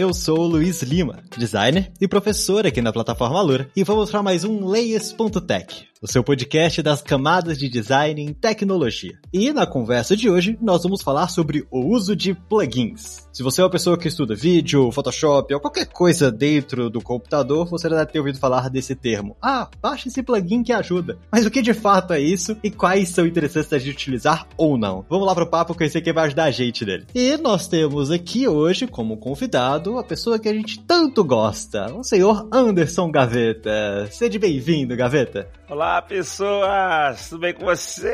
Eu 0.00 0.14
sou 0.14 0.38
o 0.38 0.46
Luiz 0.46 0.82
Lima, 0.82 1.22
designer 1.36 1.92
e 2.00 2.08
professor 2.08 2.66
aqui 2.66 2.80
na 2.80 2.90
plataforma 2.90 3.42
Lura, 3.42 3.70
e 3.76 3.84
vamos 3.84 4.10
para 4.10 4.22
mais 4.22 4.44
um 4.44 4.64
Layers.tech, 4.64 5.88
o 6.00 6.08
seu 6.08 6.24
podcast 6.24 6.80
das 6.80 7.02
camadas 7.02 7.58
de 7.58 7.68
design 7.68 8.22
em 8.22 8.32
tecnologia. 8.32 9.18
E 9.30 9.52
na 9.52 9.66
conversa 9.66 10.16
de 10.16 10.30
hoje, 10.30 10.56
nós 10.58 10.84
vamos 10.84 11.02
falar 11.02 11.28
sobre 11.28 11.66
o 11.70 11.80
uso 11.94 12.16
de 12.16 12.32
plugins. 12.32 13.28
Se 13.30 13.42
você 13.42 13.60
é 13.60 13.64
uma 13.64 13.70
pessoa 13.70 13.98
que 13.98 14.08
estuda 14.08 14.34
vídeo, 14.34 14.90
Photoshop 14.90 15.52
ou 15.52 15.60
qualquer 15.60 15.86
coisa 15.86 16.32
dentro 16.32 16.88
do 16.88 17.02
computador, 17.02 17.68
você 17.68 17.88
já 17.88 17.96
deve 17.96 18.12
ter 18.12 18.18
ouvido 18.20 18.38
falar 18.38 18.70
desse 18.70 18.94
termo. 18.94 19.36
Ah, 19.40 19.68
baixa 19.82 20.08
esse 20.08 20.22
plugin 20.22 20.62
que 20.62 20.72
ajuda. 20.72 21.18
Mas 21.30 21.44
o 21.44 21.50
que 21.50 21.60
de 21.60 21.74
fato 21.74 22.14
é 22.14 22.20
isso 22.20 22.56
e 22.64 22.70
quais 22.70 23.10
são 23.10 23.26
interessantes 23.26 23.84
de 23.84 23.90
utilizar 23.90 24.48
ou 24.56 24.78
não? 24.78 25.04
Vamos 25.10 25.26
lá 25.26 25.34
pro 25.34 25.46
papo 25.46 25.74
conhecer 25.74 26.00
quem 26.00 26.12
vai 26.14 26.24
ajudar 26.26 26.44
a 26.44 26.50
gente 26.50 26.86
dele. 26.86 27.06
E 27.14 27.36
nós 27.36 27.68
temos 27.68 28.10
aqui 28.10 28.48
hoje, 28.48 28.86
como 28.86 29.18
convidado, 29.18 29.89
a 29.98 30.04
pessoa 30.04 30.38
que 30.38 30.48
a 30.48 30.54
gente 30.54 30.80
tanto 30.80 31.24
gosta, 31.24 31.92
o 31.94 32.02
senhor 32.02 32.48
Anderson 32.52 33.10
Gaveta. 33.10 34.08
Seja 34.10 34.38
bem-vindo, 34.38 34.96
Gaveta. 34.96 35.48
Olá, 35.68 36.02
pessoas! 36.02 37.28
Tudo 37.28 37.42
bem 37.42 37.54
com 37.54 37.64
vocês? 37.64 38.10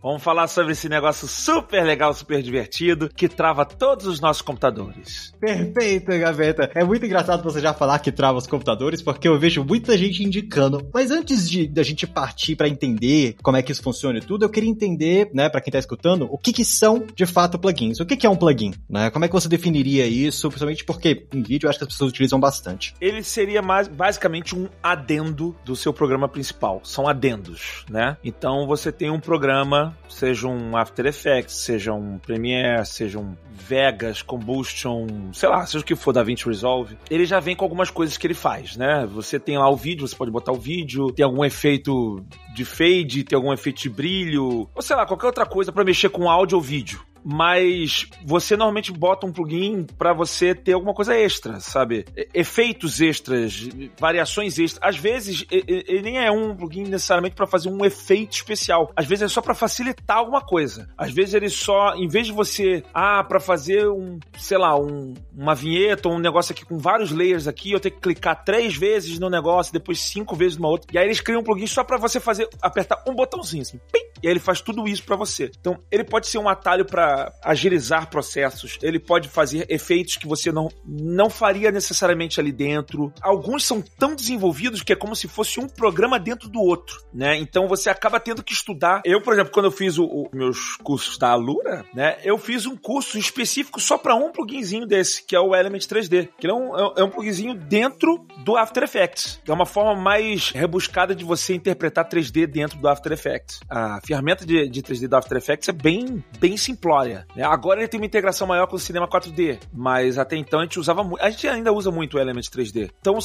Vamos 0.00 0.22
falar 0.22 0.46
sobre 0.46 0.72
esse 0.72 0.88
negócio 0.88 1.26
super 1.26 1.82
legal, 1.84 2.14
super 2.14 2.40
divertido, 2.40 3.08
que 3.08 3.28
trava 3.28 3.64
todos 3.64 4.06
os 4.06 4.20
nossos 4.20 4.40
computadores. 4.40 5.34
Perfeito, 5.40 6.06
Gaveta. 6.18 6.70
É 6.74 6.84
muito 6.84 7.04
engraçado 7.04 7.42
você 7.42 7.60
já 7.60 7.74
falar 7.74 7.98
que 7.98 8.12
trava 8.12 8.38
os 8.38 8.46
computadores, 8.46 9.02
porque 9.02 9.26
eu 9.26 9.38
vejo 9.38 9.64
muita 9.64 9.98
gente 9.98 10.22
indicando. 10.22 10.88
Mas 10.94 11.10
antes 11.10 11.50
de 11.50 11.66
da 11.66 11.82
gente 11.82 12.06
partir 12.06 12.54
para 12.54 12.68
entender 12.68 13.34
como 13.42 13.56
é 13.56 13.62
que 13.62 13.72
isso 13.72 13.82
funciona 13.82 14.18
e 14.18 14.22
tudo, 14.22 14.44
eu 14.44 14.50
queria 14.50 14.70
entender, 14.70 15.28
né, 15.34 15.48
para 15.48 15.60
quem 15.60 15.72
tá 15.72 15.78
escutando, 15.78 16.28
o 16.30 16.38
que 16.38 16.52
que 16.52 16.64
são 16.64 17.04
de 17.14 17.26
fato 17.26 17.58
plugins. 17.58 17.98
O 18.00 18.06
que 18.06 18.16
que 18.16 18.26
é 18.26 18.30
um 18.30 18.36
plugin, 18.36 18.72
né? 18.88 19.10
Como 19.10 19.24
é 19.24 19.28
que 19.28 19.34
você 19.34 19.48
definiria 19.48 20.06
isso, 20.06 20.31
principalmente 20.40 20.84
porque 20.84 21.26
em 21.32 21.42
vídeo 21.42 21.66
eu 21.66 21.70
acho 21.70 21.78
que 21.78 21.84
as 21.84 21.90
pessoas 21.92 22.10
utilizam 22.10 22.38
bastante. 22.38 22.94
Ele 23.00 23.22
seria 23.22 23.60
mais 23.60 23.88
basicamente 23.88 24.56
um 24.56 24.68
adendo 24.82 25.54
do 25.64 25.74
seu 25.74 25.92
programa 25.92 26.12
programa 26.12 26.28
principal. 26.28 26.80
São 26.84 27.08
adendos, 27.08 27.84
né? 27.88 28.16
Então 28.22 28.66
você 28.66 28.92
tem 28.92 29.10
um 29.10 29.18
programa, 29.18 29.96
seja 30.08 30.46
um 30.46 30.76
After 30.76 31.06
Effects, 31.06 31.56
seja 31.56 31.92
um 31.92 32.18
Premiere, 32.18 32.84
seja 32.84 33.18
um 33.18 33.34
Vegas, 33.50 34.20
Combustion, 34.22 35.32
sei 35.32 35.48
lá, 35.48 35.64
seja 35.64 35.82
o 35.82 35.86
que 35.86 35.94
for 35.94 36.12
da 36.12 36.20
DaVinci 36.20 36.46
Resolve, 36.46 36.98
ele 37.10 37.24
já 37.24 37.40
vem 37.40 37.56
com 37.56 37.64
algumas 37.64 37.90
coisas 37.90 38.16
que 38.16 38.26
ele 38.26 38.34
faz, 38.34 38.76
né? 38.76 39.06
Você 39.12 39.38
tem 39.38 39.58
lá 39.58 39.68
o 39.70 39.76
vídeo, 39.76 40.06
você 40.06 40.14
pode 40.14 40.30
botar 40.30 40.52
o 40.52 40.58
vídeo, 40.58 41.12
tem 41.12 41.24
algum 41.24 41.44
efeito 41.44 42.22
de 42.54 42.64
fade, 42.64 43.24
tem 43.24 43.36
algum 43.36 43.52
efeito 43.52 43.80
de 43.82 43.88
brilho, 43.88 44.68
ou 44.74 44.82
sei 44.82 44.96
lá, 44.96 45.06
qualquer 45.06 45.26
outra 45.26 45.46
coisa 45.46 45.72
para 45.72 45.84
mexer 45.84 46.10
com 46.10 46.30
áudio 46.30 46.56
ou 46.56 46.62
vídeo 46.62 47.00
mas 47.24 48.06
você 48.24 48.56
normalmente 48.56 48.92
bota 48.92 49.26
um 49.26 49.32
plugin 49.32 49.86
para 49.98 50.12
você 50.12 50.54
ter 50.54 50.72
alguma 50.72 50.94
coisa 50.94 51.14
extra, 51.14 51.60
sabe? 51.60 52.04
Efeitos 52.34 53.00
extras, 53.00 53.68
variações 53.98 54.58
extras. 54.58 54.80
Às 54.82 54.96
vezes 54.96 55.44
ele 55.50 56.02
nem 56.02 56.18
é 56.18 56.30
um 56.30 56.54
plugin 56.54 56.84
necessariamente 56.84 57.36
para 57.36 57.46
fazer 57.46 57.68
um 57.68 57.84
efeito 57.84 58.32
especial. 58.32 58.92
Às 58.96 59.06
vezes 59.06 59.22
é 59.22 59.28
só 59.28 59.40
para 59.40 59.54
facilitar 59.54 60.18
alguma 60.18 60.40
coisa. 60.40 60.88
Às 60.96 61.12
vezes 61.12 61.34
ele 61.34 61.48
só, 61.48 61.94
em 61.94 62.08
vez 62.08 62.26
de 62.26 62.32
você, 62.32 62.82
ah, 62.92 63.22
para 63.24 63.40
fazer 63.40 63.88
um, 63.88 64.18
sei 64.38 64.58
lá, 64.58 64.76
um, 64.76 65.14
uma 65.36 65.54
vinheta 65.54 66.08
ou 66.08 66.16
um 66.16 66.20
negócio 66.20 66.52
aqui 66.52 66.64
com 66.64 66.78
vários 66.78 67.12
layers 67.12 67.46
aqui, 67.46 67.72
eu 67.72 67.80
tenho 67.80 67.94
que 67.94 68.00
clicar 68.00 68.44
três 68.44 68.74
vezes 68.74 69.18
no 69.18 69.30
negócio, 69.30 69.72
depois 69.72 70.00
cinco 70.00 70.34
vezes 70.34 70.56
numa 70.56 70.68
outra. 70.68 70.88
E 70.92 70.98
aí 70.98 71.06
eles 71.06 71.20
criam 71.20 71.40
um 71.40 71.44
plugin 71.44 71.66
só 71.66 71.84
para 71.84 71.96
você 71.96 72.18
fazer, 72.18 72.48
apertar 72.60 73.02
um 73.06 73.14
botãozinho 73.14 73.62
assim, 73.62 73.78
pim, 73.92 74.11
e 74.22 74.28
aí 74.28 74.32
ele 74.32 74.40
faz 74.40 74.60
tudo 74.60 74.86
isso 74.86 75.04
para 75.04 75.16
você. 75.16 75.50
Então 75.58 75.78
ele 75.90 76.04
pode 76.04 76.26
ser 76.26 76.38
um 76.38 76.48
atalho 76.48 76.84
para 76.84 77.32
agilizar 77.42 78.08
processos, 78.08 78.78
ele 78.82 78.98
pode 78.98 79.28
fazer 79.28 79.66
efeitos 79.68 80.16
que 80.16 80.26
você 80.26 80.52
não, 80.52 80.68
não 80.84 81.28
faria 81.28 81.70
necessariamente 81.70 82.40
ali 82.40 82.52
dentro. 82.52 83.12
Alguns 83.20 83.64
são 83.64 83.82
tão 83.82 84.14
desenvolvidos 84.14 84.82
que 84.82 84.92
é 84.92 84.96
como 84.96 85.16
se 85.16 85.28
fosse 85.28 85.60
um 85.60 85.68
programa 85.68 86.18
dentro 86.18 86.48
do 86.48 86.60
outro, 86.60 87.02
né? 87.12 87.36
Então 87.36 87.66
você 87.66 87.90
acaba 87.90 88.20
tendo 88.20 88.42
que 88.42 88.52
estudar. 88.52 89.02
Eu, 89.04 89.20
por 89.20 89.32
exemplo, 89.32 89.52
quando 89.52 89.66
eu 89.66 89.72
fiz 89.72 89.98
os 89.98 90.30
meus 90.32 90.76
cursos 90.76 91.18
da 91.18 91.30
Alura, 91.30 91.84
né? 91.94 92.18
Eu 92.22 92.38
fiz 92.38 92.66
um 92.66 92.76
curso 92.76 93.18
específico 93.18 93.80
só 93.80 93.98
para 93.98 94.14
um 94.14 94.30
pluginzinho 94.30 94.86
desse, 94.86 95.24
que 95.24 95.34
é 95.34 95.40
o 95.40 95.54
Element 95.54 95.80
3D, 95.80 96.28
que 96.38 96.46
é 96.46 96.52
um, 96.52 96.76
é 96.96 97.02
um 97.02 97.10
pluginzinho 97.10 97.54
dentro 97.54 98.26
do 98.44 98.56
After 98.56 98.82
Effects. 98.82 99.40
É 99.46 99.52
uma 99.52 99.66
forma 99.66 100.00
mais 100.00 100.50
rebuscada 100.50 101.14
de 101.14 101.24
você 101.24 101.54
interpretar 101.54 102.08
3D 102.08 102.46
dentro 102.46 102.78
do 102.78 102.88
After 102.88 103.12
Effects. 103.12 103.60
A 103.68 104.00
ferramenta 104.12 104.44
de, 104.44 104.68
de 104.68 104.82
3D 104.82 105.08
do 105.08 105.16
After 105.16 105.38
Effects 105.38 105.68
é 105.68 105.72
bem, 105.72 106.22
bem 106.38 106.56
simplória. 106.56 107.26
Né? 107.34 107.42
Agora 107.42 107.80
ele 107.80 107.88
tem 107.88 107.98
uma 107.98 108.06
integração 108.06 108.46
maior 108.46 108.66
com 108.66 108.76
o 108.76 108.78
cinema 108.78 109.08
4D, 109.08 109.58
mas 109.72 110.18
até 110.18 110.36
então 110.36 110.60
a 110.60 110.64
gente 110.64 110.78
usava. 110.78 111.02
A 111.18 111.30
gente 111.30 111.48
ainda 111.48 111.72
usa 111.72 111.90
muito 111.90 112.16
o 112.16 112.20
Element 112.20 112.42
3D. 112.42 112.90
Então 113.00 113.18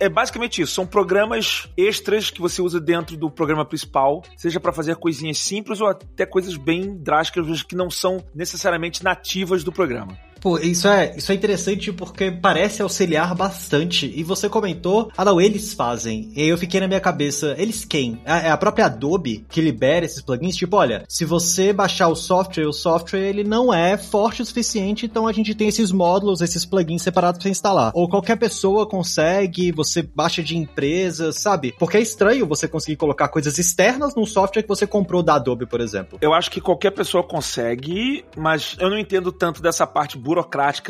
é 0.00 0.08
basicamente 0.08 0.62
isso. 0.62 0.74
São 0.74 0.86
programas 0.86 1.68
extras 1.76 2.30
que 2.30 2.40
você 2.40 2.60
usa 2.60 2.80
dentro 2.80 3.16
do 3.16 3.30
programa 3.30 3.64
principal, 3.64 4.22
seja 4.36 4.58
para 4.58 4.72
fazer 4.72 4.96
coisinhas 4.96 5.38
simples 5.38 5.80
ou 5.80 5.86
até 5.86 6.26
coisas 6.26 6.56
bem 6.56 6.96
drásticas 6.96 7.62
que 7.62 7.76
não 7.76 7.90
são 7.90 8.24
necessariamente 8.34 9.04
nativas 9.04 9.62
do 9.62 9.70
programa. 9.70 10.18
Pô, 10.42 10.58
isso 10.58 10.88
é, 10.88 11.14
isso 11.16 11.30
é 11.30 11.36
interessante 11.36 11.92
porque 11.92 12.32
parece 12.32 12.82
auxiliar 12.82 13.32
bastante. 13.32 14.12
E 14.12 14.24
você 14.24 14.48
comentou, 14.48 15.08
ah 15.16 15.24
não, 15.24 15.40
eles 15.40 15.72
fazem. 15.72 16.32
E 16.34 16.42
eu 16.42 16.58
fiquei 16.58 16.80
na 16.80 16.88
minha 16.88 17.00
cabeça, 17.00 17.54
eles 17.56 17.84
quem? 17.84 18.20
É, 18.24 18.48
é 18.48 18.50
a 18.50 18.56
própria 18.56 18.86
Adobe 18.86 19.46
que 19.48 19.60
libera 19.60 20.04
esses 20.04 20.20
plugins? 20.20 20.56
Tipo, 20.56 20.78
olha, 20.78 21.04
se 21.08 21.24
você 21.24 21.72
baixar 21.72 22.08
o 22.08 22.16
software, 22.16 22.66
o 22.66 22.72
software 22.72 23.20
ele 23.20 23.44
não 23.44 23.72
é 23.72 23.96
forte 23.96 24.42
o 24.42 24.44
suficiente, 24.44 25.06
então 25.06 25.28
a 25.28 25.32
gente 25.32 25.54
tem 25.54 25.68
esses 25.68 25.92
módulos, 25.92 26.40
esses 26.40 26.66
plugins 26.66 27.02
separados 27.02 27.40
para 27.40 27.48
instalar. 27.48 27.92
Ou 27.94 28.08
qualquer 28.08 28.36
pessoa 28.36 28.84
consegue, 28.84 29.70
você 29.70 30.02
baixa 30.02 30.42
de 30.42 30.56
empresas, 30.56 31.36
sabe? 31.36 31.72
Porque 31.78 31.98
é 31.98 32.00
estranho 32.00 32.48
você 32.48 32.66
conseguir 32.66 32.96
colocar 32.96 33.28
coisas 33.28 33.58
externas 33.58 34.12
num 34.16 34.26
software 34.26 34.62
que 34.62 34.68
você 34.68 34.88
comprou 34.88 35.22
da 35.22 35.36
Adobe, 35.36 35.66
por 35.66 35.80
exemplo. 35.80 36.18
Eu 36.20 36.34
acho 36.34 36.50
que 36.50 36.60
qualquer 36.60 36.90
pessoa 36.90 37.22
consegue, 37.22 38.24
mas 38.36 38.76
eu 38.80 38.90
não 38.90 38.98
entendo 38.98 39.30
tanto 39.30 39.62
dessa 39.62 39.86
parte 39.86 40.18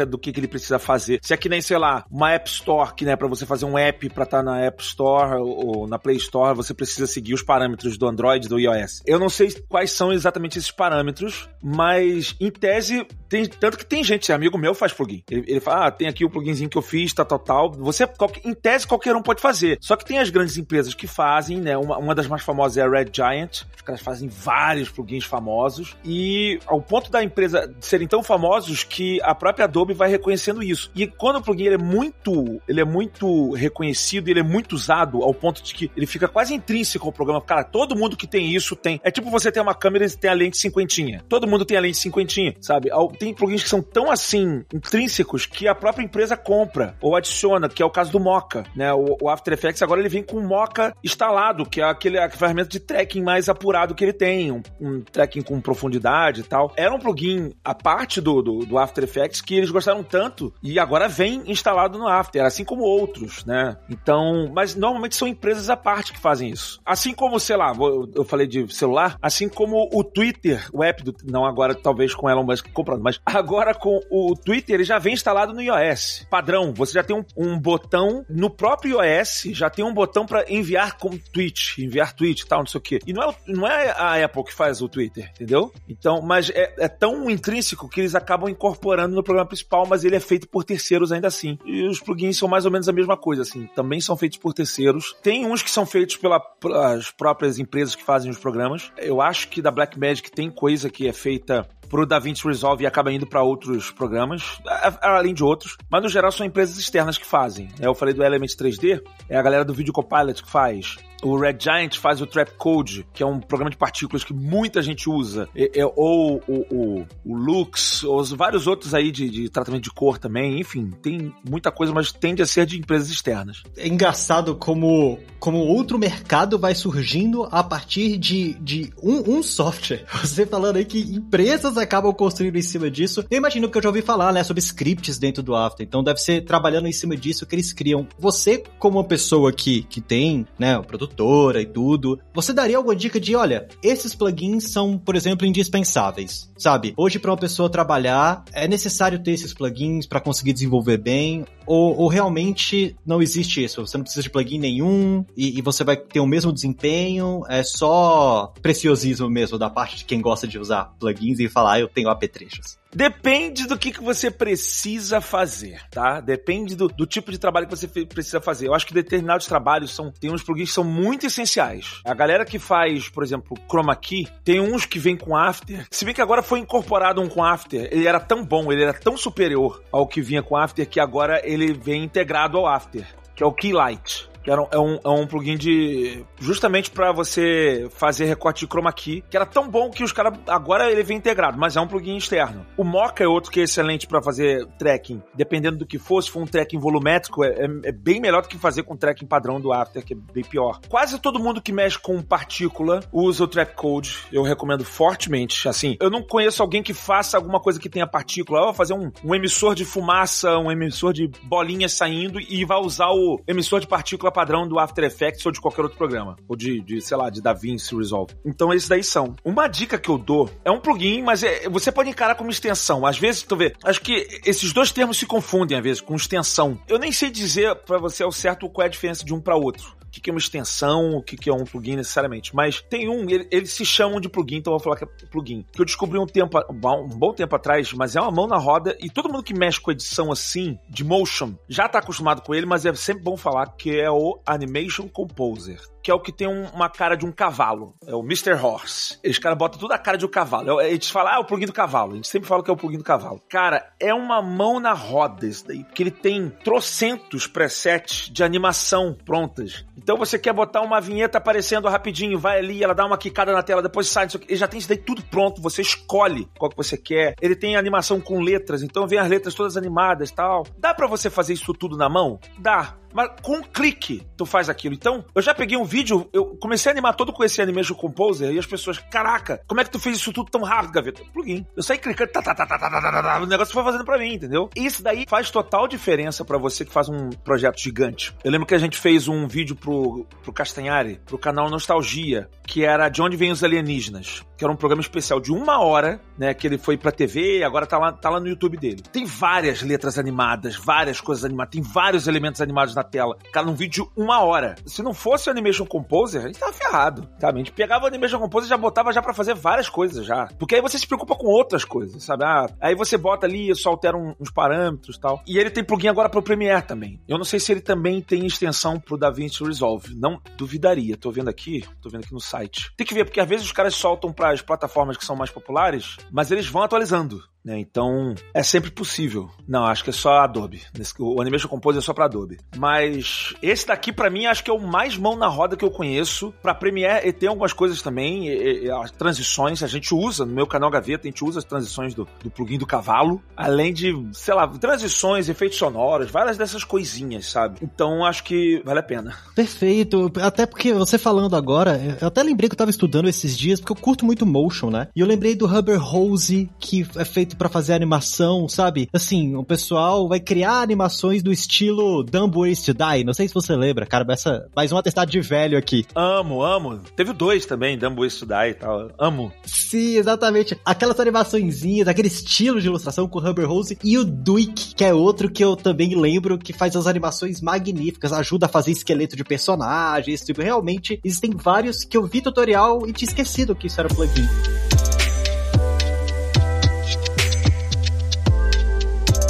do 0.07 0.19
que, 0.19 0.33
que 0.33 0.41
ele 0.41 0.49
precisa 0.49 0.79
fazer. 0.79 1.21
Se 1.23 1.35
é 1.35 1.37
que 1.37 1.49
nem, 1.49 1.61
sei 1.61 1.79
lá, 1.79 2.05
uma 2.11 2.33
App 2.33 2.49
Store, 2.49 2.95
que 2.95 3.05
né, 3.05 3.17
para 3.17 3.29
você 3.29 3.47
fazer 3.47 3.65
um 3.65 3.79
app 3.79 4.09
para 4.11 4.25
estar 4.25 4.39
tá 4.39 4.43
na 4.43 4.61
App 4.61 4.83
Store 4.83 5.41
ou, 5.41 5.87
na 5.87 5.99
Play 5.99 6.17
Store, 6.17 6.57
você 6.57 6.75
precisa 6.75 7.07
seguir 7.07 7.35
os 7.35 7.43
parâmetros 7.43 7.97
do 7.97 8.07
Android, 8.07 8.49
do 8.49 8.59
iOS. 8.59 9.03
Eu 9.07 9.19
não 9.19 9.29
sei 9.29 9.53
quais 9.69 9.93
são 9.93 10.13
exatamente 10.13 10.59
esses 10.59 10.71
parâmetros, 10.71 11.49
mas 11.63 12.35
em 12.41 12.51
tese, 12.51 13.07
tem, 13.29 13.47
tanto 13.47 13.79
que 13.79 13.87
tem 13.87 14.05
gente, 14.05 14.33
amigo 14.33 14.59
meu 14.59 14.75
faz 14.75 14.93
plugin. 14.93 15.23
Ele, 15.31 15.45
ele 15.47 15.61
fala, 15.61 15.87
ah, 15.87 15.91
tem 15.91 16.09
aqui 16.09 16.25
o 16.25 16.31
pluginzinho 16.31 16.71
que 16.71 16.79
eu 16.79 16.83
fiz, 16.83 17.13
tal, 17.13 17.27
tal, 17.27 17.39
tal. 17.39 17.73
Você, 17.73 18.07
qualquer, 18.07 18.47
em 18.47 18.55
tese, 18.55 18.87
qualquer 18.87 19.17
um 19.17 19.23
pode 19.23 19.41
fazer. 19.41 19.79
Só 19.81 19.97
que 19.97 20.05
tem 20.05 20.19
as 20.19 20.31
grandes 20.31 20.57
empresas 20.57 20.95
que 20.95 21.07
fazem, 21.07 21.61
né? 21.61 21.77
Uma, 21.77 21.99
uma 21.99 22.15
das 22.15 22.27
mais 22.27 22.43
famosas 22.43 22.79
é 22.79 22.83
a 22.83 22.89
Red 22.89 23.07
Giant. 23.13 23.63
Os 23.75 23.83
caras 23.83 24.01
fazem 24.01 24.29
vários 24.29 24.89
plugins 24.89 25.25
famosos. 25.25 25.97
E 26.05 26.59
ao 26.67 26.81
ponto 26.81 27.11
da 27.11 27.23
empresa 27.23 27.75
serem 27.81 28.07
tão 28.07 28.23
famosos 28.23 28.85
que 28.85 29.21
a 29.23 29.32
a 29.33 29.35
própria 29.35 29.65
Adobe 29.65 29.95
vai 29.95 30.11
reconhecendo 30.11 30.63
isso. 30.63 30.91
E 30.95 31.07
quando 31.07 31.37
o 31.37 31.43
plugin 31.43 31.65
ele 31.65 31.75
é 31.77 31.79
muito, 31.79 32.61
ele 32.69 32.81
é 32.81 32.85
muito 32.85 33.53
reconhecido, 33.53 34.29
ele 34.29 34.41
é 34.41 34.43
muito 34.43 34.75
usado 34.75 35.23
ao 35.23 35.33
ponto 35.33 35.63
de 35.63 35.75
que 35.75 35.91
ele 35.97 36.07
fica 36.07 36.29
quase 36.29 36.55
intrínseco 36.55 37.07
ao 37.07 37.13
programa. 37.13 37.41
Cara, 37.41 37.65
todo 37.65 37.97
mundo 37.97 38.17
que 38.17 38.27
tem 38.27 38.55
isso 38.55 38.77
tem. 38.77 39.01
É 39.03 39.11
tipo 39.11 39.31
você 39.31 39.51
ter 39.51 39.61
uma 39.61 39.75
câmera 39.75 40.05
e 40.05 40.11
ter 40.11 40.29
a 40.29 40.35
lente 40.35 40.59
cinquentinha. 40.59 41.25
Todo 41.29 41.47
mundo 41.47 41.65
tem 41.65 41.77
a 41.77 41.81
lente 41.81 41.97
cinquentinha, 41.97 42.55
sabe? 42.61 42.91
Tem 43.19 43.33
plugins 43.33 43.63
que 43.63 43.69
são 43.69 43.83
tão 43.83 44.11
assim 44.11 44.65
intrínsecos 44.73 45.47
que 45.47 45.67
a 45.67 45.75
própria 45.75 46.05
empresa 46.05 46.37
compra 46.37 46.95
ou 47.01 47.17
adiciona, 47.17 47.69
que 47.69 47.83
é 47.83 47.87
o 47.87 47.91
caso 47.91 48.13
do 48.13 48.21
Mocha, 48.21 48.65
né? 48.77 48.93
O, 48.93 49.17
o 49.23 49.29
After 49.31 49.55
Effects 49.55 49.83
agora 49.83 50.01
ele 50.01 50.09
vem 50.11 50.23
com 50.23 50.37
o 50.37 50.47
Mocha 50.47 50.95
instalado, 51.03 51.65
que 51.65 51.81
é 51.81 51.85
aquele 51.85 52.19
a 52.19 52.29
ferramenta 52.29 52.69
de 52.69 52.81
tracking 52.81 53.23
mais 53.23 53.49
apurado 53.49 53.95
que 53.95 54.05
ele 54.05 54.13
tem, 54.13 54.53
um, 54.53 54.63
um 54.79 55.01
tracking 55.01 55.41
com 55.41 55.59
profundidade 55.61 56.43
e 56.43 56.45
tal. 56.45 56.73
Era 56.77 56.95
um 56.95 56.99
plugin 56.99 57.51
a 57.65 57.75
parte 57.75 58.21
do, 58.21 58.43
do, 58.43 58.59
do 58.67 58.79
After 58.79 59.05
Effects 59.05 59.22
Effects 59.23 59.41
que 59.41 59.55
eles 59.55 59.71
gostaram 59.71 60.03
tanto 60.03 60.53
e 60.63 60.79
agora 60.79 61.09
vem 61.09 61.43
instalado 61.47 61.99
no 61.99 62.09
After, 62.09 62.45
assim 62.45 62.65
como 62.65 62.83
outros, 62.83 63.45
né? 63.45 63.77
Então, 63.89 64.51
mas 64.53 64.75
normalmente 64.75 65.17
são 65.17 65.29
empresas 65.29 65.71
à 65.71 65.77
parte 65.77 66.13
que 66.13 66.19
fazem 66.19 66.51
isso. 66.51 66.81
Assim 66.85 67.15
como, 67.15 67.39
sei 67.39 67.57
lá, 67.57 67.73
eu 68.15 68.25
falei 68.25 68.47
de 68.47 68.73
celular, 68.73 69.17
assim 69.23 69.49
como 69.49 69.89
o 69.93 70.05
Twitter, 70.05 70.69
o 70.73 70.83
app 70.83 71.03
do, 71.03 71.15
não 71.25 71.45
agora 71.45 71.75
talvez 71.75 72.15
com 72.15 72.29
Elon 72.29 72.45
Musk 72.45 72.69
comprando, 72.73 73.03
mas 73.03 73.21
agora 73.25 73.75
com 73.75 74.01
o 74.11 74.35
Twitter 74.35 74.75
ele 74.75 74.85
já 74.85 74.99
vem 74.99 75.15
instalado 75.15 75.53
no 75.53 75.61
iOS. 75.61 76.27
Padrão, 76.31 76.73
você 76.73 76.95
já 76.95 77.03
tem 77.03 77.17
um, 77.17 77.25
um 77.37 77.59
botão 77.59 78.25
no 78.29 78.51
próprio 78.51 79.03
iOS, 79.03 79.45
já 79.53 79.71
tem 79.71 79.85
um 79.85 79.95
botão 79.95 80.27
para 80.27 80.45
enviar 80.51 80.97
com 80.99 81.17
tweet, 81.17 81.83
enviar 81.83 82.13
tweet 82.13 82.47
tal, 82.47 82.61
não 82.61 82.67
sei 82.67 82.79
o 82.79 82.83
quê. 82.83 82.99
E 83.07 83.13
não 83.13 83.23
é, 83.23 83.35
não 83.47 83.67
é 83.67 83.91
a 83.91 84.25
Apple 84.25 84.45
que 84.45 84.53
faz 84.53 84.83
o 84.83 84.89
Twitter, 84.89 85.31
entendeu? 85.31 85.73
Então, 85.89 86.21
mas 86.23 86.51
é, 86.51 86.75
é 86.79 86.89
tão 86.89 87.31
intrínseco 87.31 87.89
que 87.89 88.01
eles 88.01 88.15
acabam 88.15 88.49
incorporando 88.49 89.02
no 89.09 89.23
programa 89.23 89.49
principal, 89.49 89.87
mas 89.87 90.05
ele 90.05 90.17
é 90.17 90.21
feito 90.21 90.49
por 90.49 90.65
terceiros 90.65 91.13
ainda 91.13 91.29
assim. 91.29 91.59
E 91.65 91.85
os 91.85 92.01
plugins 92.01 92.39
são 92.39 92.49
mais 92.49 92.65
ou 92.65 92.71
menos 92.71 92.89
a 92.89 92.93
mesma 92.93 93.17
coisa, 93.17 93.43
assim. 93.43 93.69
Também 93.75 94.01
são 94.01 94.17
feitos 94.17 94.39
por 94.39 94.53
terceiros. 94.53 95.15
Tem 95.23 95.47
uns 95.47 95.63
que 95.63 95.71
são 95.71 95.87
feitos 95.87 96.17
pelas 96.17 97.11
próprias 97.11 97.59
empresas 97.59 97.95
que 97.95 98.03
fazem 98.03 98.31
os 98.31 98.39
programas. 98.39 98.93
Eu 98.97 99.21
acho 99.21 99.49
que 99.49 99.63
da 99.63 99.71
Blackmagic 99.71 100.31
tem 100.31 100.51
coisa 100.51 100.91
que 100.91 101.09
é 101.09 101.13
feita 101.13 101.69
pro 101.89 102.07
DaVinci 102.07 102.47
Resolve 102.47 102.85
e 102.85 102.87
acaba 102.87 103.13
indo 103.13 103.27
para 103.27 103.43
outros 103.43 103.91
programas, 103.91 104.59
além 105.03 105.35
de 105.35 105.45
outros, 105.45 105.77
mas 105.91 106.03
no 106.03 106.09
geral 106.09 106.33
são 106.33 106.47
empresas 106.47 106.79
externas 106.79 107.19
que 107.19 107.27
fazem. 107.27 107.69
Eu 107.79 107.95
falei 107.95 108.15
do 108.15 108.25
Element 108.25 108.47
3D, 108.47 109.03
é 109.29 109.37
a 109.37 109.43
galera 109.43 109.63
do 109.63 109.75
Video 109.75 109.93
Copilot 109.93 110.43
que 110.43 110.51
faz. 110.51 110.97
O 111.23 111.37
Red 111.37 111.57
Giant 111.61 111.97
faz 111.99 112.21
o 112.21 112.27
Trap 112.27 112.53
Code, 112.59 113.07
que 113.13 113.23
é 113.23 113.27
um 113.27 113.39
programa 113.39 113.71
de 113.71 113.77
partículas 113.77 114.25
que 114.25 114.35
muita 114.35 114.83
gente 114.83 115.09
usa. 115.09 115.49
É, 115.55 115.85
ou 115.97 116.43
o, 116.49 116.67
o, 116.71 117.07
o, 117.25 117.35
Lux, 117.35 118.03
ou 118.03 118.19
os 118.19 118.33
vários 118.33 118.67
outros 118.67 118.93
aí 118.93 119.11
de, 119.11 119.31
de, 119.31 119.49
tratamento 119.49 119.85
de 119.85 119.91
cor 119.91 120.19
também. 120.19 120.61
Enfim, 120.61 120.91
tem 121.03 121.33
muita 121.49 121.71
coisa, 121.71 121.93
mas 121.93 122.13
tende 122.13 122.43
a 122.43 122.47
ser 122.47 122.67
de 122.67 122.79
empresas 122.79 123.09
externas. 123.09 123.63
É 123.77 123.87
engraçado 123.87 124.57
como, 124.57 125.19
como 125.39 125.59
outro 125.59 125.99
mercado 125.99 126.59
vai 126.59 126.75
surgindo 126.75 127.49
a 127.51 127.63
partir 127.63 128.17
de, 128.19 128.55
de 128.55 128.93
um, 129.03 129.39
um 129.39 129.43
software. 129.43 130.05
Você 130.23 130.45
falando 130.45 130.77
aí 130.77 130.85
que 130.85 131.01
empresas 131.01 131.77
acabam 131.77 132.13
construindo 132.13 132.57
em 132.57 132.63
cima 132.63 132.91
disso. 132.91 133.25
Eu 133.31 133.39
imagino 133.39 133.71
que 133.71 133.79
eu 133.79 133.83
já 133.83 133.89
ouvi 133.89 134.03
falar, 134.03 134.33
né, 134.33 134.43
sobre 134.43 134.61
scripts 134.61 135.19
dentro 135.19 135.43
do 135.43 135.55
After. 135.55 135.87
Então 135.87 136.03
deve 136.03 136.21
ser 136.21 136.45
trabalhando 136.45 136.89
em 136.89 136.93
cima 136.93 137.17
disso 137.17 137.47
que 137.47 137.55
eles 137.55 137.73
criam. 137.73 138.07
Você, 138.19 138.63
como 138.79 138.99
uma 138.99 139.05
pessoa 139.05 139.53
que, 139.53 139.83
que 139.85 140.01
tem, 140.01 140.47
né, 140.59 140.77
o 140.77 140.83
produto 140.83 141.12
produtora 141.13 141.61
e 141.61 141.67
tudo, 141.67 142.19
você 142.35 142.53
daria 142.53 142.77
alguma 142.77 142.97
dica 142.97 143.21
de, 143.21 143.37
olha, 143.37 143.69
esses 143.83 144.15
plugins 144.15 144.73
são, 144.73 144.99
por 144.99 145.15
exemplo, 145.15 145.47
indispensáveis, 145.47 146.51
sabe? 146.57 146.95
Hoje 146.97 147.19
para 147.19 147.31
uma 147.31 147.37
pessoa 147.37 147.71
trabalhar 147.71 148.45
é 148.53 148.67
necessário 148.67 149.23
ter 149.23 149.33
esses 149.33 149.55
plugins 149.55 150.07
para 150.07 150.21
conseguir 150.21 150.53
desenvolver 150.53 150.99
bem, 150.99 151.45
ou, 151.67 151.97
ou, 151.97 152.09
realmente 152.09 152.97
não 153.07 153.23
existe 153.23 153.63
isso? 153.63 153.87
Você 153.87 153.97
não 153.97 154.03
precisa 154.03 154.23
de 154.23 154.31
plugin 154.31 154.59
nenhum 154.59 155.25
e, 155.37 155.59
e, 155.59 155.63
você 155.63 155.85
vai 155.85 155.97
ter 155.97 156.19
o 156.19 156.27
mesmo 156.27 156.53
desempenho? 156.53 157.43
É 157.49 157.63
só 157.63 158.53
preciosismo 158.61 159.31
mesmo 159.31 159.57
da 159.57 159.71
parte 159.71 159.99
de 159.99 160.05
quem 160.05 160.21
gosta 160.21 160.47
de 160.49 160.59
usar 160.59 160.93
plugins 160.99 161.39
e 161.39 161.49
falar, 161.49 161.75
ah, 161.75 161.81
eu 161.81 161.89
tenho 161.89 162.09
apetrechos. 162.09 162.82
Depende 162.95 163.67
do 163.67 163.79
que, 163.79 163.91
que 163.91 164.03
você 164.03 164.31
precisa 164.31 165.21
fazer, 165.21 165.81
tá? 165.91 166.21
Depende 166.21 166.77
do, 166.77 166.89
do 166.89 167.07
tipo 167.07 167.31
de 167.31 167.39
trabalho 167.39 167.67
que 167.67 167.75
você 167.75 167.89
precisa 167.89 168.41
fazer. 168.41 168.69
Eu 168.69 168.75
acho 168.75 168.87
que 168.87 168.93
determinados 168.93 169.47
trabalhos 169.47 169.95
são 169.95 170.13
tem 170.13 170.31
uns 170.31 170.43
plugins 170.43 170.69
que 170.69 170.75
são 170.75 170.85
muito 170.85 171.27
essenciais. 171.27 172.01
A 172.05 172.13
galera 172.13 172.45
que 172.45 172.59
faz, 172.59 173.09
por 173.09 173.25
exemplo, 173.25 173.57
Chroma 173.67 173.97
Key, 173.97 174.29
tem 174.45 174.61
uns 174.61 174.85
que 174.85 174.99
vem 174.99 175.17
com 175.17 175.35
After. 175.35 175.87
Se 175.91 176.05
bem 176.05 176.15
que 176.15 176.21
agora 176.21 176.43
foi 176.43 176.59
incorporado 176.59 177.21
um 177.23 177.29
com 177.29 177.43
After, 177.43 177.89
ele 177.91 178.07
era 178.07 178.21
tão 178.21 178.45
bom, 178.45 178.71
ele 178.71 178.83
era 178.83 178.93
tão 178.93 179.17
superior 179.17 179.83
ao 179.91 180.07
que 180.07 180.21
vinha 180.21 180.43
com 180.43 180.57
After 180.57 180.87
que 180.87 181.01
agora 181.01 181.41
ele 181.45 181.73
vem 181.73 182.05
integrado 182.05 182.59
ao 182.59 182.67
After, 182.67 183.07
que 183.35 183.43
é 183.43 183.47
o 183.47 183.53
Keylight 183.53 184.32
que 184.43 184.51
era, 184.51 184.67
é, 184.71 184.79
um, 184.79 184.99
é 185.03 185.09
um 185.09 185.27
plugin 185.27 185.57
de. 185.57 186.25
justamente 186.41 186.91
para 186.91 187.13
você 187.13 187.89
fazer 187.95 188.25
recorte 188.25 188.61
de 188.61 188.67
chroma 188.67 188.93
key, 188.93 189.23
que 189.31 189.37
era 189.37 189.47
tão 189.47 189.69
bom 189.69 189.91
que 189.91 190.03
os 190.03 190.13
caras. 190.13 190.39
Agora 190.47 190.91
ele 190.91 191.03
vem 191.03 191.17
integrado, 191.17 191.59
mas 191.59 191.77
é 191.77 191.81
um 191.81 191.87
plugin 191.87 192.17
externo. 192.17 192.67
O 192.77 192.85
Mocha 192.85 193.23
é 193.23 193.27
outro 193.27 193.51
que 193.51 193.61
é 193.61 193.65
excelente 193.65 194.07
para 194.07 194.23
fazer 194.23 194.67
tracking. 194.79 195.23
Dependendo 195.35 195.79
do 195.79 195.87
que 195.87 195.99
for, 195.99 196.23
se 196.23 196.31
for 196.31 196.43
um 196.43 196.47
tracking 196.47 196.79
volumétrico, 196.79 197.45
é, 197.45 197.51
é, 197.51 197.65
é, 197.85 197.93
bem 197.93 198.21
melhor 198.21 198.43
do 198.43 198.49
que 198.49 198.59
fazer 198.59 198.83
com 198.83 198.97
tracking 198.97 199.27
padrão 199.27 199.61
do 199.61 199.73
After, 199.73 200.05
que 200.05 200.15
é 200.15 200.17
bem 200.17 200.45
pior. 200.45 200.81
Quase 200.89 201.19
todo 201.19 201.39
mundo 201.39 201.63
que 201.63 201.73
mexe 201.73 201.99
com 201.99 202.21
partícula 202.21 203.01
usa 203.13 203.45
o 203.45 203.49
Trap 203.49 203.75
Code. 203.75 204.19
Eu 204.33 204.43
recomendo 204.43 204.85
fortemente. 204.85 205.69
Assim, 205.69 205.97
eu 206.01 206.11
não 206.11 206.23
conheço 206.23 206.63
alguém 206.63 206.83
que 206.83 206.95
faça 206.95 207.37
alguma 207.37 207.61
coisa 207.61 207.79
que 207.79 207.89
tenha 207.89 208.07
partícula. 208.07 208.65
Vou 208.65 208.75
fazer 208.75 208.95
um, 208.95 209.11
um 209.25 209.35
emissor 209.35 209.75
de 209.75 209.85
fumaça, 209.85 210.59
um 210.59 210.71
emissor 210.71 211.13
de 211.13 211.31
bolinhas 211.43 211.93
saindo 211.93 212.41
e 212.41 212.65
vai 212.65 212.79
usar 212.79 213.11
o 213.11 213.41
emissor 213.47 213.81
de 213.81 213.87
partícula 213.87 214.32
padrão 214.33 214.67
do 214.67 214.79
After 214.79 215.05
Effects 215.05 215.45
ou 215.47 215.53
de 215.53 215.61
qualquer 215.61 215.83
outro 215.83 215.99
programa. 215.99 216.37
Ou 216.49 216.57
de, 216.57 216.81
de 216.81 217.01
sei 217.01 217.17
lá, 217.17 217.31
de 217.31 217.41
DaVinci 217.41 217.95
Resolve. 217.95 218.35
Então 218.45 218.73
esses 218.73 218.89
daí 218.89 219.05
são. 219.05 219.35
Uma 219.45 219.69
dica 219.69 219.99
que 219.99 220.09
eu 220.09 220.19
dou 220.19 220.51
é 220.65 220.71
um 220.71 220.81
plugin, 220.81 221.23
mas 221.23 221.43
é, 221.43 221.69
você 221.69 221.93
pode 221.93 222.11
encarar 222.11 222.35
como 222.35 222.51
extensão. 222.51 223.07
Às 223.07 223.19
vezes, 223.19 223.43
tu 223.43 223.57
vê, 223.57 223.75
acho 223.85 224.01
que 224.01 224.27
esses 224.45 224.73
dois 224.73 224.91
termos 224.91 225.19
se 225.19 225.27
confundem 225.27 225.77
às 225.79 225.85
vezes 225.85 226.01
com 226.01 226.17
extensão. 226.17 226.81
Eu 226.89 226.99
nem 226.99 227.13
sei 227.13 227.31
dizer 227.31 227.75
para 227.77 227.99
você 227.99 228.23
ao 228.23 228.33
certo 228.33 228.69
qual 228.69 228.85
é 228.85 228.89
a 228.89 228.91
diferença 228.91 229.25
de 229.25 229.35
um 229.35 229.41
para 229.41 229.57
outro 229.57 230.02
o 230.19 230.23
que 230.23 230.31
é 230.31 230.33
uma 230.33 230.39
extensão, 230.39 231.17
o 231.17 231.23
que 231.23 231.49
é 231.49 231.53
um 231.53 231.65
plugin 231.65 231.97
necessariamente. 231.97 232.55
Mas 232.55 232.81
tem 232.83 233.09
um, 233.09 233.29
ele, 233.29 233.47
eles 233.51 233.73
se 233.73 233.85
chamam 233.85 234.21
de 234.21 234.29
plugin, 234.29 234.57
então 234.57 234.73
eu 234.73 234.79
vou 234.79 234.85
falar 234.85 234.97
que 234.97 235.05
é 235.05 235.27
plugin. 235.31 235.65
Que 235.73 235.81
eu 235.81 235.85
descobri 235.85 236.19
um 236.19 236.27
tempo, 236.27 236.59
um 236.71 237.09
bom 237.09 237.33
tempo 237.33 237.57
atrás, 237.57 237.93
mas 237.93 238.15
é 238.15 238.21
uma 238.21 238.31
mão 238.31 238.47
na 238.47 238.59
roda 238.59 238.97
e 239.01 239.09
todo 239.09 239.29
mundo 239.29 239.43
que 239.43 239.55
mexe 239.55 239.81
com 239.81 239.91
edição 239.91 240.31
assim, 240.31 240.79
de 240.89 241.05
motion, 241.05 241.55
já 241.69 241.89
tá 241.89 241.99
acostumado 241.99 242.43
com 242.43 242.55
ele, 242.55 242.67
mas 242.67 242.85
é 242.85 242.95
sempre 242.95 243.23
bom 243.23 243.37
falar 243.37 243.67
que 243.77 243.99
é 243.99 244.11
o 244.11 244.39
Animation 244.47 245.09
Composer 245.09 245.81
que 246.03 246.11
é 246.11 246.15
o 246.15 246.21
que 246.21 246.33
tem 246.33 246.49
um, 246.49 246.67
uma 246.69 246.89
cara 246.89 247.17
de 247.17 247.25
um 247.25 247.33
cavalo. 247.33 247.95
É 248.07 248.15
o 248.15 248.21
Mr. 248.21 248.53
Horse. 248.55 249.19
Eles 249.23 249.39
cara 249.39 249.55
botam 249.55 249.79
tudo 249.79 249.93
a 249.93 249.99
cara 249.99 250.19
de 250.19 250.25
um 250.27 250.29
cavalo. 250.29 250.81
É, 250.81 250.91
eles 250.91 251.11
falam, 251.11 251.33
ah, 251.33 251.37
é 251.37 251.39
o 251.39 251.45
plugin 251.45 251.67
do 251.67 251.73
cavalo. 251.73 252.13
A 252.13 252.17
gente 252.17 252.29
sempre 252.29 252.49
fala 252.49 252.63
que 252.63 252.71
é 252.71 252.73
o 252.73 252.77
plugin 252.77 252.99
do 252.99 253.05
cavalo. 253.05 253.41
Cara, 253.49 253.93
é 254.01 254.13
uma 254.13 254.43
mão 254.43 254.81
na 254.81 254.93
roda 254.93 255.47
isso 255.47 255.67
daí. 255.67 255.85
Porque 255.85 256.03
ele 256.03 256.11
tem 256.11 256.51
trocentos 256.65 257.47
presets 257.47 258.29
de 258.31 258.43
animação 258.43 259.17
prontas. 259.25 259.85
Então 259.97 260.17
você 260.17 260.39
quer 260.39 260.53
botar 260.53 260.81
uma 260.81 261.01
vinheta 261.01 261.39
aparecendo 261.39 261.89
rapidinho, 261.89 262.39
vai 262.39 262.59
ali, 262.59 262.83
ela 262.83 262.95
dá 262.95 263.07
uma 263.07 263.19
quicada 263.19 263.53
na 263.53 263.63
tela, 263.63 263.83
depois 263.83 264.09
sai. 264.09 264.27
Ele 264.49 264.57
já 264.57 264.67
tem 264.67 264.79
isso 264.79 264.89
daí 264.89 264.99
tudo 264.99 265.23
pronto. 265.23 265.61
Você 265.63 265.83
escolhe 265.83 266.49
qual 266.59 266.71
que 266.71 266.77
você 266.77 266.97
quer. 266.97 267.35
Ele 267.41 267.55
tem 267.55 267.77
animação 267.77 268.21
com 268.21 268.41
letras, 268.41 268.83
então 268.83 269.07
vem 269.07 269.19
as 269.19 269.29
letras 269.29 269.55
todas 269.55 269.77
animadas 269.77 270.31
tal. 270.31 270.65
Dá 270.79 270.95
para 270.95 271.07
você 271.07 271.31
fazer 271.31 271.53
isso 271.53 271.73
tudo 271.73 271.97
na 271.97 272.09
mão? 272.09 272.39
Dá. 272.59 272.97
Mas 273.13 273.31
com 273.43 273.57
um 273.57 273.63
clique 273.63 274.27
tu 274.37 274.47
faz 274.47 274.69
aquilo. 274.69 274.95
Então, 274.95 275.25
eu 275.35 275.43
já 275.43 275.55
peguei 275.55 275.77
um 275.77 275.85
vídeo, 275.85 276.29
eu 276.33 276.57
comecei 276.61 276.91
a 276.91 276.93
animar 276.93 277.15
todo 277.15 277.33
com 277.33 277.45
esse 277.45 277.61
Animation 277.61 277.95
Composer 277.95 278.53
e 278.53 278.59
as 278.59 278.67
pessoas, 278.67 278.99
caraca, 278.99 279.61
como 279.67 279.81
é 279.81 279.85
que 279.85 279.91
tu 279.91 279.99
fez 279.99 280.17
isso 280.17 280.33
tudo 280.33 280.51
tão 280.51 280.63
rápido, 280.63 280.93
gaveta? 280.93 281.23
Plugin. 281.33 281.67
Eu 281.77 281.83
saí 281.83 281.99
clicando, 281.99 282.33
tá, 282.33 282.43
tá, 282.43 282.55
tá, 282.55 282.67
tá, 282.67 282.79
tá, 282.79 282.91
tá, 282.91 283.23
tá, 283.23 283.41
o 283.41 283.47
negócio 283.47 283.73
foi 283.73 283.85
fazendo 283.85 284.05
pra 284.05 284.19
mim, 284.19 284.35
entendeu? 284.35 284.69
Isso 284.77 285.03
daí 285.03 285.25
faz 285.29 285.51
total 285.51 285.87
diferença 285.87 286.45
para 286.45 286.59
você 286.59 286.85
que 286.85 286.93
faz 286.93 287.09
um 287.09 287.31
projeto 287.31 287.81
gigante. 287.81 288.35
Eu 288.45 288.51
lembro 288.51 288.67
que 288.67 288.75
a 288.75 288.79
gente 288.79 288.99
fez 288.99 289.29
um 289.29 289.47
vídeo 289.47 289.77
pro, 289.77 290.27
pro 290.43 290.53
Castanhari, 290.53 291.21
pro 291.27 291.39
canal 291.39 291.71
Nostalgia, 291.71 292.49
que 292.67 292.85
era 292.85 293.09
De 293.09 293.23
Onde 293.23 293.37
Vêm 293.37 293.51
os 293.51 293.63
Alienígenas, 293.63 294.43
que 294.57 294.65
era 294.65 294.73
um 294.73 294.77
programa 294.77 295.03
especial 295.03 295.41
de 295.41 295.53
uma 295.53 295.81
hora, 295.81 296.21
né, 296.39 296.55
que 296.55 296.67
ele 296.67 296.79
foi 296.79 296.97
pra 296.97 297.13
TV, 297.13 297.63
agora 297.63 297.87
tá 297.87 297.99
lá, 297.99 298.13
tá 298.13 298.31
lá 298.31 298.41
no 298.41 298.49
YouTube 298.49 298.77
dele. 298.77 299.03
Tem 299.13 299.25
várias 299.25 299.83
letras 299.83 300.19
animadas, 300.19 300.77
várias 300.77 301.21
coisas 301.21 301.45
animadas, 301.45 301.73
tem 301.73 301.83
vários 301.83 302.27
elementos 302.27 302.61
animados 302.61 302.95
na 302.95 303.03
tela. 303.03 303.37
Cara, 303.53 303.67
num 303.67 303.75
vídeo 303.75 303.93
de 303.93 304.21
uma 304.23 304.41
hora. 304.41 304.75
Se 304.87 305.03
não 305.03 305.13
fosse 305.13 305.49
o 305.49 305.53
Animation 305.53 305.85
Composer, 305.85 306.43
a 306.43 306.47
gente 306.47 306.59
tava 306.59 306.73
ferrado, 306.73 307.29
sabe? 307.39 307.57
A 307.57 307.59
gente 307.59 307.73
pegava 307.73 308.05
o 308.05 308.09
Animation 308.09 308.39
Composer 308.39 308.67
e 308.67 308.71
já 308.71 308.77
botava 308.77 309.13
já 309.13 309.21
para 309.21 309.35
fazer 309.35 309.55
várias 309.55 309.89
coisas 309.89 310.25
já. 310.25 310.49
Porque 310.59 310.75
aí 310.75 310.81
você 310.81 310.99
se 310.99 311.07
preocupa 311.07 311.35
com 311.35 311.47
outras 311.47 311.85
coisas, 311.85 312.23
sabe? 312.23 312.45
Ah, 312.45 312.67
aí 312.81 312.95
você 312.95 313.19
bota 313.19 313.47
ali, 313.47 313.75
só 313.75 313.91
altera 313.91 314.17
uns 314.17 314.51
parâmetros 314.51 315.17
e 315.17 315.21
tal. 315.21 315.43
E 315.47 315.59
ele 315.59 315.71
tem 315.71 315.85
plugin 315.85 316.09
agora 316.09 316.29
pro 316.29 316.43
Premiere 316.43 316.83
também. 316.83 317.21
Eu 317.29 317.37
não 317.37 317.45
sei 317.45 317.61
se 317.61 317.73
ele 317.73 317.81
também 317.81 318.21
tem 318.21 318.47
extensão 318.47 318.99
pro 318.99 319.17
DaVinci 319.17 319.65
Resolve. 319.65 320.15
Não 320.15 320.41
duvidaria. 320.57 321.17
Tô 321.17 321.31
vendo 321.31 321.49
aqui, 321.49 321.85
tô 322.01 322.09
vendo 322.09 322.25
aqui 322.25 322.33
no 322.33 322.41
site. 322.53 322.93
Tem 322.97 323.07
que 323.07 323.15
ver, 323.15 323.25
porque 323.25 323.41
às 323.41 323.49
vezes 323.49 323.67
os 323.67 323.73
caras 323.73 323.95
soltam 323.95 324.33
para 324.33 324.51
as 324.51 324.61
plataformas 324.61 325.17
que 325.17 325.25
são 325.25 325.35
mais 325.35 325.51
populares, 325.51 326.17
mas 326.31 326.51
eles 326.51 326.67
vão 326.67 326.83
atualizando. 326.83 327.43
Né? 327.65 327.79
Então, 327.79 328.35
é 328.53 328.63
sempre 328.63 328.91
possível. 328.91 329.51
Não, 329.67 329.85
acho 329.85 330.03
que 330.03 330.11
é 330.11 330.13
só 330.13 330.41
Adobe. 330.41 330.83
O 331.19 331.41
Animation 331.41 331.69
Composer 331.69 332.01
é 332.01 332.03
só 332.03 332.13
para 332.13 332.25
Adobe. 332.25 332.59
Mas 332.77 333.55
esse 333.63 333.87
daqui, 333.87 334.13
para 334.13 334.31
mim, 334.31 334.47
acho 334.47 334.65
que 334.65 334.71
é 334.71 334.75
o 334.75 334.81
mais 334.81 335.17
mão 335.17 335.37
na 335.37 335.47
roda 335.47 335.77
que 335.77 335.85
eu 335.85 335.91
conheço. 335.91 336.53
Para 336.63 336.75
Premiere, 336.75 337.29
e 337.29 337.33
tem 337.33 337.49
algumas 337.49 337.73
coisas 337.73 338.03
também, 338.03 338.49
e, 338.49 338.85
e, 338.85 338.91
as 338.91 339.11
transições, 339.11 339.83
a 339.83 339.87
gente 339.87 340.15
usa, 340.15 340.45
no 340.45 340.55
meu 340.55 340.67
canal 340.67 340.91
Gaveta, 340.91 341.27
a 341.27 341.31
gente 341.31 341.45
usa 341.45 341.61
as 341.61 341.65
transições 341.65 342.15
do, 342.15 342.27
do 342.43 342.51
plugin 342.51 342.79
do 342.79 342.87
cavalo. 342.87 343.41
Além 343.57 343.93
de, 343.93 344.13
sei 344.33 344.55
lá, 344.55 344.67
transições, 344.67 345.49
efeitos 345.49 345.79
sonoros, 345.79 346.31
várias 346.31 346.57
dessas 346.57 346.85
coisinhas, 346.85 347.47
sabe? 347.47 347.79
Então, 347.83 348.25
acho 348.25 348.43
que 348.45 348.83
vale 348.85 349.01
a 349.01 349.05
pena. 349.05 349.37
Perfeito. 349.55 350.33
Até 350.41 350.67
porque 350.67 350.93
você 350.93 351.17
falando 351.19 351.55
agora, 351.55 352.17
eu 352.21 352.29
até 352.29 352.43
lembrei 352.43 352.69
que 352.69 352.75
eu 352.75 352.79
tava 352.79 352.91
estudando 352.91 353.29
esses 353.29 353.57
dias, 353.57 353.79
porque 353.79 353.93
eu 353.93 353.97
curto 353.97 354.25
muito 354.25 354.45
motion, 354.45 354.91
né? 354.91 355.09
E 355.15 355.21
eu 355.21 355.27
lembrei 355.27 355.55
do 355.55 355.67
Rubber 355.67 356.03
Hose, 356.03 356.69
que 356.81 357.07
é 357.17 357.25
feito 357.25 357.52
feito 357.53 357.57
para 357.57 357.69
fazer 357.69 357.93
animação, 357.93 358.69
sabe? 358.69 359.09
Assim, 359.13 359.55
o 359.55 359.65
pessoal 359.65 360.29
vai 360.29 360.41
criar 360.41 360.81
animações 360.81 361.43
do 361.43 361.53
estilo 361.53 362.23
Dumb 362.23 362.57
Ways 362.59 362.83
to 362.83 362.95
Die. 362.95 363.25
Não 363.25 363.35
sei 363.35 363.49
se 363.49 363.55
você 363.55 363.77
lembra, 363.77 364.07
cara, 364.07 364.25
essa 364.33 364.69
mais 364.75 364.91
um 364.93 364.97
atestado 364.97 365.31
de 365.31 365.41
velho 365.41 365.79
aqui. 365.79 366.07
Amo, 366.15 366.63
amo. 366.63 366.99
Teve 367.17 367.33
dois 367.33 367.67
também, 367.67 367.99
Dumb 367.99 368.19
Ways 368.19 368.39
to 368.39 368.47
Die 368.47 368.71
e 368.71 368.75
tal. 368.75 369.11
Amo. 369.19 369.53
Sim, 369.65 370.17
exatamente. 370.17 370.79
Aquelas 370.85 371.19
animaçõezinhas, 371.21 372.09
aquele 372.09 372.29
estilo 372.29 372.81
de 372.81 372.87
ilustração 372.87 373.29
com 373.29 373.39
o 373.39 373.49
Humber 373.49 373.69
Rose 373.69 373.99
e 374.03 374.19
o 374.19 374.25
Duik, 374.25 374.95
que 374.95 375.05
é 375.05 375.13
outro 375.13 375.51
que 375.51 375.63
eu 375.63 375.77
também 375.77 376.15
lembro 376.15 376.59
que 376.59 376.73
faz 376.73 376.97
as 376.97 377.07
animações 377.07 377.61
magníficas, 377.61 378.33
ajuda 378.33 378.67
a 378.67 378.69
fazer 378.69 378.93
esqueleto 378.93 379.37
de 379.37 379.45
personagens, 379.45 380.43
tipo, 380.43 380.63
realmente 380.63 381.21
existem 381.25 381.51
vários 381.55 382.05
que 382.05 382.17
eu 382.17 382.27
vi 382.27 382.41
tutorial 382.41 383.07
e 383.07 383.13
tinha 383.13 383.29
esquecido 383.29 383.75
que 383.75 383.87
isso 383.87 384.01
era 384.01 384.09
plugin. 384.09 384.47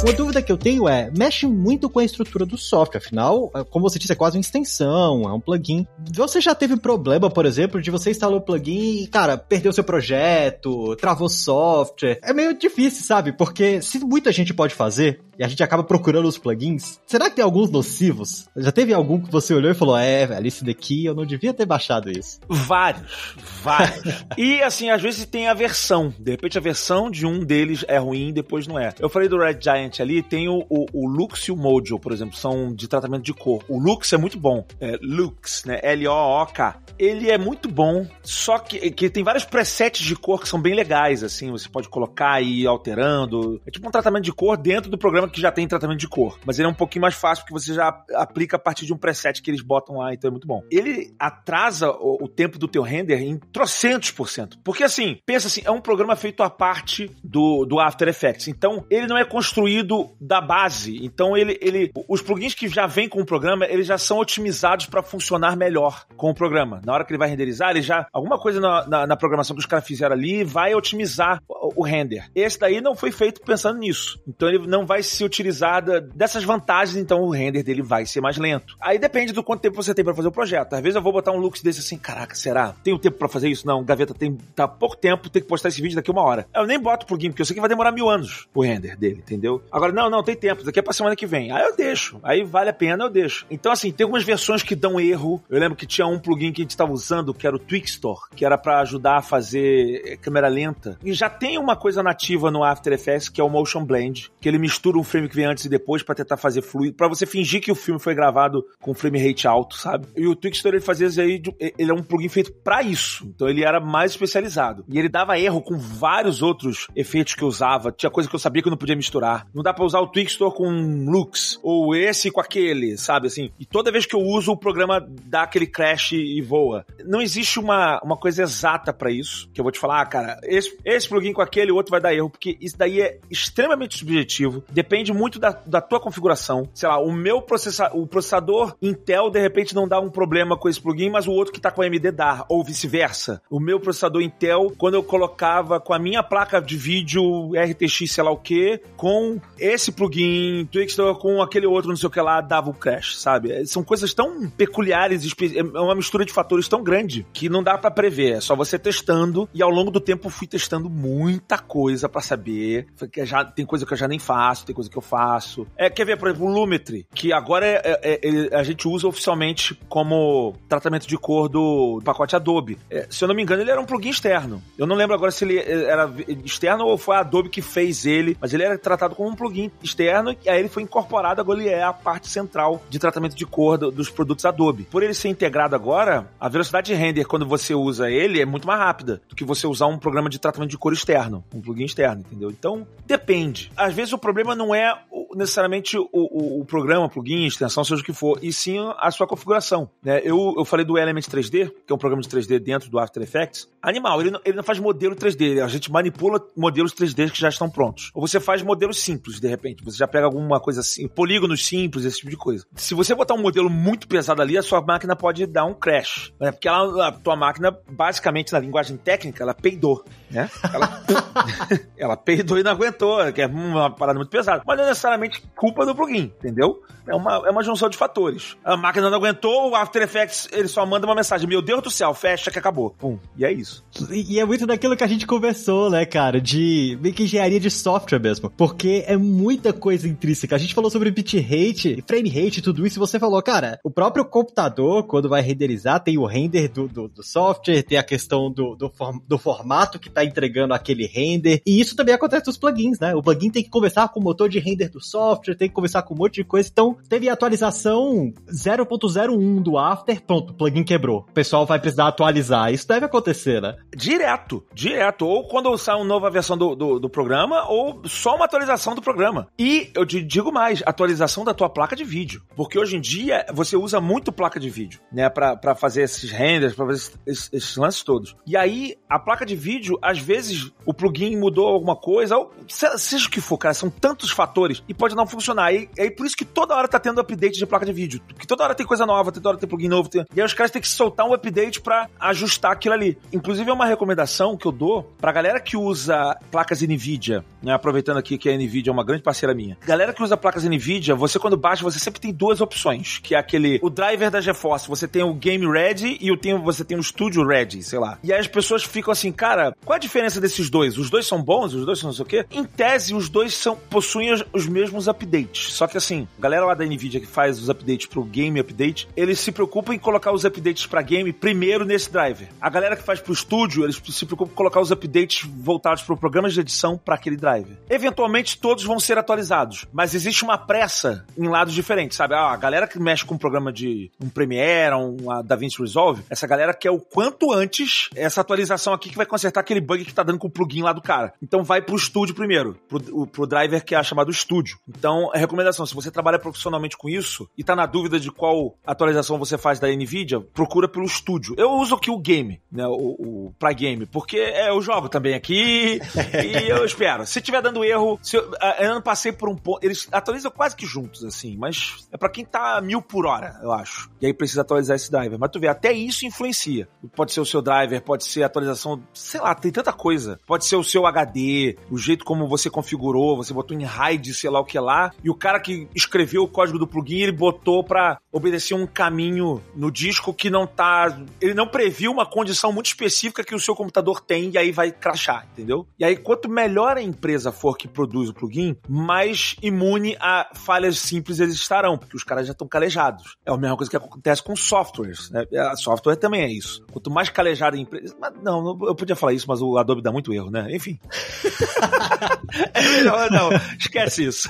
Uma 0.03 0.11
dúvida 0.11 0.41
que 0.41 0.51
eu 0.51 0.57
tenho 0.57 0.89
é, 0.89 1.09
mexe 1.17 1.47
muito 1.47 1.89
com 1.89 1.97
a 1.97 2.03
estrutura 2.03 2.45
do 2.45 2.57
software, 2.57 2.97
afinal, 2.97 3.49
é, 3.55 3.63
como 3.63 3.89
você 3.89 3.97
disse, 3.97 4.11
é 4.11 4.15
quase 4.15 4.35
uma 4.35 4.41
extensão, 4.41 5.23
é 5.23 5.31
um 5.31 5.39
plugin. 5.39 5.87
Você 6.13 6.41
já 6.41 6.53
teve 6.53 6.75
problema, 6.75 7.29
por 7.29 7.45
exemplo, 7.45 7.81
de 7.81 7.89
você 7.89 8.11
instalar 8.11 8.37
o 8.37 8.41
plugin 8.41 9.03
e, 9.03 9.07
cara, 9.07 9.37
perdeu 9.37 9.71
seu 9.71 9.81
projeto, 9.81 10.93
travou 10.97 11.29
software? 11.29 12.19
É 12.21 12.33
meio 12.33 12.53
difícil, 12.53 13.05
sabe? 13.05 13.31
Porque 13.31 13.81
se 13.81 13.97
muita 13.99 14.29
gente 14.33 14.53
pode 14.53 14.75
fazer, 14.75 15.21
e 15.37 15.43
a 15.43 15.47
gente 15.47 15.63
acaba 15.63 15.83
procurando 15.83 16.27
os 16.27 16.37
plugins, 16.37 16.99
será 17.05 17.29
que 17.29 17.35
tem 17.35 17.43
alguns 17.43 17.69
nocivos? 17.69 18.47
Já 18.55 18.71
teve 18.71 18.93
algum 18.93 19.19
que 19.19 19.31
você 19.31 19.53
olhou 19.53 19.71
e 19.71 19.75
falou, 19.75 19.97
é, 19.97 20.25
velho, 20.25 20.47
esse 20.47 20.63
daqui 20.63 21.05
eu 21.05 21.15
não 21.15 21.25
devia 21.25 21.53
ter 21.53 21.65
baixado 21.65 22.11
isso? 22.11 22.39
Vários, 22.47 23.35
vários. 23.61 24.25
e 24.37 24.61
assim, 24.61 24.89
às 24.89 25.01
vezes 25.01 25.25
tem 25.25 25.47
a 25.47 25.53
versão. 25.53 26.13
De 26.19 26.31
repente 26.31 26.57
a 26.57 26.61
versão 26.61 27.09
de 27.09 27.25
um 27.25 27.43
deles 27.43 27.83
é 27.87 27.97
ruim, 27.97 28.31
depois 28.31 28.67
não 28.67 28.77
é. 28.77 28.93
Eu 28.99 29.09
falei 29.09 29.27
do 29.27 29.37
Red 29.37 29.59
Giant 29.61 29.99
ali, 29.99 30.21
tem 30.21 30.47
o, 30.47 30.65
o, 30.69 30.85
o 30.93 31.07
Lux 31.07 31.41
e 31.47 31.51
o 31.51 31.55
Mojo, 31.55 31.99
por 31.99 32.11
exemplo, 32.11 32.37
são 32.37 32.73
de 32.73 32.87
tratamento 32.87 33.23
de 33.23 33.33
cor. 33.33 33.63
O 33.67 33.79
Lux 33.79 34.11
é 34.13 34.17
muito 34.17 34.39
bom. 34.39 34.65
É, 34.79 34.97
Lux, 35.01 35.63
né? 35.65 35.79
L-O-O-K. 35.81 36.77
Ele 36.97 37.29
é 37.29 37.37
muito 37.37 37.69
bom, 37.69 38.07
só 38.21 38.59
que, 38.59 38.91
que 38.91 39.09
tem 39.09 39.23
vários 39.23 39.45
presets 39.45 40.05
de 40.05 40.15
cor 40.15 40.41
que 40.41 40.47
são 40.47 40.61
bem 40.61 40.75
legais, 40.75 41.23
assim. 41.23 41.51
Você 41.51 41.67
pode 41.67 41.89
colocar 41.89 42.41
e 42.41 42.61
ir 42.61 42.67
alterando. 42.67 43.61
É 43.65 43.71
tipo 43.71 43.87
um 43.87 43.91
tratamento 43.91 44.23
de 44.23 44.31
cor 44.31 44.57
dentro 44.57 44.89
do 44.89 44.97
programa 44.97 45.22
programa 45.23 45.29
que 45.29 45.41
já 45.41 45.51
tem 45.51 45.67
tratamento 45.67 45.99
de 45.99 46.07
cor. 46.07 46.39
Mas 46.45 46.59
ele 46.59 46.67
é 46.67 46.71
um 46.71 46.73
pouquinho 46.73 47.01
mais 47.01 47.15
fácil 47.15 47.43
porque 47.43 47.59
você 47.59 47.73
já 47.73 48.03
aplica 48.15 48.57
a 48.57 48.59
partir 48.59 48.85
de 48.85 48.93
um 48.93 48.97
preset 48.97 49.41
que 49.41 49.49
eles 49.49 49.61
botam 49.61 49.97
lá, 49.97 50.13
então 50.13 50.27
é 50.27 50.31
muito 50.31 50.47
bom. 50.47 50.63
Ele 50.69 51.13
atrasa 51.19 51.89
o, 51.91 52.23
o 52.23 52.27
tempo 52.27 52.57
do 52.57 52.67
teu 52.67 52.81
render 52.81 53.17
em 53.17 53.37
trocentos 53.51 54.11
por 54.11 54.29
cento. 54.29 54.57
Porque 54.63 54.83
assim, 54.83 55.17
pensa 55.25 55.47
assim, 55.47 55.61
é 55.65 55.71
um 55.71 55.81
programa 55.81 56.15
feito 56.15 56.43
à 56.43 56.49
parte 56.49 57.11
do, 57.23 57.65
do 57.65 57.79
After 57.79 58.07
Effects. 58.07 58.47
Então, 58.47 58.85
ele 58.89 59.07
não 59.07 59.17
é 59.17 59.25
construído 59.25 60.11
da 60.19 60.41
base. 60.41 61.03
Então, 61.03 61.37
ele, 61.37 61.57
ele 61.61 61.91
os 62.07 62.21
plugins 62.21 62.53
que 62.53 62.67
já 62.67 62.87
vêm 62.87 63.07
com 63.07 63.21
o 63.21 63.25
programa, 63.25 63.65
eles 63.65 63.87
já 63.87 63.97
são 63.97 64.17
otimizados 64.19 64.85
para 64.85 65.03
funcionar 65.03 65.55
melhor 65.55 66.05
com 66.15 66.29
o 66.29 66.35
programa. 66.35 66.81
Na 66.85 66.93
hora 66.93 67.05
que 67.05 67.11
ele 67.11 67.19
vai 67.19 67.29
renderizar, 67.29 67.71
ele 67.71 67.81
já 67.81 68.07
alguma 68.11 68.39
coisa 68.39 68.59
na, 68.59 68.87
na, 68.87 69.07
na 69.07 69.17
programação 69.17 69.55
que 69.55 69.59
os 69.59 69.65
caras 69.65 69.85
fizeram 69.85 70.13
ali 70.13 70.43
vai 70.43 70.75
otimizar 70.75 71.41
o, 71.47 71.81
o 71.81 71.83
render. 71.83 72.29
Esse 72.35 72.59
daí 72.59 72.81
não 72.81 72.95
foi 72.95 73.11
feito 73.11 73.41
pensando 73.41 73.79
nisso. 73.79 74.21
Então, 74.27 74.47
ele 74.47 74.67
não 74.67 74.85
vai 74.85 75.03
ser 75.13 75.23
utilizada 75.23 76.01
dessas 76.01 76.43
vantagens, 76.43 76.97
então 76.97 77.21
o 77.21 77.29
render 77.29 77.63
dele 77.63 77.81
vai 77.81 78.05
ser 78.05 78.21
mais 78.21 78.37
lento. 78.37 78.75
Aí 78.79 78.97
depende 78.97 79.33
do 79.33 79.43
quanto 79.43 79.61
tempo 79.61 79.75
você 79.75 79.93
tem 79.93 80.03
para 80.03 80.13
fazer 80.13 80.27
o 80.27 80.31
projeto. 80.31 80.73
Às 80.73 80.81
vezes 80.81 80.95
eu 80.95 81.01
vou 81.01 81.13
botar 81.13 81.31
um 81.31 81.37
lux 81.37 81.61
desse 81.61 81.79
assim, 81.79 81.97
caraca, 81.97 82.35
será? 82.35 82.73
Tenho 82.83 82.99
tempo 82.99 83.17
para 83.17 83.27
fazer 83.27 83.49
isso? 83.49 83.65
Não, 83.65 83.83
gaveta 83.83 84.13
tem 84.13 84.37
tá 84.55 84.67
pouco 84.67 84.95
tempo, 84.95 85.29
tem 85.29 85.41
que 85.41 85.47
postar 85.47 85.69
esse 85.69 85.81
vídeo 85.81 85.95
daqui 85.95 86.11
uma 86.11 86.21
hora. 86.21 86.47
Eu 86.53 86.65
nem 86.65 86.79
boto 86.79 87.05
plugin, 87.05 87.29
porque 87.29 87.41
eu 87.41 87.45
sei 87.45 87.53
que 87.53 87.59
vai 87.59 87.69
demorar 87.69 87.91
mil 87.91 88.09
anos 88.09 88.47
o 88.53 88.61
render 88.61 88.95
dele, 88.97 89.17
entendeu? 89.19 89.63
Agora, 89.71 89.91
não, 89.91 90.09
não, 90.09 90.23
tem 90.23 90.35
tempo, 90.35 90.63
daqui 90.63 90.79
é 90.79 90.81
pra 90.81 90.93
semana 90.93 91.15
que 91.15 91.25
vem. 91.25 91.51
Aí 91.51 91.63
eu 91.63 91.75
deixo. 91.75 92.19
Aí 92.23 92.43
vale 92.43 92.69
a 92.69 92.73
pena, 92.73 93.05
eu 93.05 93.09
deixo. 93.09 93.45
Então, 93.49 93.71
assim, 93.71 93.91
tem 93.91 94.03
algumas 94.03 94.23
versões 94.23 94.63
que 94.63 94.75
dão 94.75 94.99
erro. 94.99 95.41
Eu 95.49 95.59
lembro 95.59 95.75
que 95.75 95.85
tinha 95.85 96.07
um 96.07 96.19
plugin 96.19 96.51
que 96.51 96.61
a 96.61 96.63
gente 96.63 96.77
tava 96.77 96.91
usando, 96.91 97.33
que 97.33 97.47
era 97.47 97.55
o 97.55 97.59
Twixtor, 97.59 98.29
que 98.35 98.45
era 98.45 98.57
para 98.57 98.79
ajudar 98.79 99.17
a 99.17 99.21
fazer 99.21 100.01
eh, 100.05 100.17
câmera 100.17 100.47
lenta. 100.47 100.97
E 101.03 101.13
já 101.13 101.29
tem 101.29 101.57
uma 101.57 101.75
coisa 101.75 102.01
nativa 102.01 102.51
no 102.51 102.63
After 102.63 102.93
Effects, 102.93 103.29
que 103.29 103.41
é 103.41 103.43
o 103.43 103.49
Motion 103.49 103.85
Blend, 103.85 104.31
que 104.39 104.47
ele 104.47 104.57
mistura 104.57 104.97
um 105.03 105.05
frame 105.05 105.29
que 105.29 105.35
vem 105.35 105.45
antes 105.45 105.65
e 105.65 105.69
depois 105.69 106.01
para 106.01 106.15
tentar 106.15 106.37
fazer 106.37 106.61
fluido, 106.61 106.95
para 106.95 107.07
você 107.07 107.25
fingir 107.25 107.61
que 107.61 107.71
o 107.71 107.75
filme 107.75 107.99
foi 107.99 108.15
gravado 108.15 108.65
com 108.81 108.93
frame 108.93 109.19
rate 109.19 109.47
alto, 109.47 109.75
sabe? 109.75 110.07
E 110.15 110.25
o 110.25 110.35
Twixtor 110.35 110.73
ele 110.73 110.81
fazia 110.81 111.07
isso 111.07 111.21
aí, 111.21 111.41
ele 111.77 111.91
é 111.91 111.93
um 111.93 112.01
plugin 112.01 112.29
feito 112.29 112.51
para 112.63 112.81
isso. 112.81 113.25
Então 113.27 113.47
ele 113.47 113.63
era 113.63 113.79
mais 113.79 114.11
especializado. 114.11 114.85
E 114.87 114.97
ele 114.97 115.09
dava 115.09 115.37
erro 115.37 115.61
com 115.61 115.77
vários 115.77 116.41
outros 116.41 116.87
efeitos 116.95 117.35
que 117.35 117.43
eu 117.43 117.47
usava. 117.47 117.91
Tinha 117.91 118.09
coisa 118.09 118.29
que 118.29 118.35
eu 118.35 118.39
sabia 118.39 118.61
que 118.61 118.67
eu 118.67 118.71
não 118.71 118.77
podia 118.77 118.95
misturar. 118.95 119.47
Não 119.53 119.61
dá 119.61 119.73
para 119.73 119.85
usar 119.85 119.99
o 119.99 120.07
Twixtor 120.07 120.51
com 120.53 120.69
Lux 121.09 121.59
ou 121.61 121.95
esse 121.95 122.31
com 122.31 122.39
aquele, 122.39 122.97
sabe 122.97 123.27
assim? 123.27 123.51
E 123.59 123.65
toda 123.65 123.91
vez 123.91 124.05
que 124.05 124.15
eu 124.15 124.21
uso 124.21 124.51
o 124.51 124.57
programa 124.57 125.05
dá 125.25 125.43
aquele 125.43 125.67
crash 125.67 126.13
e 126.13 126.41
voa. 126.41 126.85
Não 127.05 127.21
existe 127.21 127.59
uma, 127.59 127.99
uma 128.03 128.17
coisa 128.17 128.43
exata 128.43 128.93
para 128.93 129.11
isso, 129.11 129.49
que 129.53 129.59
eu 129.59 129.63
vou 129.63 129.71
te 129.71 129.79
falar, 129.79 130.01
ah, 130.01 130.05
cara, 130.05 130.39
esse, 130.43 130.77
esse 130.85 131.09
plugin 131.09 131.33
com 131.33 131.41
aquele, 131.41 131.71
o 131.71 131.75
outro 131.75 131.91
vai 131.91 132.01
dar 132.01 132.13
erro, 132.13 132.29
porque 132.29 132.57
isso 132.61 132.77
daí 132.77 133.01
é 133.01 133.19
extremamente 133.29 133.97
subjetivo. 133.97 134.63
Depende 134.71 134.92
muito 135.13 135.39
da, 135.39 135.57
da 135.65 135.81
tua 135.81 135.99
configuração. 135.99 136.69
Sei 136.73 136.87
lá, 136.87 136.99
o 136.99 137.11
meu 137.11 137.41
processador, 137.41 137.97
o 137.97 138.05
processador 138.05 138.75
Intel 138.81 139.29
de 139.29 139.39
repente 139.39 139.73
não 139.73 139.87
dá 139.87 139.99
um 139.99 140.09
problema 140.09 140.57
com 140.57 140.69
esse 140.69 140.81
plugin, 140.81 141.09
mas 141.09 141.27
o 141.27 141.31
outro 141.31 141.53
que 141.53 141.61
tá 141.61 141.71
com 141.71 141.81
AMD 141.81 142.11
dá, 142.11 142.45
ou 142.49 142.63
vice-versa. 142.63 143.41
O 143.49 143.59
meu 143.59 143.79
processador 143.79 144.21
Intel, 144.21 144.71
quando 144.77 144.95
eu 144.95 145.03
colocava 145.03 145.79
com 145.79 145.93
a 145.93 145.99
minha 145.99 146.21
placa 146.21 146.61
de 146.61 146.77
vídeo 146.77 147.51
RTX, 147.55 148.11
sei 148.11 148.23
lá 148.23 148.31
o 148.31 148.37
que, 148.37 148.81
com 148.95 149.39
esse 149.57 149.91
plugin, 149.91 150.67
Twixtor 150.71 151.17
com 151.17 151.41
aquele 151.41 151.65
outro, 151.65 151.89
não 151.89 151.95
sei 151.95 152.07
o 152.07 152.11
que 152.11 152.21
lá, 152.21 152.41
dava 152.41 152.69
o 152.69 152.73
crash, 152.73 153.17
sabe? 153.17 153.51
É, 153.51 153.65
são 153.65 153.83
coisas 153.83 154.13
tão 154.13 154.49
peculiares, 154.49 155.23
é 155.55 155.63
uma 155.79 155.95
mistura 155.95 156.25
de 156.25 156.33
fatores 156.33 156.67
tão 156.67 156.83
grande 156.83 157.25
que 157.33 157.49
não 157.49 157.63
dá 157.63 157.77
para 157.77 157.91
prever. 157.91 158.37
É 158.37 158.41
só 158.41 158.55
você 158.55 158.77
testando 158.77 159.47
e 159.53 159.61
ao 159.61 159.69
longo 159.69 159.91
do 159.91 159.99
tempo 159.99 160.29
fui 160.29 160.47
testando 160.47 160.89
muita 160.89 161.57
coisa 161.57 162.09
para 162.09 162.21
saber. 162.21 162.87
Já, 163.23 163.43
tem 163.45 163.65
coisa 163.65 163.85
que 163.85 163.93
eu 163.93 163.97
já 163.97 164.07
nem 164.07 164.19
faço, 164.19 164.65
tem 164.65 164.75
coisa 164.75 164.82
que 164.89 164.97
eu 164.97 165.01
faço. 165.01 165.67
É, 165.77 165.89
quer 165.89 166.05
ver, 166.05 166.17
por 166.17 166.27
exemplo, 166.27 166.47
o 166.47 166.51
Lumetri, 166.51 167.05
que 167.13 167.33
agora 167.33 167.65
é, 167.65 167.81
é, 167.83 168.19
é, 168.23 168.55
a 168.55 168.63
gente 168.63 168.87
usa 168.87 169.07
oficialmente 169.07 169.79
como 169.87 170.55
tratamento 170.67 171.07
de 171.07 171.17
cor 171.17 171.49
do 171.49 172.01
pacote 172.03 172.35
Adobe. 172.35 172.77
É, 172.89 173.07
se 173.09 173.23
eu 173.23 173.27
não 173.27 173.35
me 173.35 173.43
engano, 173.43 173.61
ele 173.61 173.71
era 173.71 173.79
um 173.79 173.85
plugin 173.85 174.09
externo. 174.09 174.61
Eu 174.77 174.85
não 174.85 174.95
lembro 174.95 175.15
agora 175.15 175.31
se 175.31 175.45
ele 175.45 175.59
era 175.59 176.11
externo 176.43 176.85
ou 176.85 176.97
foi 176.97 177.15
a 177.15 177.19
Adobe 177.19 177.49
que 177.49 177.61
fez 177.61 178.05
ele, 178.05 178.37
mas 178.39 178.53
ele 178.53 178.63
era 178.63 178.77
tratado 178.77 179.15
como 179.15 179.29
um 179.29 179.35
plugin 179.35 179.71
externo 179.81 180.35
e 180.43 180.49
aí 180.49 180.59
ele 180.59 180.69
foi 180.69 180.83
incorporado, 180.83 181.41
agora 181.41 181.59
ele 181.59 181.69
é 181.69 181.83
a 181.83 181.93
parte 181.93 182.27
central 182.27 182.81
de 182.89 182.99
tratamento 182.99 183.35
de 183.35 183.45
cor 183.45 183.77
do, 183.77 183.91
dos 183.91 184.09
produtos 184.09 184.45
Adobe. 184.45 184.83
Por 184.83 185.03
ele 185.03 185.13
ser 185.13 185.29
integrado 185.29 185.75
agora, 185.75 186.27
a 186.39 186.49
velocidade 186.49 186.87
de 186.87 186.93
render 186.93 187.25
quando 187.25 187.45
você 187.45 187.73
usa 187.73 188.09
ele 188.09 188.41
é 188.41 188.45
muito 188.45 188.67
mais 188.67 188.79
rápida 188.79 189.21
do 189.27 189.35
que 189.35 189.43
você 189.43 189.67
usar 189.67 189.87
um 189.87 189.97
programa 189.97 190.29
de 190.29 190.39
tratamento 190.39 190.69
de 190.69 190.77
cor 190.77 190.93
externo, 190.93 191.43
um 191.53 191.61
plugin 191.61 191.85
externo, 191.85 192.21
entendeu? 192.21 192.49
Então, 192.49 192.87
depende. 193.05 193.71
Às 193.75 193.93
vezes 193.93 194.13
o 194.13 194.17
problema 194.17 194.55
não 194.55 194.72
é 194.73 194.93
necessariamente 195.35 195.97
o, 195.97 196.07
o, 196.11 196.61
o, 196.61 196.65
programa, 196.65 197.09
plugin, 197.09 197.45
extensão, 197.45 197.83
seja 197.83 198.01
o 198.01 198.05
que 198.05 198.13
for, 198.13 198.39
e 198.41 198.53
sim 198.53 198.77
a 198.97 199.11
sua 199.11 199.27
configuração. 199.27 199.89
Né? 200.03 200.21
Eu, 200.23 200.53
eu 200.57 200.65
falei 200.65 200.85
do 200.85 200.97
Element 200.97 201.23
3D, 201.23 201.71
que 201.85 201.91
é 201.91 201.95
um 201.95 201.97
programa 201.97 202.21
de 202.21 202.29
3D 202.29 202.59
dentro 202.59 202.89
do 202.89 202.99
After 202.99 203.21
Effects. 203.21 203.67
Animal, 203.81 204.21
ele 204.21 204.31
não, 204.31 204.39
ele 204.45 204.55
não 204.55 204.63
faz 204.63 204.79
modelo 204.79 205.15
3D, 205.15 205.63
a 205.63 205.67
gente 205.67 205.91
manipula 205.91 206.39
modelos 206.55 206.93
3D 206.93 207.31
que 207.31 207.39
já 207.39 207.49
estão 207.49 207.69
prontos. 207.69 208.11
Ou 208.13 208.25
você 208.25 208.39
faz 208.39 208.61
modelos 208.61 208.99
simples, 208.99 209.39
de 209.39 209.47
repente. 209.47 209.83
Você 209.83 209.97
já 209.97 210.07
pega 210.07 210.25
alguma 210.25 210.59
coisa 210.59 210.81
assim, 210.81 211.07
polígonos 211.07 211.65
simples, 211.65 212.05
esse 212.05 212.17
tipo 212.17 212.29
de 212.29 212.37
coisa. 212.37 212.65
Se 212.75 212.93
você 212.93 213.13
botar 213.13 213.33
um 213.33 213.41
modelo 213.41 213.69
muito 213.69 214.07
pesado 214.07 214.41
ali, 214.41 214.57
a 214.57 214.63
sua 214.63 214.81
máquina 214.81 215.15
pode 215.15 215.45
dar 215.45 215.65
um 215.65 215.73
crash. 215.73 216.31
Né? 216.39 216.51
Porque 216.51 216.67
ela, 216.67 217.07
a 217.07 217.11
tua 217.11 217.35
máquina, 217.35 217.77
basicamente, 217.91 218.53
na 218.53 218.59
linguagem 218.59 218.97
técnica, 218.97 219.43
ela 219.43 219.53
peidou. 219.53 220.03
Né? 220.33 220.49
Ela, 220.73 221.03
ela 221.95 222.17
peidou 222.17 222.57
e 222.57 222.63
não 222.63 222.71
aguentou, 222.71 223.31
que 223.31 223.41
é 223.41 223.47
uma 223.47 223.91
parada 223.91 224.17
muito 224.17 224.29
pesada. 224.29 224.63
Mas 224.65 224.77
não 224.77 224.85
é 224.85 224.87
necessariamente 224.89 225.43
culpa 225.55 225.85
do 225.85 225.95
plugin, 225.95 226.33
entendeu? 226.39 226.81
É 227.05 227.13
uma, 227.13 227.43
é 227.45 227.51
uma 227.51 227.63
junção 227.63 227.89
de 227.89 227.97
fatores. 227.97 228.55
A 228.63 228.77
máquina 228.77 229.09
não 229.09 229.17
aguentou, 229.17 229.71
o 229.71 229.75
After 229.75 230.01
Effects 230.01 230.47
ele 230.51 230.67
só 230.67 230.85
manda 230.85 231.05
uma 231.05 231.15
mensagem: 231.15 231.47
Meu 231.47 231.61
Deus 231.61 231.83
do 231.83 231.91
céu, 231.91 232.13
fecha 232.13 232.49
que 232.49 232.57
acabou. 232.57 232.91
Pum. 232.91 233.19
E 233.37 233.45
é 233.45 233.51
isso. 233.51 233.83
E, 234.09 234.35
e 234.35 234.39
é 234.39 234.45
muito 234.45 234.65
daquilo 234.65 234.95
que 234.95 235.03
a 235.03 235.07
gente 235.07 235.27
conversou, 235.27 235.89
né, 235.89 236.05
cara? 236.05 236.39
De 236.39 236.97
meio 237.01 237.13
que 237.13 237.23
engenharia 237.23 237.59
de 237.59 237.69
software 237.69 238.19
mesmo. 238.19 238.49
Porque 238.49 239.03
é 239.05 239.17
muita 239.17 239.73
coisa 239.73 240.07
intrínseca. 240.07 240.55
A 240.55 240.59
gente 240.59 240.73
falou 240.73 240.89
sobre 240.89 241.11
bitrate, 241.11 242.03
frame 242.07 242.29
rate 242.29 242.61
tudo 242.61 242.87
isso. 242.87 242.97
E 242.97 242.99
você 242.99 243.19
falou, 243.19 243.41
cara, 243.43 243.79
o 243.83 243.91
próprio 243.91 244.25
computador, 244.25 245.03
quando 245.03 245.29
vai 245.29 245.41
renderizar, 245.41 245.99
tem 245.99 246.17
o 246.17 246.25
render 246.25 246.69
do, 246.69 246.87
do, 246.87 247.07
do 247.07 247.23
software, 247.23 247.83
tem 247.83 247.97
a 247.97 248.03
questão 248.03 248.49
do, 248.49 248.75
do, 248.75 248.89
form, 248.89 249.19
do 249.27 249.37
formato 249.37 249.99
que 249.99 250.09
tá 250.09 250.22
entregando 250.25 250.73
aquele 250.73 251.05
render. 251.05 251.61
E 251.65 251.79
isso 251.79 251.95
também 251.95 252.15
acontece 252.15 252.47
nos 252.47 252.57
plugins, 252.57 252.99
né? 252.99 253.15
O 253.15 253.21
plugin 253.21 253.49
tem 253.49 253.63
que 253.63 253.69
conversar 253.69 254.09
com 254.09 254.19
o 254.19 254.23
motor 254.23 254.49
de 254.49 254.59
render 254.59 254.89
do 254.89 255.03
software, 255.03 255.55
tem 255.55 255.67
que 255.67 255.73
conversar 255.73 256.03
com 256.03 256.13
um 256.13 256.17
monte 256.17 256.35
de 256.35 256.43
coisa. 256.43 256.69
Então, 256.71 256.97
teve 257.07 257.29
atualização 257.29 258.33
0.01 258.47 259.61
do 259.61 259.77
After, 259.77 260.21
pronto, 260.21 260.51
o 260.51 260.53
plugin 260.53 260.83
quebrou. 260.83 261.25
O 261.29 261.33
pessoal 261.33 261.65
vai 261.65 261.79
precisar 261.79 262.07
atualizar. 262.07 262.73
Isso 262.73 262.87
deve 262.87 263.05
acontecer, 263.05 263.61
né? 263.61 263.75
Direto, 263.95 264.63
direto. 264.73 265.25
Ou 265.25 265.47
quando 265.47 265.75
sai 265.77 265.95
uma 265.95 266.05
nova 266.05 266.29
versão 266.29 266.57
do, 266.57 266.75
do, 266.75 266.99
do 266.99 267.09
programa, 267.09 267.67
ou 267.69 268.01
só 268.05 268.35
uma 268.35 268.45
atualização 268.45 268.95
do 268.95 269.01
programa. 269.01 269.47
E 269.57 269.91
eu 269.95 270.05
te 270.05 270.21
digo 270.21 270.51
mais, 270.51 270.81
atualização 270.85 271.43
da 271.43 271.53
tua 271.53 271.69
placa 271.69 271.95
de 271.95 272.03
vídeo. 272.03 272.41
Porque 272.55 272.77
hoje 272.77 272.97
em 272.97 273.01
dia 273.01 273.45
você 273.53 273.75
usa 273.75 273.99
muito 273.99 274.31
placa 274.31 274.59
de 274.59 274.69
vídeo, 274.69 274.99
né? 275.11 275.29
Pra 275.29 275.75
fazer 275.75 276.03
esses 276.03 276.31
renders, 276.31 276.73
pra 276.73 276.85
fazer 276.85 277.11
esses, 277.25 277.49
esses 277.51 277.75
lances 277.77 278.03
todos. 278.03 278.35
E 278.45 278.55
aí, 278.57 278.95
a 279.09 279.19
placa 279.19 279.45
de 279.45 279.55
vídeo, 279.55 279.97
às 280.13 280.19
vezes, 280.19 280.71
o 280.85 280.93
plugin 280.93 281.35
mudou 281.35 281.67
alguma 281.67 281.95
coisa, 281.95 282.37
ou 282.37 282.51
seja 282.67 283.27
o 283.27 283.29
que 283.29 283.41
for, 283.41 283.57
cara, 283.57 283.73
são 283.73 283.89
tantos 283.89 284.31
fatores 284.31 284.83
e 284.87 284.93
pode 284.93 285.15
não 285.15 285.27
funcionar. 285.27 285.73
E 285.73 285.89
é 285.97 286.09
por 286.09 286.25
isso 286.25 286.37
que 286.37 286.45
toda 286.45 286.75
hora 286.75 286.87
tá 286.87 286.99
tendo 286.99 287.19
update 287.19 287.57
de 287.57 287.65
placa 287.65 287.85
de 287.85 287.93
vídeo. 287.93 288.21
Porque 288.27 288.47
toda 288.47 288.63
hora 288.63 288.75
tem 288.75 288.85
coisa 288.85 289.05
nova, 289.05 289.31
toda 289.31 289.49
hora 289.49 289.57
tem 289.57 289.67
plugin 289.67 289.87
novo. 289.87 290.09
Tem... 290.09 290.25
E 290.35 290.39
aí 290.39 290.45
os 290.45 290.53
caras 290.53 290.71
têm 290.71 290.81
que 290.81 290.87
soltar 290.87 291.27
um 291.27 291.33
update 291.33 291.81
para 291.81 292.09
ajustar 292.19 292.71
aquilo 292.71 292.93
ali. 292.93 293.17
Inclusive, 293.31 293.69
é 293.69 293.73
uma 293.73 293.85
recomendação 293.85 294.55
que 294.55 294.65
eu 294.65 294.71
dou 294.71 295.03
pra 295.19 295.31
galera 295.31 295.59
que 295.59 295.75
usa 295.75 296.37
placas 296.51 296.81
NVIDIA, 296.81 297.43
né? 297.61 297.73
Aproveitando 297.73 298.17
aqui 298.17 298.37
que 298.37 298.49
a 298.49 298.55
NVIDIA 298.55 298.91
é 298.91 298.93
uma 298.93 299.03
grande 299.03 299.23
parceira 299.23 299.53
minha. 299.53 299.77
Galera 299.85 300.13
que 300.13 300.21
usa 300.21 300.37
placas 300.37 300.63
NVIDIA, 300.63 301.15
você 301.15 301.39
quando 301.39 301.57
baixa, 301.57 301.83
você 301.83 301.99
sempre 301.99 302.21
tem 302.21 302.31
duas 302.31 302.61
opções, 302.61 303.17
que 303.17 303.35
é 303.35 303.37
aquele, 303.37 303.79
o 303.81 303.89
driver 303.89 304.29
da 304.29 304.39
GeForce, 304.39 304.87
você 304.87 305.07
tem 305.07 305.23
o 305.23 305.33
Game 305.33 305.65
Ready 305.65 306.17
e 306.21 306.31
o 306.31 306.37
tem, 306.37 306.57
você 306.59 306.83
tem 306.83 306.97
o 306.97 307.03
Studio 307.03 307.45
Ready, 307.45 307.83
sei 307.83 307.99
lá. 307.99 308.19
E 308.23 308.31
aí 308.31 308.39
as 308.39 308.47
pessoas 308.47 308.83
ficam 308.83 309.11
assim, 309.11 309.31
cara, 309.31 309.75
qual 309.93 309.97
a 309.97 309.99
diferença 309.99 310.41
desses 310.41 310.71
dois? 310.71 310.97
Os 310.97 311.11
dois 311.11 311.27
são 311.27 311.39
bons? 311.39 311.75
Os 311.75 311.85
dois 311.85 311.99
são 311.99 312.07
não 312.07 312.15
sei 312.15 312.23
o 312.23 312.27
quê? 312.27 312.45
Em 312.49 312.63
tese, 312.63 313.13
os 313.13 313.29
dois 313.29 313.53
são, 313.53 313.75
possuem 313.75 314.33
os, 314.33 314.43
os 314.51 314.67
mesmos 314.67 315.07
updates. 315.07 315.71
Só 315.71 315.85
que 315.85 315.95
assim, 315.95 316.27
a 316.35 316.41
galera 316.41 316.65
lá 316.65 316.73
da 316.73 316.83
NVIDIA 316.83 317.19
que 317.19 317.27
faz 317.27 317.59
os 317.59 317.69
updates 317.69 318.07
pro 318.07 318.23
Game 318.23 318.59
Update, 318.59 319.07
eles 319.15 319.39
se 319.39 319.51
preocupam 319.51 319.93
em 319.93 319.99
colocar 319.99 320.31
os 320.31 320.45
updates 320.45 320.87
para 320.87 321.03
game 321.03 321.31
primeiro 321.31 321.85
nesse 321.85 322.11
driver. 322.11 322.49
A 322.59 322.71
galera 322.71 322.95
que 322.95 323.03
faz 323.03 323.19
pro 323.19 323.31
estúdio, 323.31 323.83
eles 323.83 324.01
se 324.03 324.25
preocupam 324.25 324.51
em 324.51 324.55
colocar 324.55 324.81
os 324.81 324.89
updates 324.89 325.47
voltados 325.47 326.01
pro 326.01 326.17
programa 326.17 326.49
de 326.49 326.59
edição 326.59 326.97
para 326.97 327.13
aquele 327.13 327.37
driver. 327.37 327.77
Eventualmente, 327.87 328.57
todos 328.57 328.83
vão 328.83 328.99
ser 328.99 329.19
atualizados, 329.19 329.85
mas 329.93 330.15
existe 330.15 330.43
uma 330.43 330.57
pressa 330.57 331.23
em 331.37 331.47
lados 331.47 331.71
diferentes, 331.71 332.17
sabe? 332.17 332.33
Ah, 332.33 332.51
a 332.51 332.57
galera 332.57 332.87
que 332.87 332.97
mexe 332.97 333.23
com 333.23 333.35
um 333.35 333.37
programa 333.37 333.71
de 333.71 334.09
um 334.19 334.27
Premiere, 334.27 334.95
um 334.95 335.17
DaVinci 335.45 335.79
Resolve, 335.79 336.23
essa 336.31 336.47
galera 336.47 336.73
quer 336.73 336.89
o 336.89 336.99
quanto 336.99 337.51
antes 337.51 338.09
essa 338.15 338.41
atualização 338.41 338.91
aqui 338.91 339.09
que 339.11 339.17
vai 339.17 339.27
consertar 339.27 339.59
aquele 339.59 339.82
bug 339.83 340.05
que 340.05 340.13
tá 340.13 340.23
dando 340.23 340.39
com 340.39 340.47
o 340.47 340.51
plugin 340.51 340.81
lá 340.81 340.93
do 340.93 341.01
cara. 341.01 341.33
Então 341.41 341.63
vai 341.63 341.81
pro 341.81 341.95
estúdio 341.95 342.35
primeiro, 342.35 342.77
pro, 342.87 343.27
pro 343.27 343.47
driver 343.47 343.83
que 343.83 343.95
é 343.95 344.03
chamado 344.03 344.31
estúdio. 344.31 344.77
Então, 344.87 345.29
a 345.33 345.37
recomendação, 345.37 345.85
se 345.85 345.95
você 345.95 346.11
trabalha 346.11 346.39
profissionalmente 346.39 346.97
com 346.97 347.09
isso 347.09 347.49
e 347.57 347.63
tá 347.63 347.75
na 347.75 347.85
dúvida 347.85 348.19
de 348.19 348.31
qual 348.31 348.75
atualização 348.85 349.37
você 349.37 349.57
faz 349.57 349.79
da 349.79 349.87
NVIDIA, 349.87 350.41
procura 350.41 350.87
pelo 350.87 351.05
estúdio. 351.05 351.55
Eu 351.57 351.71
uso 351.71 351.95
aqui 351.95 352.11
o 352.11 352.19
game, 352.19 352.61
né, 352.71 352.85
o, 352.87 353.47
o 353.47 353.53
pra 353.57 353.73
game, 353.73 354.05
porque 354.05 354.37
é, 354.37 354.69
eu 354.69 354.81
jogo 354.81 355.09
também 355.09 355.33
aqui 355.33 355.99
e 356.43 356.67
eu 356.69 356.85
espero. 356.85 357.25
Se 357.25 357.41
tiver 357.41 357.61
dando 357.61 357.83
erro, 357.83 358.19
se 358.21 358.37
eu, 358.37 358.51
eu 358.79 358.93
não 358.93 359.01
passei 359.01 359.31
por 359.31 359.49
um 359.49 359.55
ponto, 359.55 359.83
eles 359.83 360.07
atualizam 360.11 360.51
quase 360.51 360.75
que 360.75 360.85
juntos, 360.85 361.23
assim, 361.23 361.57
mas 361.57 362.07
é 362.11 362.17
para 362.17 362.29
quem 362.29 362.45
tá 362.45 362.79
mil 362.81 363.01
por 363.01 363.25
hora, 363.25 363.59
eu 363.61 363.71
acho. 363.71 364.09
E 364.21 364.25
aí 364.25 364.33
precisa 364.33 364.61
atualizar 364.61 364.95
esse 364.95 365.11
driver. 365.11 365.37
Mas 365.39 365.51
tu 365.51 365.59
vê, 365.59 365.67
até 365.67 365.91
isso 365.91 366.25
influencia. 366.25 366.87
Pode 367.15 367.33
ser 367.33 367.41
o 367.41 367.45
seu 367.45 367.61
driver, 367.61 368.01
pode 368.01 368.23
ser 368.23 368.43
a 368.43 368.45
atualização, 368.45 369.01
sei 369.13 369.39
lá, 369.39 369.53
tem 369.55 369.71
tanta 369.73 369.91
coisa. 369.91 370.39
Pode 370.45 370.65
ser 370.65 370.75
o 370.75 370.83
seu 370.83 371.05
HD, 371.05 371.77
o 371.89 371.97
jeito 371.97 372.23
como 372.23 372.47
você 372.47 372.69
configurou, 372.69 373.35
você 373.35 373.53
botou 373.53 373.77
em 373.77 373.83
RAID, 373.83 374.33
sei 374.33 374.49
lá 374.49 374.59
o 374.59 374.65
que 374.65 374.79
lá, 374.79 375.11
e 375.23 375.29
o 375.29 375.35
cara 375.35 375.59
que 375.59 375.87
escreveu 375.93 376.43
o 376.43 376.47
código 376.47 376.79
do 376.79 376.87
plugin, 376.87 377.21
ele 377.21 377.31
botou 377.31 377.83
para 377.83 378.19
obedecer 378.31 378.73
um 378.73 378.87
caminho 378.87 379.61
no 379.75 379.91
disco 379.91 380.33
que 380.33 380.49
não 380.49 380.65
tá, 380.65 381.19
ele 381.41 381.53
não 381.53 381.67
previu 381.67 382.11
uma 382.11 382.25
condição 382.25 382.71
muito 382.71 382.87
específica 382.87 383.43
que 383.43 383.55
o 383.55 383.59
seu 383.59 383.75
computador 383.75 384.21
tem 384.21 384.51
e 384.51 384.57
aí 384.57 384.71
vai 384.71 384.91
crashar, 384.91 385.47
entendeu? 385.51 385.85
E 385.99 386.05
aí 386.05 386.15
quanto 386.15 386.49
melhor 386.49 386.97
a 386.97 387.01
empresa 387.01 387.51
for 387.51 387.77
que 387.77 387.87
produz 387.87 388.29
o 388.29 388.33
plugin, 388.33 388.75
mais 388.87 389.55
imune 389.61 390.15
a 390.19 390.49
falhas 390.53 390.99
simples 390.99 391.39
eles 391.39 391.55
estarão, 391.55 391.97
porque 391.97 392.15
os 392.15 392.23
caras 392.23 392.47
já 392.47 392.53
estão 392.53 392.67
calejados. 392.67 393.35
É 393.45 393.51
a 393.51 393.57
mesma 393.57 393.77
coisa 393.77 393.89
que 393.89 393.97
acontece 393.97 394.43
com 394.43 394.55
softwares, 394.55 395.29
né? 395.29 395.45
A 395.57 395.75
software 395.75 396.15
também 396.15 396.41
é 396.41 396.51
isso. 396.51 396.83
Quanto 396.91 397.11
mais 397.11 397.29
calejada 397.29 397.75
a 397.75 397.79
empresa, 397.79 398.15
mas 398.19 398.33
não, 398.41 398.77
eu 398.83 398.95
podia 398.95 399.15
falar 399.15 399.33
isso, 399.33 399.45
mas 399.47 399.61
o 399.63 399.77
Adobe 399.77 400.01
dá 400.01 400.11
muito 400.11 400.33
erro, 400.33 400.51
né? 400.51 400.67
Enfim. 400.69 400.99
é 402.73 402.81
melhor 402.81 403.31
não, 403.31 403.49
esquece 403.79 404.25
isso. 404.25 404.49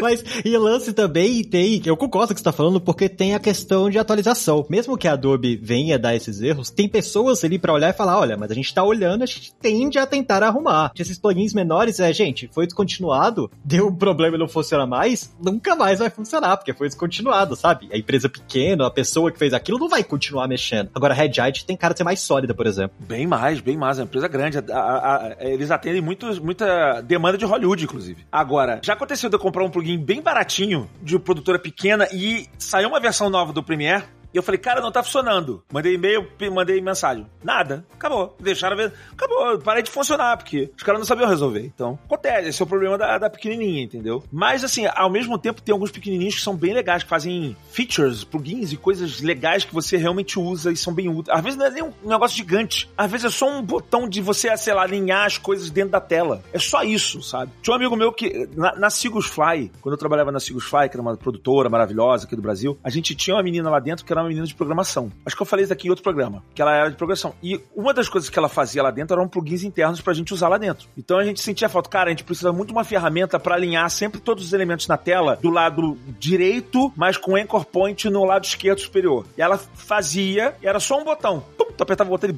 Mas, 0.00 0.24
e 0.44 0.56
lance 0.56 0.92
também 0.92 1.42
tem, 1.44 1.80
eu 1.84 1.96
concordo 1.96 2.28
com 2.28 2.32
o 2.32 2.34
que 2.34 2.40
você 2.40 2.44
tá 2.44 2.52
falando, 2.52 2.80
porque 2.80 3.08
tem 3.08 3.34
a 3.34 3.38
questão 3.38 3.90
de 3.90 3.98
atualização. 3.98 4.66
Mesmo 4.68 4.96
que 4.96 5.08
a 5.08 5.12
Adobe 5.12 5.56
venha 5.56 5.98
dar 5.98 6.14
esses 6.14 6.40
erros, 6.40 6.70
tem 6.70 6.88
pessoas 6.88 7.44
ali 7.44 7.58
para 7.58 7.72
olhar 7.72 7.90
e 7.90 7.96
falar, 7.96 8.18
olha, 8.18 8.36
mas 8.36 8.50
a 8.50 8.54
gente 8.54 8.72
tá 8.74 8.82
olhando, 8.82 9.22
a 9.22 9.26
gente 9.26 9.54
tende 9.54 9.98
a 9.98 10.06
tentar 10.06 10.42
arrumar. 10.42 10.92
Esses 10.98 11.18
plugins 11.18 11.54
menores, 11.54 12.00
é, 12.00 12.12
gente, 12.12 12.48
foi 12.52 12.66
descontinuado, 12.66 13.50
deu 13.64 13.88
um 13.88 13.94
problema 13.94 14.36
e 14.36 14.38
não 14.38 14.48
funciona 14.48 14.86
mais, 14.86 15.34
nunca 15.42 15.76
mais 15.76 15.98
vai 15.98 16.10
funcionar, 16.10 16.56
porque 16.56 16.72
foi 16.72 16.88
descontinuado, 16.88 17.56
sabe? 17.56 17.88
A 17.92 17.96
empresa 17.96 18.28
pequena, 18.28 18.86
a 18.86 18.90
pessoa 18.90 19.30
que 19.30 19.38
fez 19.38 19.52
aquilo 19.52 19.78
não 19.78 19.88
vai 19.88 20.02
continuar 20.02 20.48
mexendo. 20.48 20.90
Agora, 20.94 21.14
a 21.14 21.16
Red 21.16 21.32
Giant 21.32 21.62
tem 21.64 21.76
cara 21.76 21.94
de 21.94 21.98
ser 21.98 22.04
mais 22.04 22.20
sólida, 22.20 22.54
por 22.54 22.66
exemplo. 22.66 22.96
Bem 23.00 23.26
mais, 23.26 23.60
bem 23.60 23.76
mais. 23.76 23.98
É 23.98 24.02
uma 24.02 24.06
empresa 24.06 24.28
grande. 24.28 24.58
A, 24.58 24.78
a, 24.78 25.16
a, 25.16 25.36
eles 25.40 25.70
atendem 25.70 26.00
muito, 26.00 26.42
muita 26.42 27.00
demanda 27.02 27.36
de 27.36 27.44
Hollywood, 27.44 27.84
inclusive. 27.84 28.24
Agora, 28.30 28.80
já 28.82 28.94
aconteceu 28.94 29.28
de 29.28 29.36
eu 29.36 29.40
comprar 29.40 29.64
um 29.64 29.70
plugin 29.70 29.83
bem 29.98 30.22
baratinho 30.22 30.88
de 31.02 31.18
produtora 31.18 31.58
pequena 31.58 32.08
e 32.12 32.48
saiu 32.58 32.88
uma 32.88 33.00
versão 33.00 33.28
nova 33.28 33.52
do 33.52 33.62
Premiere 33.62 34.04
e 34.34 34.36
eu 34.36 34.42
falei, 34.42 34.58
cara, 34.58 34.80
não 34.80 34.90
tá 34.90 35.00
funcionando. 35.00 35.62
Mandei 35.72 35.94
e-mail, 35.94 36.28
mandei 36.52 36.80
mensagem. 36.80 37.24
Nada. 37.42 37.86
Acabou. 37.94 38.36
Deixaram 38.40 38.76
ver. 38.76 38.92
Acabou. 39.12 39.60
Parei 39.60 39.84
de 39.84 39.92
funcionar, 39.92 40.36
porque 40.36 40.72
os 40.76 40.82
caras 40.82 40.98
não 40.98 41.06
sabiam 41.06 41.28
resolver. 41.28 41.64
Então, 41.72 41.96
acontece. 42.04 42.48
Esse 42.48 42.60
é 42.60 42.64
o 42.64 42.68
problema 42.68 42.98
da, 42.98 43.16
da 43.16 43.30
pequenininha, 43.30 43.84
entendeu? 43.84 44.24
Mas, 44.32 44.64
assim, 44.64 44.86
ao 44.92 45.08
mesmo 45.08 45.38
tempo, 45.38 45.62
tem 45.62 45.72
alguns 45.72 45.92
pequenininhos 45.92 46.34
que 46.34 46.40
são 46.40 46.56
bem 46.56 46.74
legais, 46.74 47.04
que 47.04 47.08
fazem 47.08 47.56
features, 47.70 48.24
plugins 48.24 48.72
e 48.72 48.76
coisas 48.76 49.20
legais 49.20 49.64
que 49.64 49.72
você 49.72 49.96
realmente 49.96 50.36
usa 50.36 50.72
e 50.72 50.76
são 50.76 50.92
bem 50.92 51.08
úteis. 51.08 51.38
Às 51.38 51.44
vezes 51.44 51.56
não 51.56 51.66
é 51.66 51.70
nem 51.70 51.84
um 51.84 51.92
negócio 52.02 52.36
gigante. 52.36 52.90
Às 52.98 53.08
vezes 53.08 53.26
é 53.26 53.30
só 53.30 53.48
um 53.48 53.62
botão 53.62 54.08
de 54.08 54.20
você, 54.20 54.56
sei 54.56 54.74
lá, 54.74 54.82
alinhar 54.82 55.26
as 55.26 55.38
coisas 55.38 55.70
dentro 55.70 55.92
da 55.92 56.00
tela. 56.00 56.42
É 56.52 56.58
só 56.58 56.82
isso, 56.82 57.22
sabe? 57.22 57.52
Tinha 57.62 57.72
um 57.72 57.76
amigo 57.76 57.94
meu 57.94 58.12
que, 58.12 58.48
na, 58.56 58.74
na 58.74 58.90
Sigus 58.90 59.26
Fly, 59.26 59.70
quando 59.80 59.92
eu 59.92 59.98
trabalhava 59.98 60.32
na 60.32 60.40
Sigus 60.40 60.64
Fly, 60.64 60.88
que 60.88 60.96
era 60.96 61.02
uma 61.02 61.16
produtora 61.16 61.70
maravilhosa 61.70 62.26
aqui 62.26 62.34
do 62.34 62.42
Brasil, 62.42 62.76
a 62.82 62.90
gente 62.90 63.14
tinha 63.14 63.36
uma 63.36 63.42
menina 63.44 63.70
lá 63.70 63.78
dentro 63.78 64.04
que 64.04 64.12
era 64.12 64.23
uma 64.24 64.28
menina 64.28 64.46
de 64.46 64.54
programação. 64.54 65.10
Acho 65.24 65.36
que 65.36 65.42
eu 65.42 65.46
falei 65.46 65.64
isso 65.64 65.72
aqui 65.72 65.86
em 65.86 65.90
outro 65.90 66.02
programa, 66.02 66.42
que 66.54 66.62
ela 66.62 66.74
era 66.74 66.90
de 66.90 66.96
programação. 66.96 67.34
E 67.42 67.60
uma 67.74 67.92
das 67.94 68.08
coisas 68.08 68.30
que 68.30 68.38
ela 68.38 68.48
fazia 68.48 68.82
lá 68.82 68.90
dentro 68.90 69.14
eram 69.14 69.28
plugins 69.28 69.62
internos 69.62 70.00
pra 70.00 70.12
gente 70.12 70.32
usar 70.32 70.48
lá 70.48 70.58
dentro. 70.58 70.88
Então 70.96 71.18
a 71.18 71.24
gente 71.24 71.40
sentia 71.40 71.68
falta, 71.68 71.88
cara, 71.88 72.08
a 72.08 72.10
gente 72.10 72.24
precisa 72.24 72.52
muito 72.52 72.68
de 72.68 72.74
uma 72.74 72.84
ferramenta 72.84 73.38
para 73.38 73.54
alinhar 73.54 73.88
sempre 73.90 74.20
todos 74.20 74.44
os 74.44 74.52
elementos 74.52 74.88
na 74.88 74.96
tela 74.96 75.36
do 75.40 75.50
lado 75.50 75.96
direito, 76.18 76.92
mas 76.96 77.16
com 77.16 77.36
anchor 77.36 77.64
point 77.64 78.08
no 78.08 78.24
lado 78.24 78.44
esquerdo 78.44 78.80
superior. 78.80 79.26
E 79.36 79.42
ela 79.42 79.58
fazia, 79.58 80.54
era 80.62 80.80
só 80.80 81.00
um 81.00 81.04
botão. 81.04 81.44
Pum, 81.56 81.72
tu 81.76 81.82
apertava 81.82 82.08
o 82.08 82.12
botão 82.12 82.30
e 82.30 82.32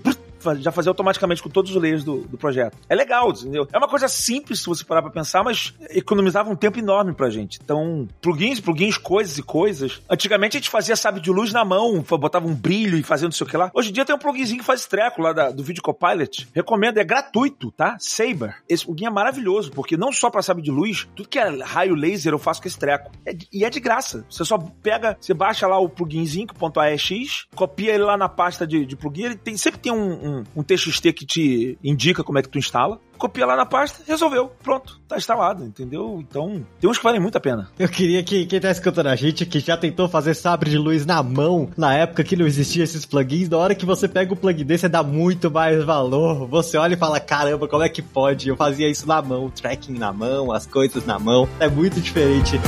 já 0.59 0.73
fazia 0.73 0.91
automaticamente 0.91 1.43
com 1.43 1.49
todos 1.49 1.71
os 1.71 1.81
layers 1.81 2.05
do, 2.05 2.23
do 2.23 2.37
projeto. 2.37 2.77
É 2.89 2.95
legal, 2.95 3.31
entendeu? 3.31 3.67
É 3.73 3.79
uma 3.79 3.89
coisa 3.89 4.09
simples 4.09 4.61
se 4.61 4.67
você 4.67 4.85
parar 4.85 5.03
pra 5.03 5.11
pensar, 5.11 5.43
mas 5.43 5.75
economizava 5.91 6.51
um 6.51 6.57
tempo 6.57 6.79
enorme 6.79 7.13
pra 7.13 7.31
gente. 7.31 7.59
Então, 7.63 8.09
plugins, 8.21 8.61
plugins, 8.61 8.99
coisas 8.99 9.39
e 9.39 9.43
coisas. 9.43 10.03
Antigamente 10.09 10.57
a 10.57 10.61
gente 10.61 10.71
fazia 10.71 10.97
sabe 10.97 11.21
de 11.21 11.31
luz 11.31 11.53
na 11.53 11.65
mão, 11.65 12.05
botava 12.19 12.47
um 12.47 12.55
brilho 12.55 12.99
e 12.99 13.03
fazia 13.03 13.27
não 13.27 13.33
sei 13.33 13.47
o 13.47 13.51
que 13.51 13.57
lá. 13.57 13.71
Hoje 13.75 13.91
em 13.91 13.93
dia 13.93 14.05
tem 14.05 14.15
um 14.15 14.19
pluginzinho 14.19 14.61
que 14.61 14.65
faz 14.65 14.87
treco 14.87 15.21
lá 15.21 15.33
da, 15.33 15.51
do 15.51 15.63
Video 15.63 15.83
Copilot. 15.83 16.49
Recomendo, 16.55 16.99
é 16.99 17.05
gratuito, 17.05 17.71
tá? 17.73 17.97
Saber. 17.99 18.57
Esse 18.69 18.85
plugin 18.85 19.07
é 19.07 19.11
maravilhoso, 19.11 19.71
porque 19.71 19.97
não 19.97 20.13
só 20.13 20.31
pra 20.31 20.43
sabe 20.43 20.63
de 20.63 20.71
luz, 20.71 21.07
tudo 21.15 21.29
que 21.29 21.39
é 21.39 21.49
raio 21.63 21.95
laser 21.95 22.33
eu 22.33 22.39
faço 22.39 22.61
com 22.61 22.69
esse 22.69 22.79
treco. 22.79 23.11
É, 23.25 23.37
e 23.53 23.65
é 23.65 23.71
de 23.71 23.81
graça. 23.81 24.25
Você 24.31 24.45
só 24.45 24.59
pega, 24.59 25.17
você 25.21 25.35
baixa 25.35 25.67
lá 25.67 25.79
o 25.79 25.89
pluginzinho, 25.89 26.47
ponto 26.47 26.81
.aex, 26.81 27.47
copia 27.55 27.95
ele 27.95 28.05
lá 28.05 28.17
na 28.17 28.29
pasta 28.29 28.67
de, 28.67 28.85
de 28.85 28.97
plugin, 28.97 29.25
ele 29.25 29.37
tem, 29.37 29.57
sempre 29.57 29.81
tem 29.81 29.93
um, 29.93 30.13
um, 30.13 30.36
um 30.55 30.63
TXT 30.63 31.13
que 31.13 31.27
te 31.27 31.79
indica 31.83 32.25
como 32.25 32.39
é 32.39 32.43
que 32.43 32.49
tu 32.49 32.59
instala 32.59 33.01
copia 33.17 33.47
lá 33.47 33.57
na 33.57 33.67
pasta, 33.67 34.03
resolveu. 34.07 34.53
Pronto, 34.63 35.01
tá 35.09 35.17
instalado, 35.17 35.65
entendeu? 35.65 36.19
Então, 36.21 36.65
tem 36.81 36.89
uns 36.89 36.99
que 36.99 37.05
valem 37.05 37.21
muito 37.21 37.37
a 37.37 37.41
pena. 37.41 37.69
Eu 37.79 37.89
queria 37.89 38.23
que 38.23 38.47
quem 38.47 38.61
tá 38.61 38.71
escutando 38.71 39.09
a 39.09 39.17
gente, 39.17 39.47
que 39.47 39.59
já 39.61 39.77
tentou 39.77 40.09
fazer 40.09 40.35
sabre 40.35 40.71
de 40.71 40.79
luz 40.79 41.05
na 41.05 41.23
mão, 41.23 41.71
na 41.77 41.95
época 41.95 42.23
que 42.23 42.37
não 42.37 42.47
existia 42.47 42.85
esses 42.85 43.05
plugins, 43.05 43.49
na 43.49 43.57
hora 43.57 43.75
que 43.75 43.87
você 43.87 44.07
pega 44.07 44.33
o 44.33 44.37
plugin 44.37 44.65
desse, 44.65 44.83
você 44.83 44.89
dá 44.89 45.03
muito 45.03 45.51
mais 45.51 45.83
valor. 45.85 46.47
Você 46.49 46.77
olha 46.77 46.95
e 46.95 46.99
fala, 46.99 47.19
caramba, 47.19 47.67
como 47.67 47.83
é 47.83 47.89
que 47.89 48.03
pode? 48.03 48.49
Eu 48.49 48.57
fazia 48.57 48.89
isso 48.89 49.07
na 49.07 49.21
mão, 49.23 49.51
tracking 49.51 49.95
na 49.95 50.13
mão, 50.13 50.53
as 50.53 50.67
coisas 50.67 51.05
na 51.07 51.19
mão. 51.19 51.49
É 51.59 51.69
muito 51.69 52.01
diferente. 52.01 52.61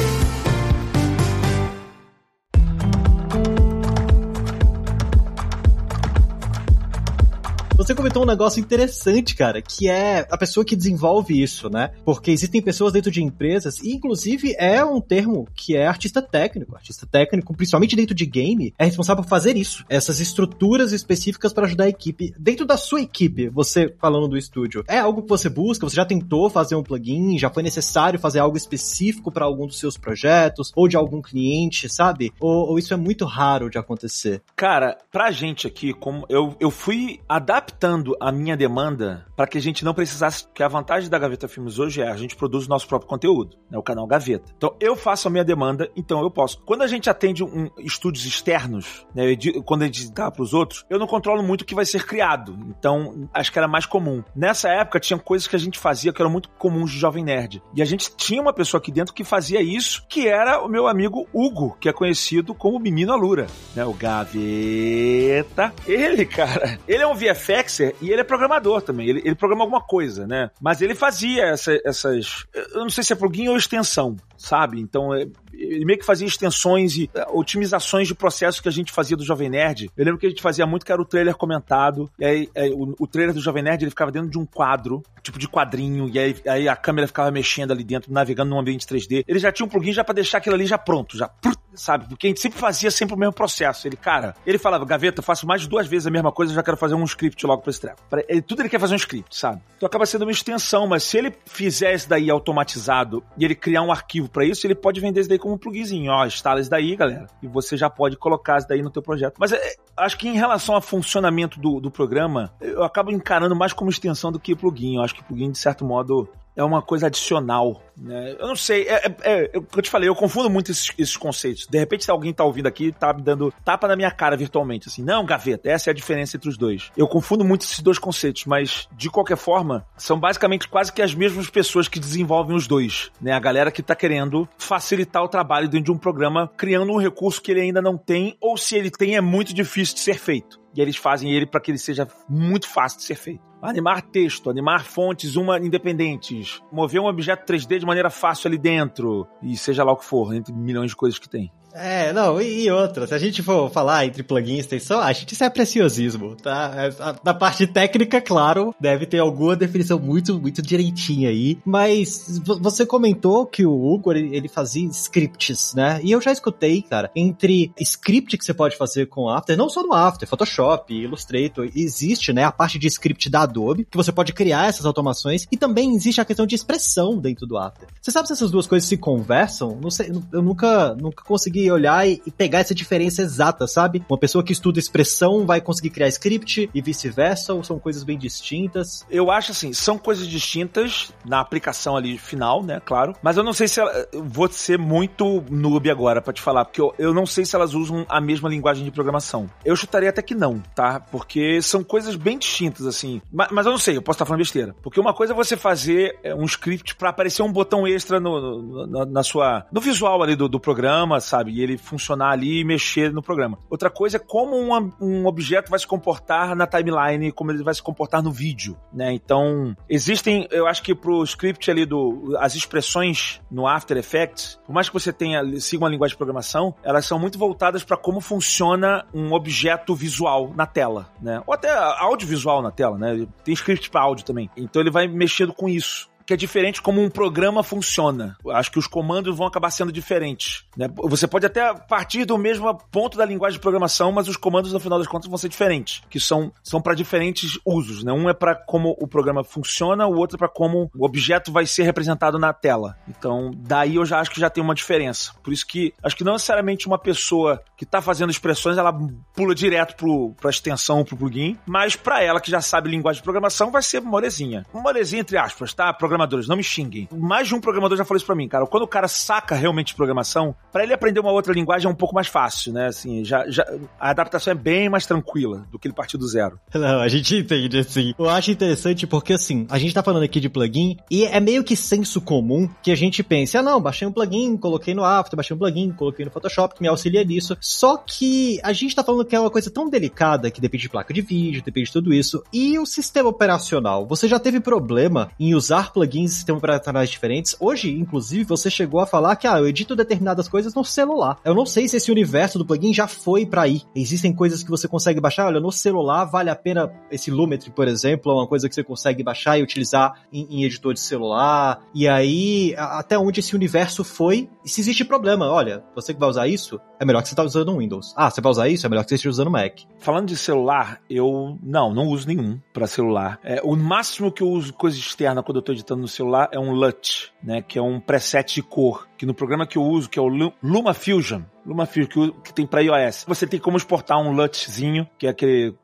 Você 7.88 7.94
comentou 7.94 8.22
um 8.22 8.26
negócio 8.26 8.60
interessante, 8.60 9.34
cara, 9.34 9.62
que 9.62 9.88
é 9.88 10.26
a 10.30 10.36
pessoa 10.36 10.62
que 10.62 10.76
desenvolve 10.76 11.42
isso, 11.42 11.70
né? 11.70 11.90
Porque 12.04 12.30
existem 12.30 12.60
pessoas 12.60 12.92
dentro 12.92 13.10
de 13.10 13.22
empresas, 13.22 13.78
e 13.78 13.94
inclusive 13.94 14.54
é 14.58 14.84
um 14.84 15.00
termo 15.00 15.48
que 15.54 15.74
é 15.74 15.86
artista 15.86 16.20
técnico. 16.20 16.76
Artista 16.76 17.06
técnico, 17.06 17.56
principalmente 17.56 17.96
dentro 17.96 18.14
de 18.14 18.26
game, 18.26 18.74
é 18.78 18.84
responsável 18.84 19.22
por 19.22 19.30
fazer 19.30 19.56
isso. 19.56 19.86
Essas 19.88 20.20
estruturas 20.20 20.92
específicas 20.92 21.54
para 21.54 21.64
ajudar 21.64 21.84
a 21.84 21.88
equipe. 21.88 22.34
Dentro 22.38 22.66
da 22.66 22.76
sua 22.76 23.00
equipe, 23.00 23.48
você 23.48 23.94
falando 23.98 24.28
do 24.28 24.36
estúdio, 24.36 24.84
é 24.86 24.98
algo 24.98 25.22
que 25.22 25.28
você 25.30 25.48
busca? 25.48 25.88
Você 25.88 25.96
já 25.96 26.04
tentou 26.04 26.50
fazer 26.50 26.74
um 26.74 26.82
plugin? 26.82 27.38
Já 27.38 27.48
foi 27.48 27.62
necessário 27.62 28.20
fazer 28.20 28.40
algo 28.40 28.58
específico 28.58 29.32
para 29.32 29.46
algum 29.46 29.66
dos 29.66 29.78
seus 29.78 29.96
projetos? 29.96 30.72
Ou 30.76 30.88
de 30.88 30.96
algum 30.98 31.22
cliente, 31.22 31.88
sabe? 31.88 32.34
Ou, 32.38 32.68
ou 32.68 32.78
isso 32.78 32.92
é 32.92 32.98
muito 32.98 33.24
raro 33.24 33.70
de 33.70 33.78
acontecer? 33.78 34.42
Cara, 34.54 34.98
pra 35.10 35.30
gente 35.30 35.66
aqui, 35.66 35.94
como 35.94 36.26
eu, 36.28 36.54
eu 36.60 36.70
fui 36.70 37.18
adaptando 37.26 37.77
a 38.20 38.32
minha 38.32 38.56
demanda 38.56 39.27
para 39.38 39.46
que 39.46 39.56
a 39.56 39.62
gente 39.62 39.84
não 39.84 39.94
precisasse. 39.94 40.48
Que 40.52 40.64
a 40.64 40.68
vantagem 40.68 41.08
da 41.08 41.16
Gaveta 41.16 41.46
Filmes 41.46 41.78
hoje 41.78 42.02
é 42.02 42.08
a 42.08 42.16
gente 42.16 42.34
produz 42.34 42.66
o 42.66 42.68
nosso 42.68 42.88
próprio 42.88 43.08
conteúdo, 43.08 43.56
né? 43.70 43.78
O 43.78 43.82
canal 43.84 44.04
Gaveta. 44.04 44.52
Então 44.56 44.74
eu 44.80 44.96
faço 44.96 45.28
a 45.28 45.30
minha 45.30 45.44
demanda, 45.44 45.88
então 45.94 46.20
eu 46.22 46.28
posso. 46.28 46.60
Quando 46.62 46.82
a 46.82 46.88
gente 46.88 47.08
atende 47.08 47.44
um, 47.44 47.70
estúdios 47.78 48.26
externos, 48.26 49.06
né? 49.14 49.22
Quando 49.64 49.82
a 49.82 49.84
gente 49.86 50.10
dá 50.10 50.28
para 50.28 50.42
os 50.42 50.52
outros, 50.52 50.84
eu 50.90 50.98
não 50.98 51.06
controlo 51.06 51.40
muito 51.40 51.62
o 51.62 51.64
que 51.64 51.74
vai 51.76 51.84
ser 51.84 52.04
criado. 52.04 52.58
Então 52.68 53.28
acho 53.32 53.52
que 53.52 53.58
era 53.58 53.68
mais 53.68 53.86
comum. 53.86 54.24
Nessa 54.34 54.70
época 54.70 54.98
tinha 54.98 55.16
coisas 55.16 55.46
que 55.46 55.54
a 55.54 55.58
gente 55.58 55.78
fazia 55.78 56.12
que 56.12 56.20
eram 56.20 56.32
muito 56.32 56.48
comuns 56.58 56.90
de 56.90 56.98
Jovem 56.98 57.22
Nerd. 57.22 57.62
E 57.76 57.80
a 57.80 57.84
gente 57.84 58.10
tinha 58.16 58.42
uma 58.42 58.52
pessoa 58.52 58.80
aqui 58.80 58.90
dentro 58.90 59.14
que 59.14 59.22
fazia 59.22 59.62
isso, 59.62 60.04
que 60.08 60.26
era 60.26 60.60
o 60.64 60.68
meu 60.68 60.88
amigo 60.88 61.28
Hugo, 61.32 61.76
que 61.78 61.88
é 61.88 61.92
conhecido 61.92 62.56
como 62.56 62.80
Menino 62.80 63.12
Alura, 63.12 63.46
né? 63.76 63.84
O 63.84 63.94
Gaveta. 63.94 65.72
Ele, 65.86 66.26
cara, 66.26 66.76
ele 66.88 67.04
é 67.04 67.06
um 67.06 67.14
VFXer 67.14 67.94
e 68.02 68.10
ele 68.10 68.22
é 68.22 68.24
programador 68.24 68.82
também. 68.82 69.08
Ele, 69.08 69.27
ele 69.28 69.36
programa 69.36 69.64
alguma 69.64 69.80
coisa, 69.80 70.26
né? 70.26 70.50
Mas 70.60 70.80
ele 70.80 70.94
fazia 70.94 71.44
essa, 71.44 71.78
essas. 71.84 72.46
Eu 72.54 72.80
não 72.80 72.90
sei 72.90 73.04
se 73.04 73.12
é 73.12 73.16
plugin 73.16 73.48
ou 73.48 73.56
extensão, 73.56 74.16
sabe? 74.36 74.80
Então, 74.80 75.14
é, 75.14 75.26
ele 75.58 75.84
meio 75.84 75.98
que 75.98 76.04
fazia 76.04 76.26
extensões 76.26 76.96
e 76.96 77.10
é, 77.14 77.26
otimizações 77.30 78.06
de 78.06 78.14
processos 78.14 78.60
que 78.60 78.68
a 78.68 78.72
gente 78.72 78.92
fazia 78.92 79.16
do 79.16 79.24
Jovem 79.24 79.48
Nerd. 79.48 79.90
Eu 79.96 80.04
lembro 80.04 80.20
que 80.20 80.26
a 80.26 80.28
gente 80.28 80.42
fazia 80.42 80.66
muito 80.66 80.86
que 80.86 80.92
era 80.92 81.00
o 81.00 81.04
trailer 81.04 81.34
comentado. 81.36 82.10
E 82.18 82.24
aí, 82.24 82.50
é, 82.54 82.68
o, 82.68 82.94
o, 82.98 83.06
trailer 83.06 83.34
do 83.34 83.40
Jovem 83.40 83.62
Nerd 83.62 83.82
ele 83.82 83.90
ficava 83.90 84.12
dentro 84.12 84.30
de 84.30 84.38
um 84.38 84.46
quadro, 84.46 85.02
tipo 85.22 85.38
de 85.38 85.48
quadrinho, 85.48 86.08
e 86.08 86.18
aí, 86.18 86.36
aí 86.46 86.68
a 86.68 86.76
câmera 86.76 87.06
ficava 87.06 87.30
mexendo 87.30 87.72
ali 87.72 87.84
dentro, 87.84 88.12
navegando 88.12 88.50
num 88.50 88.58
ambiente 88.58 88.86
3D. 88.86 89.24
Ele 89.26 89.38
já 89.38 89.50
tinha 89.50 89.66
um 89.66 89.68
plugin 89.68 89.92
já 89.92 90.04
para 90.04 90.14
deixar 90.14 90.38
aquilo 90.38 90.54
ali 90.54 90.66
já 90.66 90.78
pronto, 90.78 91.16
já 91.16 91.30
sabe? 91.78 92.06
Porque 92.08 92.26
a 92.26 92.30
gente 92.30 92.40
sempre 92.40 92.58
fazia 92.58 92.90
sempre 92.90 93.14
o 93.14 93.18
mesmo 93.18 93.32
processo. 93.32 93.86
Ele, 93.86 93.96
cara, 93.96 94.34
ele 94.46 94.58
falava, 94.58 94.84
Gaveta, 94.84 95.22
faço 95.22 95.46
mais 95.46 95.62
de 95.62 95.68
duas 95.68 95.86
vezes 95.86 96.06
a 96.06 96.10
mesma 96.10 96.32
coisa, 96.32 96.52
eu 96.52 96.56
já 96.56 96.62
quero 96.62 96.76
fazer 96.76 96.94
um 96.94 97.04
script 97.04 97.46
logo 97.46 97.62
pra 97.62 97.70
esse 97.70 97.80
treco. 97.80 97.98
Ele, 98.28 98.42
tudo 98.42 98.62
ele 98.62 98.68
quer 98.68 98.80
fazer 98.80 98.94
um 98.94 98.96
script, 98.96 99.36
sabe? 99.36 99.62
Então 99.76 99.86
acaba 99.86 100.04
sendo 100.04 100.22
uma 100.22 100.32
extensão, 100.32 100.86
mas 100.86 101.04
se 101.04 101.16
ele 101.16 101.32
fizer 101.46 101.94
isso 101.94 102.08
daí 102.08 102.28
automatizado 102.28 103.22
e 103.36 103.44
ele 103.44 103.54
criar 103.54 103.82
um 103.82 103.92
arquivo 103.92 104.28
para 104.28 104.44
isso, 104.44 104.66
ele 104.66 104.74
pode 104.74 105.00
vender 105.00 105.20
isso 105.20 105.28
daí 105.28 105.38
como 105.38 105.47
um 105.52 105.58
pluginzinho. 105.58 106.10
Ó, 106.12 106.26
instala 106.26 106.60
isso 106.60 106.70
daí, 106.70 106.96
galera. 106.96 107.26
E 107.42 107.46
você 107.46 107.76
já 107.76 107.88
pode 107.90 108.16
colocar 108.16 108.58
isso 108.58 108.68
daí 108.68 108.82
no 108.82 108.90
teu 108.90 109.02
projeto. 109.02 109.36
Mas 109.38 109.52
é, 109.52 109.74
acho 109.96 110.18
que 110.18 110.28
em 110.28 110.36
relação 110.36 110.74
ao 110.74 110.80
funcionamento 110.80 111.60
do, 111.60 111.80
do 111.80 111.90
programa, 111.90 112.52
eu 112.60 112.82
acabo 112.82 113.10
encarando 113.10 113.56
mais 113.56 113.72
como 113.72 113.90
extensão 113.90 114.30
do 114.32 114.40
que 114.40 114.54
plugin. 114.54 114.96
Eu 114.96 115.02
acho 115.02 115.14
que 115.14 115.24
plugin, 115.24 115.50
de 115.50 115.58
certo 115.58 115.84
modo, 115.84 116.28
é 116.58 116.64
uma 116.64 116.82
coisa 116.82 117.06
adicional. 117.06 117.80
Né? 117.96 118.36
Eu 118.38 118.48
não 118.48 118.56
sei, 118.56 118.82
é, 118.88 119.06
é, 119.06 119.14
é, 119.22 119.50
eu 119.54 119.82
te 119.82 119.88
falei, 119.88 120.08
eu 120.08 120.14
confundo 120.14 120.50
muito 120.50 120.72
esses, 120.72 120.92
esses, 120.98 121.16
conceitos. 121.16 121.66
De 121.66 121.78
repente, 121.78 122.04
se 122.04 122.10
alguém 122.10 122.32
tá 122.32 122.44
ouvindo 122.44 122.66
aqui, 122.66 122.90
tá 122.90 123.12
me 123.12 123.22
dando 123.22 123.54
tapa 123.64 123.86
na 123.86 123.94
minha 123.94 124.10
cara 124.10 124.36
virtualmente, 124.36 124.88
assim, 124.88 125.02
não, 125.02 125.24
gaveta, 125.24 125.70
essa 125.70 125.88
é 125.88 125.92
a 125.92 125.94
diferença 125.94 126.36
entre 126.36 126.48
os 126.48 126.58
dois. 126.58 126.90
Eu 126.96 127.06
confundo 127.06 127.44
muito 127.44 127.62
esses 127.62 127.78
dois 127.78 127.98
conceitos, 127.98 128.44
mas 128.44 128.88
de 128.96 129.08
qualquer 129.08 129.36
forma, 129.36 129.86
são 129.96 130.18
basicamente 130.18 130.68
quase 130.68 130.92
que 130.92 131.00
as 131.00 131.14
mesmas 131.14 131.48
pessoas 131.48 131.86
que 131.86 132.00
desenvolvem 132.00 132.56
os 132.56 132.66
dois, 132.66 133.10
né? 133.20 133.32
A 133.32 133.40
galera 133.40 133.70
que 133.70 133.82
tá 133.82 133.94
querendo 133.94 134.48
facilitar 134.58 135.22
o 135.22 135.28
trabalho 135.28 135.68
dentro 135.68 135.86
de 135.86 135.92
um 135.92 135.98
programa, 135.98 136.50
criando 136.56 136.92
um 136.92 136.98
recurso 136.98 137.40
que 137.40 137.52
ele 137.52 137.60
ainda 137.60 137.80
não 137.80 137.96
tem, 137.96 138.36
ou 138.40 138.56
se 138.56 138.76
ele 138.76 138.90
tem, 138.90 139.16
é 139.16 139.20
muito 139.20 139.54
difícil 139.54 139.94
de 139.94 140.00
ser 140.00 140.18
feito. 140.18 140.57
E 140.74 140.80
eles 140.80 140.96
fazem 140.96 141.32
ele 141.32 141.46
para 141.46 141.60
que 141.60 141.70
ele 141.70 141.78
seja 141.78 142.06
muito 142.28 142.68
fácil 142.68 142.98
de 142.98 143.04
ser 143.04 143.14
feito. 143.14 143.42
Animar 143.60 144.02
texto, 144.02 144.50
animar 144.50 144.84
fontes 144.84 145.34
uma 145.34 145.58
independentes, 145.58 146.62
mover 146.70 147.00
um 147.00 147.06
objeto 147.06 147.50
3D 147.52 147.78
de 147.78 147.86
maneira 147.86 148.08
fácil 148.08 148.46
ali 148.48 148.58
dentro, 148.58 149.26
e 149.42 149.56
seja 149.56 149.82
lá 149.82 149.92
o 149.92 149.96
que 149.96 150.04
for, 150.04 150.32
entre 150.32 150.52
milhões 150.52 150.90
de 150.90 150.96
coisas 150.96 151.18
que 151.18 151.28
tem. 151.28 151.50
É, 151.72 152.12
não, 152.12 152.40
e, 152.40 152.70
outra, 152.70 153.06
se 153.06 153.14
a 153.14 153.18
gente 153.18 153.42
for 153.42 153.70
falar 153.70 154.06
entre 154.06 154.22
plugin 154.22 154.54
e 154.54 154.58
extensão, 154.58 155.00
a 155.00 155.12
gente 155.12 155.32
isso 155.32 155.44
é 155.44 155.50
preciosismo, 155.50 156.34
tá? 156.34 156.72
É, 156.76 157.16
na 157.22 157.34
parte 157.34 157.66
técnica, 157.66 158.20
claro, 158.20 158.74
deve 158.80 159.06
ter 159.06 159.18
alguma 159.18 159.54
definição 159.54 159.98
muito, 159.98 160.40
muito 160.40 160.62
direitinha 160.62 161.28
aí, 161.28 161.58
mas 161.64 162.40
você 162.60 162.84
comentou 162.84 163.46
que 163.46 163.64
o 163.64 163.72
Hugo, 163.72 164.12
ele, 164.12 164.34
ele 164.34 164.48
fazia 164.48 164.88
scripts, 164.88 165.74
né? 165.74 166.00
E 166.02 166.10
eu 166.10 166.20
já 166.20 166.32
escutei, 166.32 166.82
cara, 166.82 167.10
entre 167.14 167.72
script 167.78 168.36
que 168.36 168.44
você 168.44 168.54
pode 168.54 168.76
fazer 168.76 169.06
com 169.06 169.28
After, 169.28 169.56
não 169.56 169.68
só 169.68 169.82
no 169.82 169.92
After, 169.92 170.28
Photoshop, 170.28 170.92
Illustrator, 170.92 171.70
existe, 171.74 172.32
né, 172.32 172.44
a 172.44 172.52
parte 172.52 172.78
de 172.78 172.86
script 172.86 173.28
da 173.30 173.42
Adobe, 173.42 173.86
que 173.90 173.96
você 173.96 174.10
pode 174.10 174.32
criar 174.32 174.68
essas 174.68 174.86
automações, 174.86 175.46
e 175.50 175.56
também 175.56 175.94
existe 175.94 176.20
a 176.20 176.24
questão 176.24 176.46
de 176.46 176.54
expressão 176.54 177.18
dentro 177.18 177.46
do 177.46 177.56
After. 177.56 177.88
Você 178.00 178.10
sabe 178.10 178.26
se 178.26 178.32
essas 178.32 178.50
duas 178.50 178.66
coisas 178.66 178.88
se 178.88 178.96
conversam? 178.96 179.78
Não 179.80 179.90
sei, 179.90 180.10
eu 180.32 180.42
nunca, 180.42 180.94
nunca 180.94 181.22
consegui 181.22 181.67
olhar 181.70 182.06
e, 182.06 182.22
e, 182.26 182.30
pegar 182.30 182.60
essa 182.60 182.74
diferença 182.74 183.22
exata, 183.22 183.66
sabe? 183.66 184.04
Uma 184.08 184.18
pessoa 184.18 184.44
que 184.44 184.52
estuda 184.52 184.78
expressão 184.78 185.46
vai 185.46 185.60
conseguir 185.60 185.90
criar 185.90 186.08
script 186.08 186.70
e 186.72 186.82
vice-versa, 186.82 187.54
ou 187.54 187.64
são 187.64 187.78
coisas 187.78 188.04
bem 188.04 188.18
distintas? 188.18 189.04
Eu 189.10 189.30
acho 189.30 189.52
assim, 189.52 189.72
são 189.72 189.98
coisas 189.98 190.26
distintas 190.26 191.12
na 191.24 191.40
aplicação 191.40 191.96
ali 191.96 192.18
final, 192.18 192.62
né? 192.62 192.80
Claro. 192.84 193.14
Mas 193.22 193.36
eu 193.36 193.42
não 193.42 193.52
sei 193.52 193.68
se 193.68 193.80
ela, 193.80 193.92
vou 194.12 194.48
ser 194.48 194.78
muito 194.78 195.44
noob 195.50 195.90
agora 195.90 196.20
para 196.20 196.32
te 196.32 196.40
falar, 196.40 196.64
porque 196.64 196.80
eu, 196.80 196.94
eu 196.98 197.14
não 197.14 197.26
sei 197.26 197.44
se 197.44 197.54
elas 197.54 197.74
usam 197.74 198.06
a 198.08 198.20
mesma 198.20 198.48
linguagem 198.48 198.84
de 198.84 198.90
programação. 198.90 199.48
Eu 199.64 199.76
chutaria 199.76 200.10
até 200.10 200.22
que 200.22 200.34
não, 200.34 200.60
tá? 200.74 201.00
Porque 201.00 201.60
são 201.62 201.82
coisas 201.82 202.16
bem 202.16 202.38
distintas, 202.38 202.86
assim. 202.86 203.20
Mas, 203.32 203.48
mas 203.50 203.66
eu 203.66 203.72
não 203.72 203.78
sei, 203.78 203.96
eu 203.96 204.02
posso 204.02 204.16
estar 204.16 204.24
falando 204.26 204.40
besteira. 204.40 204.74
Porque 204.82 205.00
uma 205.00 205.14
coisa 205.14 205.32
é 205.32 205.36
você 205.36 205.56
fazer 205.56 206.18
é, 206.22 206.34
um 206.34 206.44
script 206.44 206.94
para 206.96 207.10
aparecer 207.10 207.42
um 207.42 207.52
botão 207.52 207.86
extra 207.86 208.20
no, 208.20 208.62
no, 208.62 208.86
na, 208.86 209.06
na, 209.06 209.22
sua. 209.22 209.66
no 209.72 209.80
visual 209.80 210.22
ali 210.22 210.36
do, 210.36 210.48
do 210.48 210.60
programa, 210.60 211.20
sabe? 211.20 211.47
Sabe? 211.48 211.52
E 211.52 211.62
ele 211.62 211.78
funcionar 211.78 212.30
ali 212.30 212.60
e 212.60 212.64
mexer 212.64 213.12
no 213.12 213.22
programa. 213.22 213.58
Outra 213.70 213.90
coisa 213.90 214.16
é 214.16 214.20
como 214.20 214.56
um, 214.56 214.92
um 215.00 215.26
objeto 215.26 215.70
vai 215.70 215.78
se 215.78 215.86
comportar 215.86 216.54
na 216.54 216.66
timeline, 216.66 217.32
como 217.32 217.50
ele 217.50 217.62
vai 217.62 217.74
se 217.74 217.82
comportar 217.82 218.22
no 218.22 218.30
vídeo, 218.30 218.76
né? 218.92 219.12
Então, 219.12 219.74
existem, 219.88 220.46
eu 220.50 220.66
acho 220.66 220.82
que 220.82 220.94
pro 220.94 221.22
script 221.24 221.70
ali 221.70 221.86
do 221.86 222.36
as 222.38 222.54
expressões 222.54 223.40
no 223.50 223.66
After 223.66 223.96
Effects, 223.96 224.60
por 224.66 224.72
mais 224.72 224.88
que 224.88 224.94
você 224.94 225.12
tenha 225.12 225.42
siga 225.60 225.84
uma 225.84 225.90
linguagem 225.90 226.14
de 226.14 226.18
programação, 226.18 226.74
elas 226.82 227.06
são 227.06 227.18
muito 227.18 227.38
voltadas 227.38 227.82
para 227.82 227.96
como 227.96 228.20
funciona 228.20 229.06
um 229.14 229.32
objeto 229.32 229.94
visual 229.94 230.52
na 230.54 230.66
tela, 230.66 231.10
né? 231.20 231.42
Ou 231.46 231.54
até 231.54 231.70
audiovisual 231.70 232.62
na 232.62 232.70
tela, 232.70 232.98
né? 232.98 233.26
Tem 233.44 233.54
script 233.54 233.90
para 233.90 234.02
áudio 234.02 234.24
também. 234.24 234.50
Então 234.56 234.82
ele 234.82 234.90
vai 234.90 235.06
mexendo 235.06 235.52
com 235.52 235.68
isso 235.68 236.08
que 236.28 236.34
é 236.34 236.36
diferente 236.36 236.82
como 236.82 237.00
um 237.00 237.08
programa 237.08 237.62
funciona. 237.62 238.36
Acho 238.50 238.70
que 238.70 238.78
os 238.78 238.86
comandos 238.86 239.34
vão 239.34 239.46
acabar 239.46 239.70
sendo 239.70 239.90
diferentes. 239.90 240.66
Né? 240.76 240.86
Você 240.94 241.26
pode 241.26 241.46
até 241.46 241.72
partir 241.72 242.26
do 242.26 242.36
mesmo 242.36 242.72
ponto 242.92 243.16
da 243.16 243.24
linguagem 243.24 243.56
de 243.56 243.62
programação, 243.62 244.12
mas 244.12 244.28
os 244.28 244.36
comandos, 244.36 244.70
no 244.70 244.78
final 244.78 244.98
das 244.98 245.08
contas, 245.08 245.26
vão 245.26 245.38
ser 245.38 245.48
diferentes, 245.48 246.02
que 246.10 246.20
são, 246.20 246.52
são 246.62 246.82
para 246.82 246.92
diferentes 246.92 247.58
usos. 247.64 248.04
Né? 248.04 248.12
Um 248.12 248.28
é 248.28 248.34
para 248.34 248.54
como 248.54 248.94
o 249.00 249.08
programa 249.08 249.42
funciona, 249.42 250.06
o 250.06 250.18
outro 250.18 250.36
é 250.36 250.38
para 250.38 250.50
como 250.50 250.90
o 250.94 251.06
objeto 251.06 251.50
vai 251.50 251.64
ser 251.64 251.84
representado 251.84 252.38
na 252.38 252.52
tela. 252.52 252.98
Então, 253.08 253.50
daí 253.56 253.96
eu 253.96 254.04
já 254.04 254.20
acho 254.20 254.30
que 254.30 254.38
já 254.38 254.50
tem 254.50 254.62
uma 254.62 254.74
diferença. 254.74 255.32
Por 255.42 255.50
isso 255.50 255.66
que 255.66 255.94
acho 256.02 256.14
que 256.14 256.24
não 256.24 256.34
necessariamente 256.34 256.86
uma 256.86 256.98
pessoa 256.98 257.58
que 257.74 257.84
está 257.84 258.02
fazendo 258.02 258.28
expressões, 258.28 258.76
ela 258.76 258.92
pula 259.34 259.54
direto 259.54 259.96
para 260.38 260.50
a 260.50 260.50
extensão, 260.50 261.02
para 261.06 261.14
o 261.14 261.18
plugin, 261.18 261.56
mas 261.64 261.96
para 261.96 262.22
ela 262.22 262.38
que 262.38 262.50
já 262.50 262.60
sabe 262.60 262.90
linguagem 262.90 263.20
de 263.20 263.24
programação, 263.24 263.70
vai 263.70 263.80
ser 263.80 264.02
molezinha. 264.02 264.66
Molezinha 264.74 265.22
entre 265.22 265.38
aspas, 265.38 265.72
tá? 265.72 265.90
Programadores, 266.18 266.48
não 266.48 266.56
me 266.56 266.64
xinguem. 266.64 267.08
Mais 267.12 267.46
de 267.46 267.54
um 267.54 267.60
programador 267.60 267.96
já 267.96 268.04
falou 268.04 268.16
isso 268.16 268.26
pra 268.26 268.34
mim, 268.34 268.48
cara. 268.48 268.66
Quando 268.66 268.82
o 268.82 268.88
cara 268.88 269.06
saca 269.06 269.54
realmente 269.54 269.88
de 269.88 269.94
programação, 269.94 270.54
para 270.72 270.82
ele 270.82 270.92
aprender 270.92 271.20
uma 271.20 271.30
outra 271.30 271.52
linguagem 271.52 271.86
é 271.86 271.90
um 271.90 271.94
pouco 271.94 272.14
mais 272.14 272.26
fácil, 272.26 272.72
né? 272.72 272.86
Assim, 272.86 273.24
já, 273.24 273.48
já, 273.48 273.64
a 274.00 274.10
adaptação 274.10 274.50
é 274.50 274.54
bem 274.54 274.88
mais 274.88 275.06
tranquila 275.06 275.66
do 275.70 275.78
que 275.78 275.86
ele 275.86 275.94
partir 275.94 276.16
do 276.18 276.26
zero. 276.26 276.58
Não, 276.74 277.00
a 277.00 277.08
gente 277.08 277.36
entende, 277.36 277.78
assim. 277.78 278.14
Eu 278.18 278.28
acho 278.28 278.50
interessante 278.50 279.06
porque, 279.06 279.32
assim, 279.32 279.66
a 279.70 279.78
gente 279.78 279.94
tá 279.94 280.02
falando 280.02 280.24
aqui 280.24 280.40
de 280.40 280.48
plugin 280.48 280.96
e 281.10 281.24
é 281.24 281.38
meio 281.38 281.62
que 281.62 281.76
senso 281.76 282.20
comum 282.20 282.68
que 282.82 282.90
a 282.90 282.96
gente 282.96 283.22
pense, 283.22 283.56
ah, 283.56 283.62
não, 283.62 283.80
baixei 283.80 284.06
um 284.06 284.12
plugin, 284.12 284.56
coloquei 284.56 284.94
no 284.94 285.04
After, 285.04 285.36
baixei 285.36 285.54
um 285.54 285.58
plugin, 285.58 285.92
coloquei 285.92 286.24
no 286.24 286.30
Photoshop, 286.30 286.74
que 286.74 286.82
me 286.82 286.88
auxilia 286.88 287.24
nisso. 287.24 287.56
Só 287.60 287.96
que 287.96 288.60
a 288.62 288.72
gente 288.72 288.94
tá 288.94 289.04
falando 289.04 289.24
que 289.24 289.36
é 289.36 289.40
uma 289.40 289.50
coisa 289.50 289.70
tão 289.70 289.88
delicada 289.88 290.50
que 290.50 290.60
depende 290.60 290.82
de 290.82 290.88
placa 290.88 291.14
de 291.14 291.20
vídeo, 291.20 291.62
depende 291.62 291.86
de 291.86 291.92
tudo 291.92 292.12
isso. 292.12 292.42
E 292.52 292.78
o 292.78 292.86
sistema 292.86 293.28
operacional? 293.28 294.06
Você 294.06 294.26
já 294.26 294.38
teve 294.38 294.60
problema 294.60 295.30
em 295.38 295.54
usar 295.54 295.92
plugin 295.92 296.07
plugins 296.08 296.42
têm 296.42 296.54
operacionais 296.54 297.10
diferentes. 297.10 297.54
Hoje, 297.60 297.92
inclusive, 297.92 298.44
você 298.44 298.70
chegou 298.70 299.00
a 299.00 299.06
falar 299.06 299.36
que, 299.36 299.46
ah, 299.46 299.58
eu 299.58 299.68
edito 299.68 299.94
determinadas 299.94 300.48
coisas 300.48 300.74
no 300.74 300.84
celular. 300.84 301.38
Eu 301.44 301.54
não 301.54 301.66
sei 301.66 301.86
se 301.86 301.96
esse 301.96 302.10
universo 302.10 302.58
do 302.58 302.64
plugin 302.64 302.94
já 302.94 303.06
foi 303.06 303.44
para 303.44 303.62
aí. 303.62 303.82
Existem 303.94 304.32
coisas 304.32 304.62
que 304.62 304.70
você 304.70 304.88
consegue 304.88 305.20
baixar, 305.20 305.46
olha, 305.46 305.60
no 305.60 305.70
celular 305.70 306.24
vale 306.24 306.50
a 306.50 306.56
pena 306.56 306.90
esse 307.10 307.30
Lumetri, 307.30 307.70
por 307.70 307.86
exemplo, 307.86 308.32
é 308.32 308.34
uma 308.34 308.46
coisa 308.46 308.68
que 308.68 308.74
você 308.74 308.82
consegue 308.82 309.22
baixar 309.22 309.58
e 309.58 309.62
utilizar 309.62 310.14
em, 310.32 310.46
em 310.50 310.64
editor 310.64 310.94
de 310.94 311.00
celular. 311.00 311.80
E 311.94 312.08
aí, 312.08 312.74
até 312.76 313.18
onde 313.18 313.40
esse 313.40 313.54
universo 313.54 314.02
foi, 314.02 314.48
e 314.64 314.68
se 314.68 314.80
existe 314.80 315.04
problema, 315.04 315.50
olha, 315.50 315.84
você 315.94 316.14
que 316.14 316.20
vai 316.20 316.28
usar 316.28 316.48
isso, 316.48 316.80
é 316.98 317.04
melhor 317.04 317.22
que 317.22 317.28
você 317.28 317.34
tá 317.34 317.42
usando 317.42 317.72
um 317.72 317.78
Windows. 317.78 318.12
Ah, 318.16 318.30
você 318.30 318.40
vai 318.40 318.50
usar 318.50 318.68
isso, 318.68 318.86
é 318.86 318.88
melhor 318.88 319.04
que 319.04 319.10
você 319.10 319.14
esteja 319.14 319.30
usando 319.30 319.50
Mac. 319.50 319.80
Falando 319.98 320.28
de 320.28 320.36
celular, 320.36 321.00
eu 321.08 321.58
não, 321.62 321.94
não 321.94 322.06
uso 322.08 322.26
nenhum 322.26 322.58
para 322.72 322.86
celular. 322.86 323.38
É, 323.42 323.60
o 323.62 323.76
máximo 323.76 324.32
que 324.32 324.42
eu 324.42 324.48
uso 324.48 324.72
coisa 324.72 324.98
externa 324.98 325.42
quando 325.42 325.56
eu 325.56 325.62
tô 325.62 325.72
editando 325.72 326.02
no 326.02 326.08
celular 326.08 326.48
é 326.52 326.58
um 326.58 326.72
LUT, 326.72 327.32
né, 327.42 327.62
que 327.62 327.78
é 327.78 327.82
um 327.82 328.00
preset 328.00 328.54
de 328.54 328.62
cor, 328.62 329.08
que 329.16 329.26
no 329.26 329.34
programa 329.34 329.66
que 329.66 329.78
eu 329.78 329.82
uso, 329.82 330.08
que 330.08 330.18
é 330.18 330.22
o 330.22 330.52
Luma 330.62 330.94
Fusion, 330.94 331.42
LumaFusion 331.68 332.08
que, 332.08 332.32
que 332.44 332.54
tem 332.54 332.66
para 332.66 332.82
iOS. 332.82 333.24
Você 333.28 333.46
tem 333.46 333.60
como 333.60 333.76
exportar 333.76 334.18
um 334.18 334.32
LUTzinho, 334.32 335.06
que 335.18 335.26
é 335.26 335.30
aquele 335.30 335.74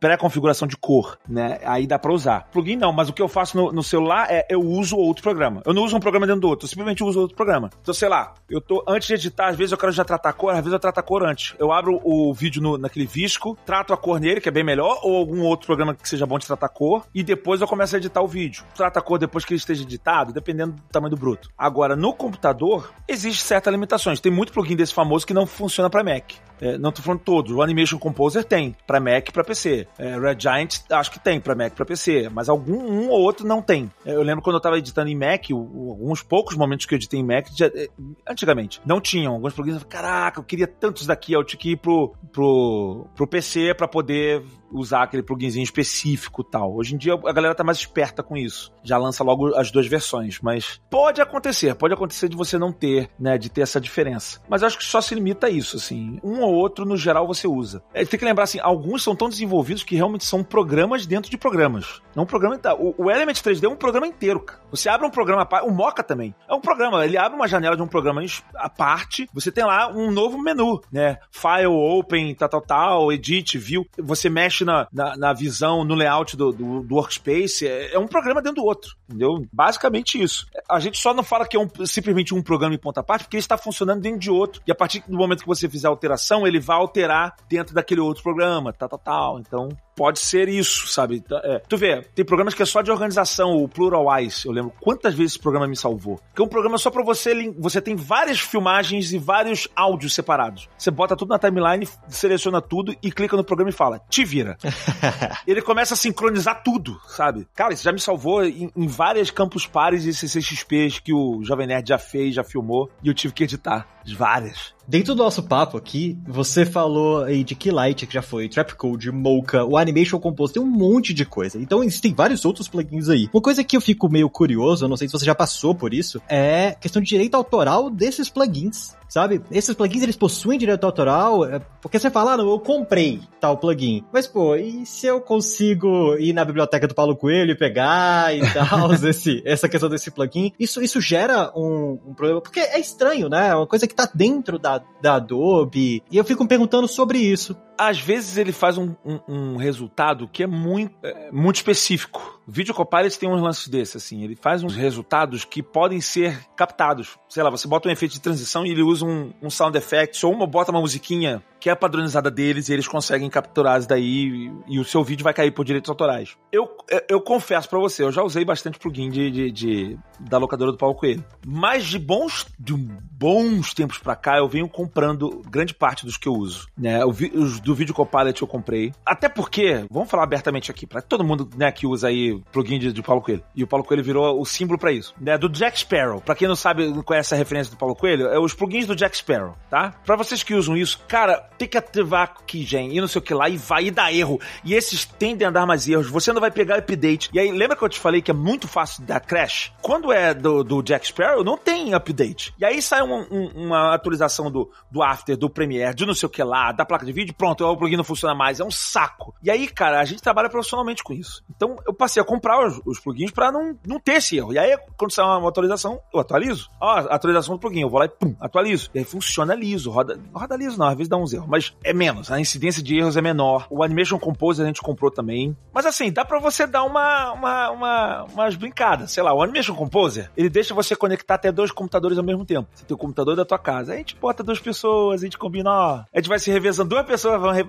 pré-configuração 0.00 0.66
de 0.66 0.76
cor, 0.76 1.18
né? 1.28 1.58
Aí 1.64 1.86
dá 1.86 1.98
para 1.98 2.12
usar. 2.12 2.48
Plugin 2.52 2.76
não, 2.76 2.92
mas 2.92 3.08
o 3.08 3.12
que 3.12 3.22
eu 3.22 3.28
faço 3.28 3.56
no, 3.56 3.72
no, 3.72 3.82
celular 3.82 4.26
é 4.30 4.46
eu 4.50 4.60
uso 4.60 4.96
outro 4.96 5.22
programa. 5.22 5.62
Eu 5.64 5.72
não 5.72 5.84
uso 5.84 5.96
um 5.96 6.00
programa 6.00 6.26
dentro 6.26 6.42
do 6.42 6.48
outro, 6.48 6.64
eu 6.64 6.68
simplesmente 6.68 7.04
uso 7.04 7.20
outro 7.20 7.36
programa. 7.36 7.70
Então, 7.80 7.94
sei 7.94 8.08
lá, 8.08 8.34
eu 8.50 8.60
tô 8.60 8.84
antes 8.88 9.08
de 9.08 9.14
editar, 9.14 9.48
às 9.48 9.56
vezes 9.56 9.72
eu 9.72 9.78
quero 9.78 9.92
já 9.92 10.04
tratar 10.04 10.30
a 10.30 10.32
cor, 10.32 10.50
às 10.50 10.56
vezes 10.56 10.72
eu 10.72 10.78
trato 10.78 10.98
a 10.98 11.02
cor 11.02 11.24
antes. 11.24 11.54
Eu 11.58 11.72
abro 11.72 12.00
o 12.02 12.34
vídeo 12.34 12.60
no, 12.60 12.76
naquele 12.76 13.06
Visco, 13.06 13.56
trato 13.64 13.92
a 13.92 13.96
cor 13.96 14.18
nele, 14.18 14.40
que 14.40 14.48
é 14.48 14.52
bem 14.52 14.64
melhor, 14.64 15.00
ou 15.02 15.16
algum 15.16 15.42
outro 15.42 15.66
programa 15.66 15.94
que 15.94 16.08
seja 16.08 16.26
bom 16.26 16.38
de 16.38 16.46
tratar 16.46 16.66
a 16.66 16.68
cor, 16.68 17.06
e 17.14 17.22
depois 17.22 17.60
eu 17.60 17.68
começo 17.68 17.94
a 17.94 17.98
editar 17.98 18.22
o 18.22 18.28
vídeo. 18.28 18.64
Trata 18.74 18.98
a 18.98 19.02
cor 19.02 19.18
depois 19.18 19.44
que 19.44 19.52
ele 19.52 19.58
esteja 19.58 19.82
editado, 19.82 20.32
dependendo 20.32 20.72
do 20.72 20.82
tamanho 20.90 21.10
do 21.10 21.16
bruto. 21.16 21.48
Agora, 21.56 21.94
no 21.94 22.12
computador, 22.12 22.92
existe 23.06 23.42
certas 23.42 23.72
limitações. 23.72 24.20
Tem 24.20 24.32
muito 24.32 24.52
plugin 24.52 24.76
desse 24.76 24.94
famoso 24.94 25.11
que 25.24 25.34
não 25.34 25.46
funciona 25.46 25.88
para 25.88 26.02
Mac. 26.02 26.32
É, 26.62 26.78
não 26.78 26.92
tô 26.92 27.02
falando 27.02 27.20
todos. 27.20 27.50
O 27.50 27.60
Animation 27.60 27.98
Composer 27.98 28.44
tem 28.44 28.76
para 28.86 29.00
Mac 29.00 29.28
e 29.28 29.32
para 29.32 29.42
PC. 29.42 29.88
É, 29.98 30.16
Red 30.16 30.36
Giant 30.38 30.76
acho 30.92 31.10
que 31.10 31.18
tem 31.18 31.40
para 31.40 31.56
Mac 31.56 31.72
e 31.72 31.74
para 31.74 31.84
PC, 31.84 32.28
mas 32.32 32.48
algum 32.48 32.76
um 32.76 33.08
ou 33.10 33.20
outro 33.20 33.44
não 33.44 33.60
tem. 33.60 33.90
É, 34.06 34.14
eu 34.14 34.22
lembro 34.22 34.42
quando 34.42 34.56
eu 34.56 34.60
tava 34.60 34.78
editando 34.78 35.10
em 35.10 35.16
Mac, 35.16 35.50
alguns 35.50 36.22
poucos 36.22 36.56
momentos 36.56 36.86
que 36.86 36.94
eu 36.94 36.96
editei 36.96 37.18
em 37.18 37.24
Mac, 37.24 37.48
já, 37.52 37.66
é, 37.66 37.88
antigamente, 38.28 38.80
não 38.86 39.00
tinham. 39.00 39.32
Alguns 39.32 39.54
plugins, 39.54 39.82
caraca, 39.82 40.38
eu 40.38 40.44
queria 40.44 40.68
tantos 40.68 41.04
daqui, 41.04 41.32
eu 41.32 41.42
tinha 41.42 41.58
que 41.58 41.72
ir 41.72 41.76
pro, 41.78 42.14
pro, 42.30 43.06
pro 43.16 43.26
PC 43.26 43.74
para 43.74 43.88
poder 43.88 44.44
usar 44.72 45.02
aquele 45.02 45.22
pluginzinho 45.22 45.62
específico 45.62 46.42
tal. 46.42 46.74
Hoje 46.74 46.94
em 46.94 46.98
dia 46.98 47.14
a 47.14 47.32
galera 47.32 47.54
tá 47.54 47.64
mais 47.64 47.78
esperta 47.78 48.22
com 48.22 48.36
isso. 48.36 48.72
Já 48.82 48.96
lança 48.98 49.22
logo 49.22 49.54
as 49.54 49.70
duas 49.70 49.86
versões, 49.86 50.40
mas 50.40 50.80
pode 50.90 51.20
acontecer, 51.20 51.74
pode 51.74 51.94
acontecer 51.94 52.28
de 52.28 52.36
você 52.36 52.58
não 52.58 52.72
ter, 52.72 53.10
né, 53.18 53.36
de 53.38 53.48
ter 53.48 53.62
essa 53.62 53.80
diferença. 53.80 54.40
Mas 54.48 54.62
acho 54.62 54.78
que 54.78 54.84
só 54.84 55.00
se 55.00 55.14
limita 55.14 55.46
a 55.46 55.50
isso, 55.50 55.76
assim. 55.76 56.18
Um 56.22 56.40
ou 56.40 56.54
outro, 56.54 56.84
no 56.84 56.96
geral, 56.96 57.26
você 57.26 57.46
usa. 57.46 57.82
É, 57.92 58.04
tem 58.04 58.18
que 58.18 58.24
lembrar, 58.24 58.44
assim, 58.44 58.58
alguns 58.60 59.02
são 59.02 59.14
tão 59.14 59.28
desenvolvidos 59.28 59.82
que 59.82 59.96
realmente 59.96 60.24
são 60.24 60.42
programas 60.42 61.06
dentro 61.06 61.30
de 61.30 61.36
programas. 61.36 62.00
Não 62.14 62.24
um 62.24 62.26
programa... 62.26 62.58
O, 62.78 63.04
o 63.04 63.10
Element 63.10 63.34
3D 63.34 63.64
é 63.64 63.68
um 63.68 63.76
programa 63.76 64.06
inteiro, 64.06 64.40
cara. 64.40 64.61
Você 64.72 64.88
abre 64.88 65.06
um 65.06 65.10
programa... 65.10 65.46
O 65.62 65.70
Mocha 65.70 66.02
também. 66.02 66.34
É 66.48 66.54
um 66.54 66.60
programa. 66.60 67.04
Ele 67.04 67.16
abre 67.16 67.36
uma 67.36 67.46
janela 67.46 67.76
de 67.76 67.82
um 67.82 67.86
programa 67.86 68.22
à 68.56 68.68
parte. 68.68 69.28
Você 69.32 69.52
tem 69.52 69.64
lá 69.64 69.88
um 69.88 70.10
novo 70.10 70.42
menu, 70.42 70.80
né? 70.90 71.18
File, 71.30 71.66
Open, 71.66 72.34
tal, 72.34 72.48
tal, 72.48 72.60
tal, 72.60 73.12
Edit, 73.12 73.58
View. 73.58 73.86
Você 73.98 74.28
mexe 74.28 74.64
na, 74.64 74.88
na, 74.92 75.16
na 75.16 75.32
visão, 75.32 75.84
no 75.84 75.94
layout 75.94 76.36
do, 76.36 76.52
do, 76.52 76.82
do 76.82 76.94
Workspace. 76.94 77.66
É, 77.66 77.94
é, 77.94 77.98
um 77.98 78.06
programa 78.06 78.40
dentro 78.40 78.62
do 78.62 78.66
outro, 78.66 78.96
entendeu? 79.08 79.44
Basicamente 79.52 80.20
isso. 80.20 80.46
A 80.68 80.80
gente 80.80 80.98
só 80.98 81.12
não 81.12 81.22
fala 81.22 81.46
que 81.46 81.56
é 81.56 81.60
um, 81.60 81.68
simplesmente 81.86 82.34
um 82.34 82.42
programa 82.42 82.74
em 82.74 82.78
ponta 82.78 83.02
parte, 83.02 83.24
porque 83.24 83.36
ele 83.36 83.42
está 83.42 83.58
funcionando 83.58 84.00
dentro 84.00 84.18
de 84.18 84.30
outro. 84.30 84.62
E 84.66 84.72
a 84.72 84.74
partir 84.74 85.04
do 85.06 85.16
momento 85.16 85.40
que 85.40 85.46
você 85.46 85.68
fizer 85.68 85.86
a 85.86 85.90
alteração, 85.90 86.46
ele 86.46 86.58
vai 86.58 86.76
alterar 86.76 87.36
dentro 87.48 87.74
daquele 87.74 88.00
outro 88.00 88.22
programa, 88.22 88.72
tal, 88.72 88.88
tal, 88.88 88.98
tal. 88.98 89.38
Então, 89.38 89.68
pode 89.94 90.18
ser 90.18 90.48
isso, 90.48 90.88
sabe? 90.88 91.16
Então, 91.16 91.38
é. 91.38 91.60
Tu 91.68 91.76
vê, 91.76 92.02
tem 92.14 92.24
programas 92.24 92.54
que 92.54 92.62
é 92.62 92.66
só 92.66 92.82
de 92.82 92.90
organização, 92.90 93.56
o 93.56 93.68
Pluralwise, 93.68 94.46
eu 94.46 94.52
lembro 94.52 94.72
quantas 94.80 95.14
vezes 95.14 95.32
esse 95.32 95.38
programa 95.38 95.66
me 95.66 95.76
salvou. 95.76 96.20
Que 96.34 96.42
é 96.42 96.44
um 96.44 96.48
programa 96.48 96.78
só 96.78 96.90
para 96.90 97.02
você, 97.02 97.52
você 97.58 97.80
tem 97.80 97.96
várias 97.96 98.40
filmagens 98.40 99.12
e 99.12 99.18
vários 99.18 99.68
áudios 99.74 100.14
separados. 100.14 100.68
Você 100.76 100.90
bota 100.90 101.16
tudo 101.16 101.30
na 101.30 101.38
timeline, 101.38 101.88
seleciona 102.08 102.60
tudo 102.60 102.94
e 103.02 103.10
clica 103.10 103.36
no 103.36 103.44
programa 103.44 103.70
e 103.70 103.74
fala, 103.74 104.00
te 104.08 104.24
vira. 104.24 104.56
Ele 105.46 105.62
começa 105.62 105.94
a 105.94 105.96
sincronizar 105.96 106.62
tudo, 106.62 107.00
sabe? 107.08 107.46
Cara, 107.54 107.74
isso 107.74 107.84
já 107.84 107.92
me 107.92 108.00
salvou 108.00 108.44
em, 108.44 108.70
em 108.76 108.86
várias 108.86 109.30
campus 109.30 109.66
pares 109.66 110.04
e 110.04 110.14
CCXPs 110.14 110.98
que 110.98 111.12
o 111.12 111.42
Jovem 111.42 111.66
Nerd 111.66 111.88
já 111.88 111.98
fez, 111.98 112.34
já 112.34 112.44
filmou, 112.44 112.90
e 113.02 113.08
eu 113.08 113.14
tive 113.14 113.34
que 113.34 113.44
editar. 113.44 113.86
Várias. 114.06 114.72
Dentro 114.86 115.14
do 115.14 115.22
nosso 115.22 115.42
papo 115.42 115.76
aqui, 115.76 116.18
você 116.26 116.66
falou 116.66 117.22
aí 117.22 117.44
de 117.44 117.54
Keylight, 117.54 118.06
que 118.06 118.14
já 118.14 118.22
foi, 118.22 118.48
Trapcode, 118.48 119.10
Mocha, 119.12 119.64
o 119.64 119.76
Animation 119.76 120.18
Compose, 120.18 120.54
tem 120.54 120.62
um 120.62 120.66
monte 120.66 121.14
de 121.14 121.24
coisa. 121.24 121.58
Então 121.58 121.84
existem 121.84 122.12
vários 122.12 122.44
outros 122.44 122.68
plugins 122.68 123.08
aí. 123.08 123.28
Uma 123.32 123.42
coisa 123.42 123.62
que 123.62 123.76
eu 123.76 123.80
fico 123.80 124.08
meio 124.08 124.28
curioso, 124.28 124.84
eu 124.84 124.88
não 124.88 124.96
sei 124.96 125.08
se 125.08 125.12
você 125.12 125.24
já 125.24 125.34
passou 125.34 125.74
por 125.74 125.94
isso, 125.94 126.20
é 126.28 126.76
questão 126.80 127.00
de 127.00 127.08
direito 127.08 127.36
autoral 127.36 127.88
desses 127.88 128.28
plugins 128.28 128.94
sabe? 129.12 129.42
Esses 129.50 129.74
plugins 129.74 130.02
eles 130.02 130.16
possuem 130.16 130.58
direito 130.58 130.84
autoral, 130.84 131.44
é, 131.44 131.58
porque 131.82 131.98
você 131.98 132.10
fala, 132.10 132.32
ah, 132.32 132.36
não, 132.38 132.48
eu 132.48 132.58
comprei 132.58 133.20
tal 133.38 133.58
plugin. 133.58 134.02
Mas, 134.10 134.26
pô, 134.26 134.56
e 134.56 134.86
se 134.86 135.06
eu 135.06 135.20
consigo 135.20 136.16
ir 136.16 136.32
na 136.32 136.42
biblioteca 136.46 136.88
do 136.88 136.94
Paulo 136.94 137.14
Coelho 137.14 137.50
e 137.50 137.54
pegar 137.54 138.34
e 138.34 138.40
tal, 138.54 138.90
esse, 138.94 139.42
essa 139.44 139.68
questão 139.68 139.90
desse 139.90 140.10
plugin? 140.10 140.52
Isso, 140.58 140.80
isso 140.82 140.98
gera 140.98 141.52
um, 141.54 141.98
um, 142.06 142.14
problema, 142.14 142.40
porque 142.40 142.60
é 142.60 142.80
estranho, 142.80 143.28
né? 143.28 143.48
É 143.48 143.54
uma 143.54 143.66
coisa 143.66 143.86
que 143.86 143.94
tá 143.94 144.10
dentro 144.14 144.58
da, 144.58 144.80
da 145.02 145.16
Adobe, 145.16 146.02
e 146.10 146.16
eu 146.16 146.24
fico 146.24 146.42
me 146.42 146.48
perguntando 146.48 146.88
sobre 146.88 147.18
isso 147.18 147.54
às 147.88 147.98
vezes 147.98 148.36
ele 148.36 148.52
faz 148.52 148.78
um, 148.78 148.94
um, 149.04 149.20
um 149.28 149.56
resultado 149.56 150.28
que 150.28 150.42
é 150.42 150.46
muito, 150.46 150.94
é, 151.02 151.30
muito 151.32 151.56
específico. 151.56 152.40
O 152.46 152.52
Video 152.52 152.74
Copilot 152.74 153.18
tem 153.18 153.28
uns 153.28 153.40
lances 153.40 153.68
desses, 153.68 153.96
assim. 153.96 154.22
Ele 154.22 154.36
faz 154.36 154.62
uns 154.62 154.76
resultados 154.76 155.44
que 155.44 155.62
podem 155.62 156.00
ser 156.00 156.38
captados. 156.56 157.18
Sei 157.28 157.42
lá, 157.42 157.50
você 157.50 157.66
bota 157.66 157.88
um 157.88 157.92
efeito 157.92 158.12
de 158.12 158.20
transição 158.20 158.64
e 158.66 158.70
ele 158.70 158.82
usa 158.82 159.01
um, 159.02 159.32
um 159.42 159.50
sound 159.50 159.76
effect 159.76 160.24
ou 160.24 160.32
uma, 160.32 160.46
bota 160.46 160.70
uma 160.70 160.80
musiquinha 160.80 161.42
que 161.60 161.70
é 161.70 161.74
padronizada 161.74 162.30
deles 162.30 162.68
e 162.68 162.72
eles 162.72 162.88
conseguem 162.88 163.30
capturar 163.30 163.78
isso 163.78 163.88
daí 163.88 164.50
e, 164.68 164.74
e 164.74 164.80
o 164.80 164.84
seu 164.84 165.04
vídeo 165.04 165.22
vai 165.22 165.32
cair 165.32 165.52
por 165.52 165.64
direitos 165.64 165.88
autorais. 165.88 166.36
Eu, 166.50 166.68
eu, 166.90 167.02
eu 167.08 167.20
confesso 167.20 167.68
para 167.68 167.78
você, 167.78 168.02
eu 168.02 168.10
já 168.10 168.22
usei 168.22 168.44
bastante 168.44 168.78
plugin 168.78 169.10
de, 169.10 169.30
de, 169.30 169.50
de, 169.52 169.98
da 170.18 170.38
locadora 170.38 170.72
do 170.72 170.78
Paulo 170.78 170.94
Coelho. 170.94 171.24
Mas 171.46 171.84
de 171.84 171.98
bons, 171.98 172.46
de 172.58 172.74
bons 173.22 173.72
tempos 173.72 173.98
pra 173.98 174.16
cá, 174.16 174.38
eu 174.38 174.48
venho 174.48 174.68
comprando 174.68 175.42
grande 175.48 175.72
parte 175.72 176.04
dos 176.04 176.16
que 176.16 176.26
eu 176.26 176.32
uso. 176.32 176.66
Né? 176.76 177.04
Os 177.04 177.60
do 177.60 177.72
Video 177.72 177.94
Copilot 177.94 178.42
eu 178.42 178.48
comprei. 178.48 178.92
Até 179.06 179.28
porque, 179.28 179.84
vamos 179.88 180.10
falar 180.10 180.24
abertamente 180.24 180.72
aqui, 180.72 180.88
para 180.88 181.00
todo 181.00 181.22
mundo 181.22 181.48
né, 181.56 181.70
que 181.70 181.86
usa 181.86 182.08
aí 182.08 182.42
plugin 182.50 182.80
de, 182.80 182.92
de 182.92 183.00
Paulo 183.00 183.22
Coelho. 183.22 183.44
E 183.54 183.62
o 183.62 183.66
Paulo 183.68 183.84
Coelho 183.84 184.02
virou 184.02 184.40
o 184.40 184.44
símbolo 184.44 184.76
para 184.76 184.90
isso. 184.90 185.14
Né? 185.20 185.38
Do 185.38 185.48
Jack 185.48 185.78
Sparrow. 185.78 186.20
Pra 186.20 186.34
quem 186.34 186.48
não 186.48 186.56
sabe, 186.56 186.88
não 186.88 187.04
conhece 187.04 187.32
a 187.32 187.36
referência 187.36 187.70
do 187.70 187.76
Paulo 187.76 187.94
Coelho, 187.94 188.26
é 188.26 188.40
os 188.40 188.54
plugins 188.54 188.88
do 188.88 188.96
Jack 188.96 189.16
Sparrow, 189.16 189.54
tá? 189.70 189.94
Pra 190.04 190.16
vocês 190.16 190.42
que 190.42 190.54
usam 190.54 190.76
isso, 190.76 190.98
cara, 191.06 191.48
tem 191.56 191.68
que 191.68 191.78
ativar 191.78 192.34
Keygen 192.44 192.92
e 192.92 193.00
não 193.00 193.06
sei 193.06 193.20
o 193.20 193.22
que 193.22 193.32
lá, 193.32 193.48
e 193.48 193.56
vai 193.56 193.86
e 193.86 193.90
dá 193.92 194.12
erro. 194.12 194.40
E 194.64 194.74
esses 194.74 195.04
tendem 195.04 195.46
a 195.46 195.50
dar 195.52 195.64
mais 195.64 195.86
erros. 195.86 196.08
Você 196.08 196.32
não 196.32 196.40
vai 196.40 196.50
pegar 196.50 196.78
update. 196.78 197.30
E 197.32 197.38
aí, 197.38 197.52
lembra 197.52 197.76
que 197.76 197.84
eu 197.84 197.88
te 197.88 198.00
falei 198.00 198.20
que 198.20 198.32
é 198.32 198.34
muito 198.34 198.66
fácil 198.66 199.04
dar 199.04 199.20
crash? 199.20 199.72
Quando 199.80 200.12
é 200.12 200.34
do, 200.34 200.64
do 200.64 200.82
Jack 200.82 201.06
Sparrow, 201.06 201.44
não 201.44 201.56
tem 201.56 201.94
update. 201.94 202.52
E 202.58 202.64
aí 202.64 202.82
sai 202.82 203.00
um, 203.02 203.11
um, 203.12 203.46
uma 203.54 203.94
atualização 203.94 204.50
do, 204.50 204.70
do 204.90 205.02
After, 205.02 205.36
do 205.36 205.50
Premiere, 205.50 205.94
de 205.94 206.06
não 206.06 206.14
sei 206.14 206.26
o 206.26 206.30
que 206.30 206.42
lá, 206.42 206.72
da 206.72 206.84
placa 206.84 207.04
de 207.04 207.12
vídeo, 207.12 207.34
pronto, 207.34 207.64
o 207.64 207.76
plugin 207.76 207.96
não 207.96 208.04
funciona 208.04 208.34
mais. 208.34 208.60
É 208.60 208.64
um 208.64 208.70
saco. 208.70 209.34
E 209.42 209.50
aí, 209.50 209.68
cara, 209.68 210.00
a 210.00 210.04
gente 210.04 210.22
trabalha 210.22 210.48
profissionalmente 210.48 211.02
com 211.02 211.12
isso. 211.12 211.42
Então, 211.54 211.76
eu 211.86 211.92
passei 211.92 212.22
a 212.22 212.24
comprar 212.24 212.66
os, 212.66 212.80
os 212.84 213.00
plugins 213.00 213.30
para 213.30 213.50
não, 213.50 213.76
não 213.86 214.00
ter 214.00 214.14
esse 214.14 214.36
erro. 214.36 214.52
E 214.52 214.58
aí, 214.58 214.78
quando 214.96 215.12
sai 215.12 215.24
uma 215.24 215.48
atualização, 215.48 216.00
eu 216.12 216.20
atualizo. 216.20 216.70
Ó, 216.80 216.90
atualização 216.90 217.54
do 217.54 217.60
plugin, 217.60 217.82
eu 217.82 217.90
vou 217.90 217.98
lá 217.98 218.06
e 218.06 218.08
pum, 218.08 218.34
atualizo. 218.40 218.90
E 218.94 218.98
aí 218.98 219.04
funciona 219.04 219.54
liso, 219.54 219.90
roda, 219.90 220.18
roda 220.34 220.56
liso 220.56 220.78
não, 220.78 220.86
às 220.86 220.94
vezes 220.94 221.08
dá 221.08 221.16
uns 221.16 221.32
erros, 221.32 221.48
mas 221.48 221.74
é 221.84 221.92
menos, 221.92 222.30
a 222.30 222.40
incidência 222.40 222.82
de 222.82 222.96
erros 222.96 223.16
é 223.16 223.22
menor. 223.22 223.66
O 223.70 223.82
Animation 223.82 224.18
Composer 224.18 224.64
a 224.64 224.66
gente 224.66 224.80
comprou 224.80 225.10
também. 225.10 225.56
Mas 225.72 225.86
assim, 225.86 226.12
dá 226.12 226.24
para 226.24 226.38
você 226.38 226.66
dar 226.66 226.84
uma, 226.84 227.32
uma, 227.32 227.70
uma, 227.70 228.24
umas 228.24 228.54
brincadas. 228.54 229.12
Sei 229.12 229.22
lá, 229.22 229.32
o 229.34 229.42
Animation 229.42 229.74
Composer, 229.74 230.30
ele 230.36 230.48
deixa 230.48 230.74
você 230.74 230.94
conectar 230.96 231.34
até 231.34 231.52
dois 231.52 231.70
computadores 231.70 232.18
ao 232.18 232.24
mesmo 232.24 232.44
tempo. 232.44 232.68
Você 232.74 232.84
tem 232.84 232.94
o 232.94 232.98
computador 233.02 233.34
da 233.34 233.44
tua 233.44 233.58
casa. 233.58 233.92
Aí 233.92 233.96
a 233.96 233.98
gente 233.98 234.16
bota 234.16 234.44
duas 234.44 234.60
pessoas, 234.60 235.22
a 235.22 235.24
gente 235.24 235.36
combina, 235.36 235.70
ó. 235.70 236.04
A 236.12 236.18
gente 236.18 236.28
vai 236.28 236.38
se 236.38 236.50
revezando, 236.52 236.90
duas 236.90 237.04
pessoas 237.04 237.40
vão. 237.40 237.50
Re... 237.50 237.66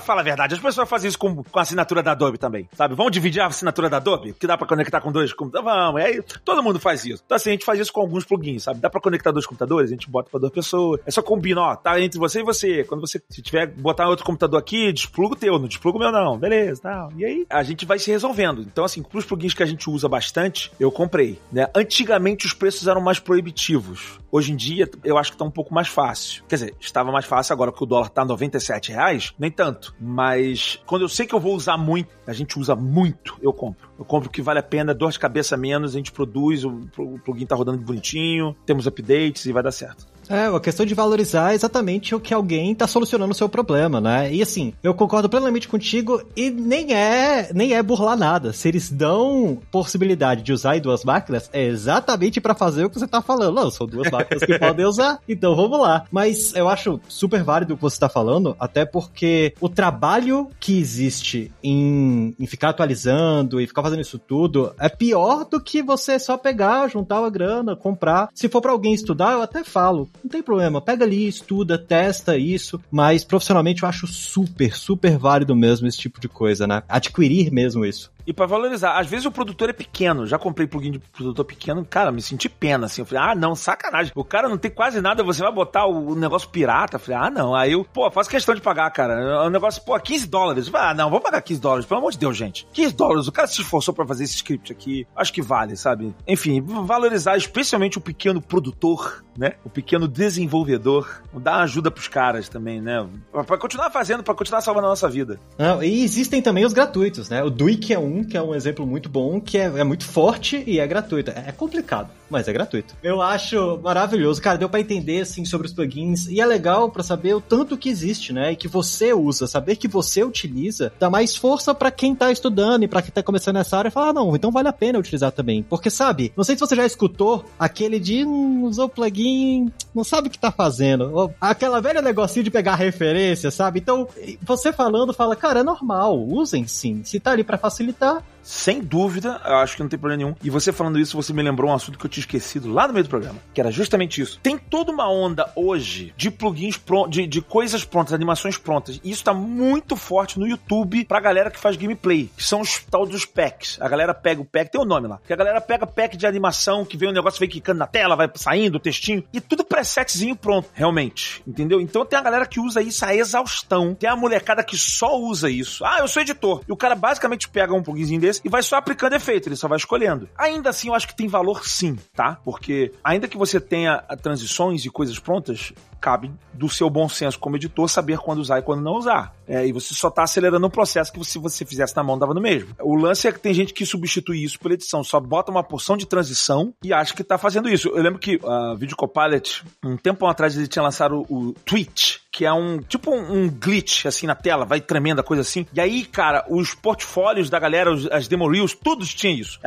Fala 0.00 0.20
a 0.20 0.24
verdade, 0.24 0.54
as 0.54 0.60
pessoas 0.60 0.88
fazem 0.88 1.08
isso 1.08 1.18
com, 1.18 1.44
com 1.44 1.58
a 1.58 1.62
assinatura 1.62 2.02
da 2.02 2.12
Adobe 2.12 2.36
também, 2.36 2.68
sabe? 2.72 2.96
Vamos 2.96 3.12
dividir 3.12 3.40
a 3.40 3.46
assinatura 3.46 3.88
da 3.88 3.98
Adobe, 3.98 4.32
que 4.32 4.46
dá 4.46 4.58
para 4.58 4.66
conectar 4.66 5.00
com 5.00 5.12
dois 5.12 5.32
computadores. 5.32 5.72
Vamos, 5.72 6.00
e 6.00 6.04
aí 6.04 6.22
todo 6.44 6.62
mundo 6.62 6.80
faz 6.80 7.04
isso. 7.04 7.22
Então 7.24 7.36
assim, 7.36 7.50
a 7.50 7.52
gente 7.52 7.64
faz 7.64 7.78
isso 7.78 7.92
com 7.92 8.00
alguns 8.00 8.24
plugins, 8.24 8.64
sabe? 8.64 8.80
Dá 8.80 8.90
para 8.90 9.00
conectar 9.00 9.30
dois 9.30 9.46
computadores, 9.46 9.90
a 9.90 9.94
gente 9.94 10.10
bota 10.10 10.28
para 10.30 10.40
duas 10.40 10.52
pessoas. 10.52 11.00
É 11.06 11.10
só 11.10 11.22
combina, 11.22 11.60
ó, 11.60 11.76
tá 11.76 12.00
entre 12.00 12.18
você 12.18 12.40
e 12.40 12.42
você. 12.42 12.84
Quando 12.84 13.00
você 13.00 13.22
Se 13.28 13.40
tiver 13.40 13.68
botar 13.68 14.08
outro 14.08 14.24
computador 14.24 14.58
aqui, 14.58 14.92
despluga 14.92 15.34
o 15.34 15.38
teu, 15.38 15.58
não 15.58 15.68
despluga 15.68 15.98
o 15.98 16.00
meu 16.00 16.10
não. 16.10 16.38
Beleza, 16.38 16.82
tal. 16.82 17.12
E 17.16 17.24
aí 17.24 17.46
a 17.48 17.62
gente 17.62 17.86
vai 17.86 17.98
se 17.98 18.10
resolvendo. 18.10 18.62
Então 18.62 18.84
assim, 18.84 19.02
pros 19.02 19.24
plugins 19.24 19.54
que 19.54 19.62
a 19.62 19.66
gente 19.66 19.88
usa 19.88 20.08
bastante, 20.08 20.72
eu 20.80 20.90
comprei, 20.90 21.38
né? 21.52 21.68
Antigamente 21.74 22.46
os 22.46 22.52
preços 22.52 22.88
eram 22.88 23.00
mais 23.00 23.20
proibitivos. 23.20 24.18
Hoje 24.30 24.52
em 24.52 24.56
dia, 24.62 24.88
eu 25.04 25.18
acho 25.18 25.32
que 25.32 25.36
tá 25.36 25.44
um 25.44 25.50
pouco 25.50 25.74
mais 25.74 25.88
fácil. 25.88 26.44
Quer 26.48 26.56
dizer, 26.56 26.74
estava 26.80 27.10
mais 27.10 27.24
fácil 27.24 27.52
agora 27.52 27.72
que 27.72 27.82
o 27.82 27.86
dólar 27.86 28.08
tá 28.08 28.24
97 28.24 28.92
reais, 28.92 29.34
nem 29.38 29.50
tanto. 29.50 29.94
Mas 30.00 30.80
quando 30.86 31.02
eu 31.02 31.08
sei 31.08 31.26
que 31.26 31.34
eu 31.34 31.40
vou 31.40 31.54
usar 31.54 31.76
muito, 31.76 32.14
a 32.26 32.32
gente 32.32 32.58
usa 32.58 32.74
muito, 32.74 33.36
eu 33.42 33.52
compro. 33.52 33.90
Eu 33.98 34.04
compro 34.04 34.28
o 34.28 34.32
que 34.32 34.42
vale 34.42 34.58
a 34.58 34.62
pena, 34.62 34.94
dor 34.94 35.10
de 35.10 35.18
cabeça 35.18 35.56
menos, 35.56 35.94
a 35.94 35.98
gente 35.98 36.12
produz, 36.12 36.64
o 36.64 36.88
plugin 37.24 37.46
tá 37.46 37.56
rodando 37.56 37.78
bonitinho, 37.78 38.56
temos 38.64 38.86
updates 38.86 39.46
e 39.46 39.52
vai 39.52 39.62
dar 39.62 39.72
certo. 39.72 40.11
É, 40.32 40.46
a 40.46 40.60
questão 40.60 40.86
de 40.86 40.94
valorizar 40.94 41.52
é 41.52 41.54
exatamente 41.54 42.14
o 42.14 42.20
que 42.20 42.32
alguém 42.32 42.74
tá 42.74 42.86
solucionando 42.86 43.32
o 43.32 43.34
seu 43.34 43.50
problema, 43.50 44.00
né? 44.00 44.32
E 44.32 44.40
assim, 44.40 44.72
eu 44.82 44.94
concordo 44.94 45.28
plenamente 45.28 45.68
contigo 45.68 46.22
e 46.34 46.48
nem 46.48 46.94
é, 46.94 47.52
nem 47.52 47.74
é 47.74 47.82
burlar 47.82 48.16
nada. 48.16 48.50
Se 48.54 48.66
eles 48.66 48.90
dão 48.90 49.60
possibilidade 49.70 50.42
de 50.42 50.50
usar 50.50 50.80
duas 50.80 51.04
máquinas, 51.04 51.50
é 51.52 51.62
exatamente 51.64 52.40
para 52.40 52.54
fazer 52.54 52.86
o 52.86 52.88
que 52.88 52.98
você 52.98 53.06
tá 53.06 53.20
falando. 53.20 53.56
Não, 53.56 53.70
são 53.70 53.86
duas 53.86 54.10
máquinas 54.10 54.42
que 54.42 54.56
podem 54.58 54.86
usar, 54.86 55.18
então 55.28 55.54
vamos 55.54 55.78
lá. 55.78 56.06
Mas 56.10 56.54
eu 56.54 56.66
acho 56.66 56.98
super 57.06 57.42
válido 57.42 57.74
o 57.74 57.76
que 57.76 57.82
você 57.82 58.00
tá 58.00 58.08
falando, 58.08 58.56
até 58.58 58.86
porque 58.86 59.52
o 59.60 59.68
trabalho 59.68 60.48
que 60.58 60.78
existe 60.78 61.52
em, 61.62 62.34
em 62.40 62.46
ficar 62.46 62.70
atualizando 62.70 63.60
e 63.60 63.66
ficar 63.66 63.82
fazendo 63.82 64.00
isso 64.00 64.18
tudo 64.18 64.74
é 64.80 64.88
pior 64.88 65.44
do 65.44 65.60
que 65.60 65.82
você 65.82 66.18
só 66.18 66.38
pegar, 66.38 66.88
juntar 66.88 67.20
uma 67.20 67.28
grana, 67.28 67.76
comprar. 67.76 68.30
Se 68.34 68.48
for 68.48 68.62
para 68.62 68.72
alguém 68.72 68.94
estudar, 68.94 69.32
eu 69.32 69.42
até 69.42 69.62
falo, 69.62 70.08
não 70.22 70.30
tem 70.30 70.42
problema, 70.42 70.80
pega 70.80 71.04
ali, 71.04 71.26
estuda, 71.26 71.78
testa 71.78 72.36
isso, 72.36 72.80
mas 72.90 73.24
profissionalmente 73.24 73.82
eu 73.82 73.88
acho 73.88 74.06
super, 74.06 74.74
super 74.74 75.18
válido 75.18 75.54
mesmo 75.56 75.86
esse 75.86 75.98
tipo 75.98 76.20
de 76.20 76.28
coisa, 76.28 76.66
né? 76.66 76.82
Adquirir 76.88 77.52
mesmo 77.52 77.84
isso. 77.84 78.10
E 78.26 78.32
para 78.32 78.46
valorizar, 78.46 78.98
às 78.98 79.06
vezes 79.06 79.26
o 79.26 79.30
produtor 79.30 79.70
é 79.70 79.72
pequeno. 79.72 80.26
Já 80.26 80.38
comprei 80.38 80.66
plugin 80.66 80.92
de 80.92 80.98
produtor 80.98 81.44
pequeno, 81.44 81.84
cara, 81.84 82.12
me 82.12 82.22
senti 82.22 82.48
pena, 82.48 82.86
assim. 82.86 83.02
Eu 83.02 83.06
falei, 83.06 83.24
ah, 83.30 83.34
não, 83.34 83.54
sacanagem. 83.54 84.12
O 84.14 84.24
cara 84.24 84.48
não 84.48 84.58
tem 84.58 84.70
quase 84.70 85.00
nada, 85.00 85.22
você 85.22 85.42
vai 85.42 85.52
botar 85.52 85.86
o 85.86 86.14
negócio 86.14 86.48
pirata. 86.48 86.96
Eu 86.96 87.00
falei, 87.00 87.20
ah, 87.20 87.30
não. 87.30 87.54
Aí 87.54 87.72
eu, 87.72 87.84
pô, 87.84 88.10
faço 88.10 88.30
questão 88.30 88.54
de 88.54 88.60
pagar, 88.60 88.90
cara. 88.90 89.44
O 89.46 89.50
negócio, 89.50 89.82
pô, 89.84 89.98
15 89.98 90.26
dólares. 90.26 90.68
Falei, 90.68 90.88
ah, 90.88 90.94
não, 90.94 91.10
vou 91.10 91.20
pagar 91.20 91.42
15 91.42 91.60
dólares, 91.60 91.86
pelo 91.86 92.00
amor 92.00 92.12
de 92.12 92.18
Deus, 92.18 92.36
gente. 92.36 92.66
15 92.72 92.94
dólares, 92.94 93.28
o 93.28 93.32
cara 93.32 93.48
se 93.48 93.60
esforçou 93.60 93.94
para 93.94 94.06
fazer 94.06 94.24
esse 94.24 94.36
script 94.36 94.72
aqui. 94.72 95.06
Acho 95.16 95.32
que 95.32 95.42
vale, 95.42 95.76
sabe? 95.76 96.14
Enfim, 96.26 96.60
valorizar 96.60 97.36
especialmente 97.36 97.98
o 97.98 98.00
pequeno 98.00 98.40
produtor, 98.40 99.24
né? 99.36 99.52
O 99.64 99.70
pequeno 99.70 100.06
desenvolvedor. 100.06 101.22
Dar 101.34 101.62
ajuda 101.62 101.90
pros 101.90 102.08
caras 102.08 102.48
também, 102.48 102.80
né? 102.80 103.06
Pra 103.46 103.58
continuar 103.58 103.90
fazendo, 103.90 104.22
para 104.22 104.34
continuar 104.34 104.60
salvando 104.60 104.86
a 104.86 104.90
nossa 104.90 105.08
vida. 105.08 105.40
Não, 105.58 105.82
e 105.82 106.04
existem 106.04 106.42
também 106.42 106.64
os 106.64 106.72
gratuitos, 106.72 107.28
né? 107.28 107.42
O 107.42 107.50
Duik 107.50 107.92
é 107.92 107.98
um 107.98 108.11
que 108.20 108.36
é 108.36 108.42
um 108.42 108.54
exemplo 108.54 108.86
muito 108.86 109.08
bom, 109.08 109.40
que 109.40 109.56
é, 109.56 109.64
é 109.64 109.84
muito 109.84 110.04
forte 110.04 110.62
e 110.66 110.78
é 110.78 110.86
gratuito. 110.86 111.30
É 111.30 111.52
complicado, 111.52 112.10
mas 112.28 112.48
é 112.48 112.52
gratuito. 112.52 112.94
Eu 113.02 113.22
acho 113.22 113.78
maravilhoso. 113.82 114.42
Cara, 114.42 114.58
deu 114.58 114.68
para 114.68 114.80
entender, 114.80 115.20
assim, 115.20 115.44
sobre 115.44 115.66
os 115.66 115.72
plugins. 115.72 116.26
E 116.28 116.40
é 116.40 116.46
legal 116.46 116.90
para 116.90 117.02
saber 117.02 117.34
o 117.34 117.40
tanto 117.40 117.76
que 117.78 117.88
existe, 117.88 118.32
né? 118.32 118.52
E 118.52 118.56
que 118.56 118.68
você 118.68 119.12
usa. 119.12 119.46
Saber 119.46 119.76
que 119.76 119.88
você 119.88 120.24
utiliza 120.24 120.92
dá 120.98 121.08
mais 121.08 121.36
força 121.36 121.74
para 121.74 121.90
quem 121.90 122.14
tá 122.14 122.30
estudando 122.30 122.82
e 122.82 122.88
para 122.88 123.02
quem 123.02 123.10
tá 123.10 123.22
começando 123.22 123.56
nessa 123.56 123.76
área 123.78 123.90
falar, 123.90 124.10
ah, 124.10 124.12
não, 124.12 124.34
então 124.34 124.50
vale 124.50 124.68
a 124.68 124.72
pena 124.72 124.98
utilizar 124.98 125.32
também. 125.32 125.62
Porque, 125.62 125.90
sabe, 125.90 126.32
não 126.36 126.44
sei 126.44 126.56
se 126.56 126.60
você 126.60 126.74
já 126.74 126.86
escutou 126.86 127.44
aquele 127.58 127.98
de 127.98 128.24
hum, 128.24 128.64
usou 128.64 128.86
o 128.86 128.88
plugin, 128.88 129.70
não 129.94 130.04
sabe 130.04 130.28
o 130.28 130.30
que 130.30 130.38
tá 130.38 130.50
fazendo. 130.50 131.32
Aquela 131.40 131.80
velha 131.80 132.02
negocinho 132.02 132.44
de 132.44 132.50
pegar 132.50 132.74
referência, 132.76 133.50
sabe? 133.50 133.80
Então, 133.80 134.08
você 134.42 134.72
falando, 134.72 135.12
fala, 135.12 135.36
cara, 135.36 135.60
é 135.60 135.62
normal, 135.62 136.18
usem 136.18 136.66
sim. 136.66 137.02
Se 137.04 137.20
tá 137.20 137.32
ali 137.32 137.44
para 137.44 137.58
facilitar, 137.58 138.01
tá 138.02 138.20
sem 138.42 138.80
dúvida, 138.80 139.40
eu 139.44 139.56
acho 139.56 139.76
que 139.76 139.82
não 139.82 139.88
tem 139.88 139.98
problema 139.98 140.24
nenhum. 140.24 140.36
E 140.42 140.50
você 140.50 140.72
falando 140.72 140.98
isso, 140.98 141.16
você 141.16 141.32
me 141.32 141.42
lembrou 141.42 141.70
um 141.70 141.74
assunto 141.74 141.98
que 141.98 142.06
eu 142.06 142.10
tinha 142.10 142.22
esquecido 142.22 142.72
lá 142.72 142.86
no 142.86 142.92
meio 142.92 143.04
do 143.04 143.10
programa, 143.10 143.38
que 143.54 143.60
era 143.60 143.70
justamente 143.70 144.20
isso. 144.20 144.38
Tem 144.42 144.58
toda 144.58 144.92
uma 144.92 145.10
onda 145.10 145.50
hoje 145.54 146.12
de 146.16 146.30
plugins 146.30 146.76
prontos, 146.76 147.12
de, 147.12 147.26
de 147.26 147.40
coisas 147.40 147.84
prontas, 147.84 148.12
animações 148.12 148.56
prontas. 148.56 149.00
E 149.02 149.10
isso 149.10 149.24
tá 149.24 149.32
muito 149.32 149.96
forte 149.96 150.38
no 150.38 150.46
YouTube 150.46 151.04
pra 151.04 151.20
galera 151.20 151.50
que 151.50 151.58
faz 151.58 151.76
gameplay, 151.76 152.30
que 152.36 152.44
são 152.44 152.60
os 152.60 152.78
tal 152.90 153.06
dos 153.06 153.24
packs. 153.24 153.78
A 153.80 153.88
galera 153.88 154.14
pega 154.14 154.40
o 154.40 154.44
pack, 154.44 154.70
tem 154.70 154.80
o 154.80 154.84
um 154.84 154.86
nome 154.86 155.08
lá, 155.08 155.20
que 155.26 155.32
a 155.32 155.36
galera 155.36 155.60
pega 155.60 155.86
pack 155.86 156.16
de 156.16 156.26
animação, 156.26 156.84
que 156.84 156.96
vem 156.96 157.08
um 157.08 157.12
negócio, 157.12 157.38
vem 157.38 157.48
quicando 157.48 157.78
na 157.78 157.86
tela, 157.86 158.16
vai 158.16 158.30
saindo 158.34 158.76
o 158.76 158.80
textinho, 158.80 159.24
e 159.32 159.40
tudo 159.40 159.64
presetzinho 159.64 160.34
pronto, 160.36 160.68
realmente. 160.74 161.42
Entendeu? 161.46 161.80
Então 161.80 162.04
tem 162.04 162.18
a 162.18 162.22
galera 162.22 162.46
que 162.46 162.60
usa 162.60 162.82
isso 162.82 163.04
a 163.04 163.14
exaustão. 163.14 163.94
Tem 163.94 164.08
a 164.08 164.16
molecada 164.16 164.62
que 164.62 164.76
só 164.76 165.18
usa 165.18 165.50
isso. 165.50 165.84
Ah, 165.84 165.98
eu 166.00 166.08
sou 166.08 166.22
editor. 166.22 166.62
E 166.68 166.72
o 166.72 166.76
cara 166.76 166.94
basicamente 166.94 167.48
pega 167.48 167.74
um 167.74 167.82
pluginzinho 167.82 168.20
desse 168.20 168.31
e 168.44 168.48
vai 168.48 168.62
só 168.62 168.76
aplicando 168.76 169.14
efeito, 169.14 169.48
ele 169.48 169.56
só 169.56 169.68
vai 169.68 169.76
escolhendo. 169.76 170.28
Ainda 170.36 170.70
assim, 170.70 170.88
eu 170.88 170.94
acho 170.94 171.08
que 171.08 171.16
tem 171.16 171.28
valor 171.28 171.66
sim, 171.66 171.96
tá? 172.14 172.38
Porque 172.44 172.92
ainda 173.02 173.28
que 173.28 173.36
você 173.36 173.60
tenha 173.60 173.98
transições 174.22 174.84
e 174.84 174.90
coisas 174.90 175.18
prontas, 175.18 175.72
cabe 176.00 176.32
do 176.52 176.68
seu 176.68 176.90
bom 176.90 177.08
senso 177.08 177.38
como 177.38 177.56
editor 177.56 177.88
saber 177.88 178.18
quando 178.18 178.40
usar 178.40 178.58
e 178.58 178.62
quando 178.62 178.82
não 178.82 178.94
usar. 178.94 179.34
É, 179.46 179.66
e 179.66 179.72
você 179.72 179.94
só 179.94 180.08
está 180.08 180.24
acelerando 180.24 180.66
um 180.66 180.70
processo 180.70 181.12
que 181.12 181.24
se 181.24 181.38
você 181.38 181.64
fizesse 181.64 181.96
na 181.96 182.02
mão 182.02 182.18
dava 182.18 182.34
no 182.34 182.40
mesmo. 182.40 182.74
O 182.80 182.96
lance 182.96 183.28
é 183.28 183.32
que 183.32 183.38
tem 183.38 183.54
gente 183.54 183.72
que 183.72 183.86
substitui 183.86 184.42
isso 184.42 184.58
pela 184.58 184.74
edição, 184.74 185.04
só 185.04 185.20
bota 185.20 185.50
uma 185.50 185.62
porção 185.62 185.96
de 185.96 186.06
transição 186.06 186.74
e 186.82 186.92
acha 186.92 187.14
que 187.14 187.22
está 187.22 187.38
fazendo 187.38 187.68
isso. 187.68 187.88
Eu 187.88 188.02
lembro 188.02 188.18
que 188.18 188.40
a 188.42 188.72
uh, 188.72 188.76
Video 188.76 188.96
Copilot, 188.96 189.64
um 189.84 189.96
tempo 189.96 190.26
atrás, 190.26 190.56
ele 190.56 190.66
tinha 190.66 190.82
lançado 190.82 191.24
o, 191.28 191.48
o 191.48 191.52
Twitch, 191.52 192.18
que 192.32 192.46
é 192.46 192.52
um 192.52 192.78
tipo 192.78 193.10
um, 193.14 193.44
um, 193.44 193.50
glitch 193.50 194.06
assim 194.06 194.26
na 194.26 194.34
tela, 194.34 194.64
vai 194.64 194.80
tremendo 194.80 195.20
a 195.20 195.22
coisa 195.22 195.42
assim. 195.42 195.66
E 195.74 195.78
aí, 195.78 196.06
cara, 196.06 196.46
os 196.48 196.74
portfólios 196.74 197.50
da 197.50 197.58
galera, 197.58 197.92
os, 197.92 198.06
as 198.10 198.26
demo 198.26 198.50
reels, 198.50 198.74
todos 198.74 199.12
tinham 199.12 199.36
isso. 199.36 199.60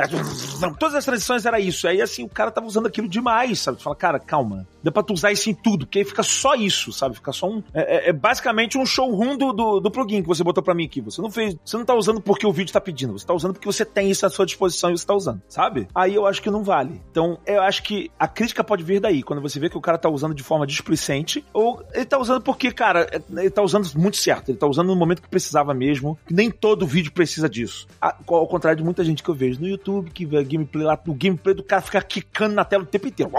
Todas 0.76 0.96
as 0.96 1.04
transições 1.04 1.46
era 1.46 1.60
isso. 1.60 1.86
Aí 1.86 2.02
assim, 2.02 2.24
o 2.24 2.28
cara 2.28 2.50
tava 2.50 2.66
usando 2.66 2.86
aquilo 2.86 3.08
demais, 3.08 3.60
sabe? 3.60 3.78
Tu 3.78 3.84
fala, 3.84 3.94
cara, 3.94 4.18
calma. 4.18 4.66
Dá 4.86 4.92
pra 4.92 5.02
tu 5.02 5.12
usar 5.14 5.32
isso 5.32 5.50
em 5.50 5.54
tudo, 5.54 5.84
porque 5.84 5.98
aí 5.98 6.04
fica 6.04 6.22
só 6.22 6.54
isso, 6.54 6.92
sabe? 6.92 7.16
Fica 7.16 7.32
só 7.32 7.48
um. 7.48 7.60
É, 7.74 7.96
é, 7.96 8.10
é 8.10 8.12
basicamente 8.12 8.78
um 8.78 8.86
showroom 8.86 9.36
do, 9.36 9.52
do, 9.52 9.80
do, 9.80 9.90
plugin 9.90 10.22
que 10.22 10.28
você 10.28 10.44
botou 10.44 10.62
pra 10.62 10.76
mim 10.76 10.84
aqui. 10.84 11.00
Você 11.00 11.20
não 11.20 11.28
fez. 11.28 11.56
Você 11.64 11.76
não 11.76 11.84
tá 11.84 11.92
usando 11.92 12.20
porque 12.20 12.46
o 12.46 12.52
vídeo 12.52 12.72
tá 12.72 12.80
pedindo. 12.80 13.18
Você 13.18 13.26
tá 13.26 13.34
usando 13.34 13.54
porque 13.54 13.66
você 13.66 13.84
tem 13.84 14.08
isso 14.08 14.24
à 14.24 14.30
sua 14.30 14.46
disposição 14.46 14.92
e 14.92 14.96
você 14.96 15.04
tá 15.04 15.12
usando, 15.12 15.42
sabe? 15.48 15.88
Aí 15.92 16.14
eu 16.14 16.24
acho 16.24 16.40
que 16.40 16.48
não 16.50 16.62
vale. 16.62 17.02
Então, 17.10 17.36
eu 17.44 17.62
acho 17.62 17.82
que 17.82 18.12
a 18.16 18.28
crítica 18.28 18.62
pode 18.62 18.84
vir 18.84 19.00
daí, 19.00 19.24
quando 19.24 19.42
você 19.42 19.58
vê 19.58 19.68
que 19.68 19.76
o 19.76 19.80
cara 19.80 19.98
tá 19.98 20.08
usando 20.08 20.36
de 20.36 20.44
forma 20.44 20.64
displicente, 20.64 21.44
ou 21.52 21.82
ele 21.92 22.04
tá 22.04 22.16
usando 22.16 22.40
porque 22.40 22.70
cara, 22.70 23.08
ele 23.36 23.50
tá 23.50 23.62
usando 23.62 23.90
muito 23.96 24.18
certo. 24.18 24.50
Ele 24.50 24.58
tá 24.58 24.68
usando 24.68 24.86
no 24.86 24.96
momento 24.96 25.20
que 25.20 25.28
precisava 25.28 25.74
mesmo. 25.74 26.16
Nem 26.30 26.48
todo 26.48 26.86
vídeo 26.86 27.10
precisa 27.10 27.48
disso. 27.48 27.88
Ao 28.00 28.46
contrário 28.46 28.78
de 28.78 28.84
muita 28.84 29.02
gente 29.02 29.20
que 29.20 29.28
eu 29.28 29.34
vejo 29.34 29.60
no 29.60 29.66
YouTube, 29.66 30.12
que 30.12 30.24
vê 30.24 30.44
gameplay 30.44 30.86
lá, 30.86 30.96
o 31.08 31.14
gameplay 31.14 31.56
do 31.56 31.64
cara 31.64 31.82
fica 31.82 32.00
quicando 32.00 32.54
na 32.54 32.64
tela 32.64 32.84
o 32.84 32.86
tempo 32.86 33.08
inteiro. 33.08 33.32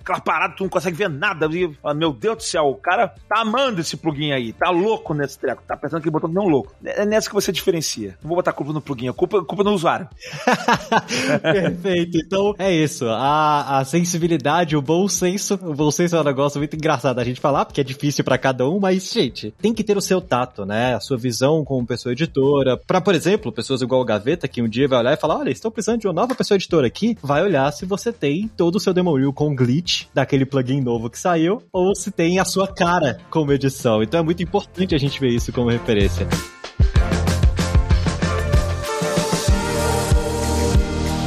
Aquela 0.00 0.23
parada, 0.24 0.54
tu 0.56 0.64
não 0.64 0.70
consegue 0.70 0.96
ver 0.96 1.08
nada. 1.08 1.48
Fala, 1.80 1.94
meu 1.94 2.12
Deus 2.12 2.36
do 2.36 2.42
céu, 2.42 2.64
o 2.64 2.74
cara 2.74 3.08
tá 3.28 3.40
amando 3.40 3.80
esse 3.80 3.96
plugin 3.96 4.32
aí. 4.32 4.52
Tá 4.52 4.70
louco 4.70 5.14
nesse 5.14 5.38
treco. 5.38 5.62
Tá 5.66 5.76
pensando 5.76 6.00
que 6.00 6.08
ele 6.08 6.12
botou 6.12 6.30
não 6.30 6.46
louco. 6.46 6.74
É 6.84 7.04
nessa 7.04 7.28
que 7.28 7.34
você 7.34 7.52
diferencia. 7.52 8.16
Não 8.22 8.28
vou 8.28 8.36
botar 8.36 8.52
culpa 8.52 8.72
no 8.72 8.80
plugin, 8.80 9.08
a 9.08 9.12
culpa, 9.12 9.44
culpa 9.44 9.62
no 9.62 9.72
usuário. 9.72 10.08
Perfeito. 11.42 12.18
Então, 12.18 12.54
é 12.58 12.72
isso. 12.72 13.06
A, 13.08 13.78
a 13.78 13.84
sensibilidade, 13.84 14.76
o 14.76 14.82
bom 14.82 15.06
senso. 15.08 15.54
O 15.62 15.74
bom 15.74 15.90
senso 15.90 16.16
é 16.16 16.20
um 16.20 16.24
negócio 16.24 16.58
muito 16.58 16.74
engraçado 16.74 17.18
a 17.18 17.24
gente 17.24 17.40
falar, 17.40 17.64
porque 17.64 17.80
é 17.80 17.84
difícil 17.84 18.24
para 18.24 18.38
cada 18.38 18.68
um, 18.68 18.80
mas, 18.80 19.12
gente, 19.12 19.52
tem 19.60 19.74
que 19.74 19.84
ter 19.84 19.96
o 19.96 20.00
seu 20.00 20.20
tato, 20.20 20.64
né? 20.64 20.94
A 20.94 21.00
sua 21.00 21.16
visão 21.16 21.64
como 21.64 21.86
pessoa 21.86 22.12
editora. 22.12 22.76
Para, 22.76 23.00
por 23.00 23.14
exemplo, 23.14 23.52
pessoas 23.52 23.82
igual 23.82 24.00
o 24.00 24.04
Gaveta, 24.04 24.48
que 24.48 24.62
um 24.62 24.68
dia 24.68 24.88
vai 24.88 25.00
olhar 25.00 25.12
e 25.12 25.16
falar: 25.16 25.38
olha, 25.38 25.50
estou 25.50 25.70
precisando 25.70 26.00
de 26.00 26.06
uma 26.06 26.12
nova 26.12 26.34
pessoa 26.34 26.56
editora 26.56 26.86
aqui, 26.86 27.16
vai 27.22 27.42
olhar 27.42 27.70
se 27.72 27.84
você 27.84 28.12
tem 28.12 28.48
todo 28.48 28.76
o 28.76 28.80
seu 28.80 28.92
demo 28.92 29.14
reel 29.16 29.32
com 29.32 29.54
glitch 29.54 30.06
daquele 30.14 30.46
plugin 30.46 30.80
novo 30.80 31.10
que 31.10 31.18
saiu, 31.18 31.62
ou 31.72 31.94
se 31.94 32.10
tem 32.10 32.38
a 32.38 32.44
sua 32.44 32.68
cara 32.68 33.18
como 33.28 33.52
edição. 33.52 34.02
Então 34.02 34.20
é 34.20 34.22
muito 34.22 34.42
importante 34.42 34.94
a 34.94 34.98
gente 34.98 35.20
ver 35.20 35.30
isso 35.30 35.52
como 35.52 35.68
referência. 35.68 36.26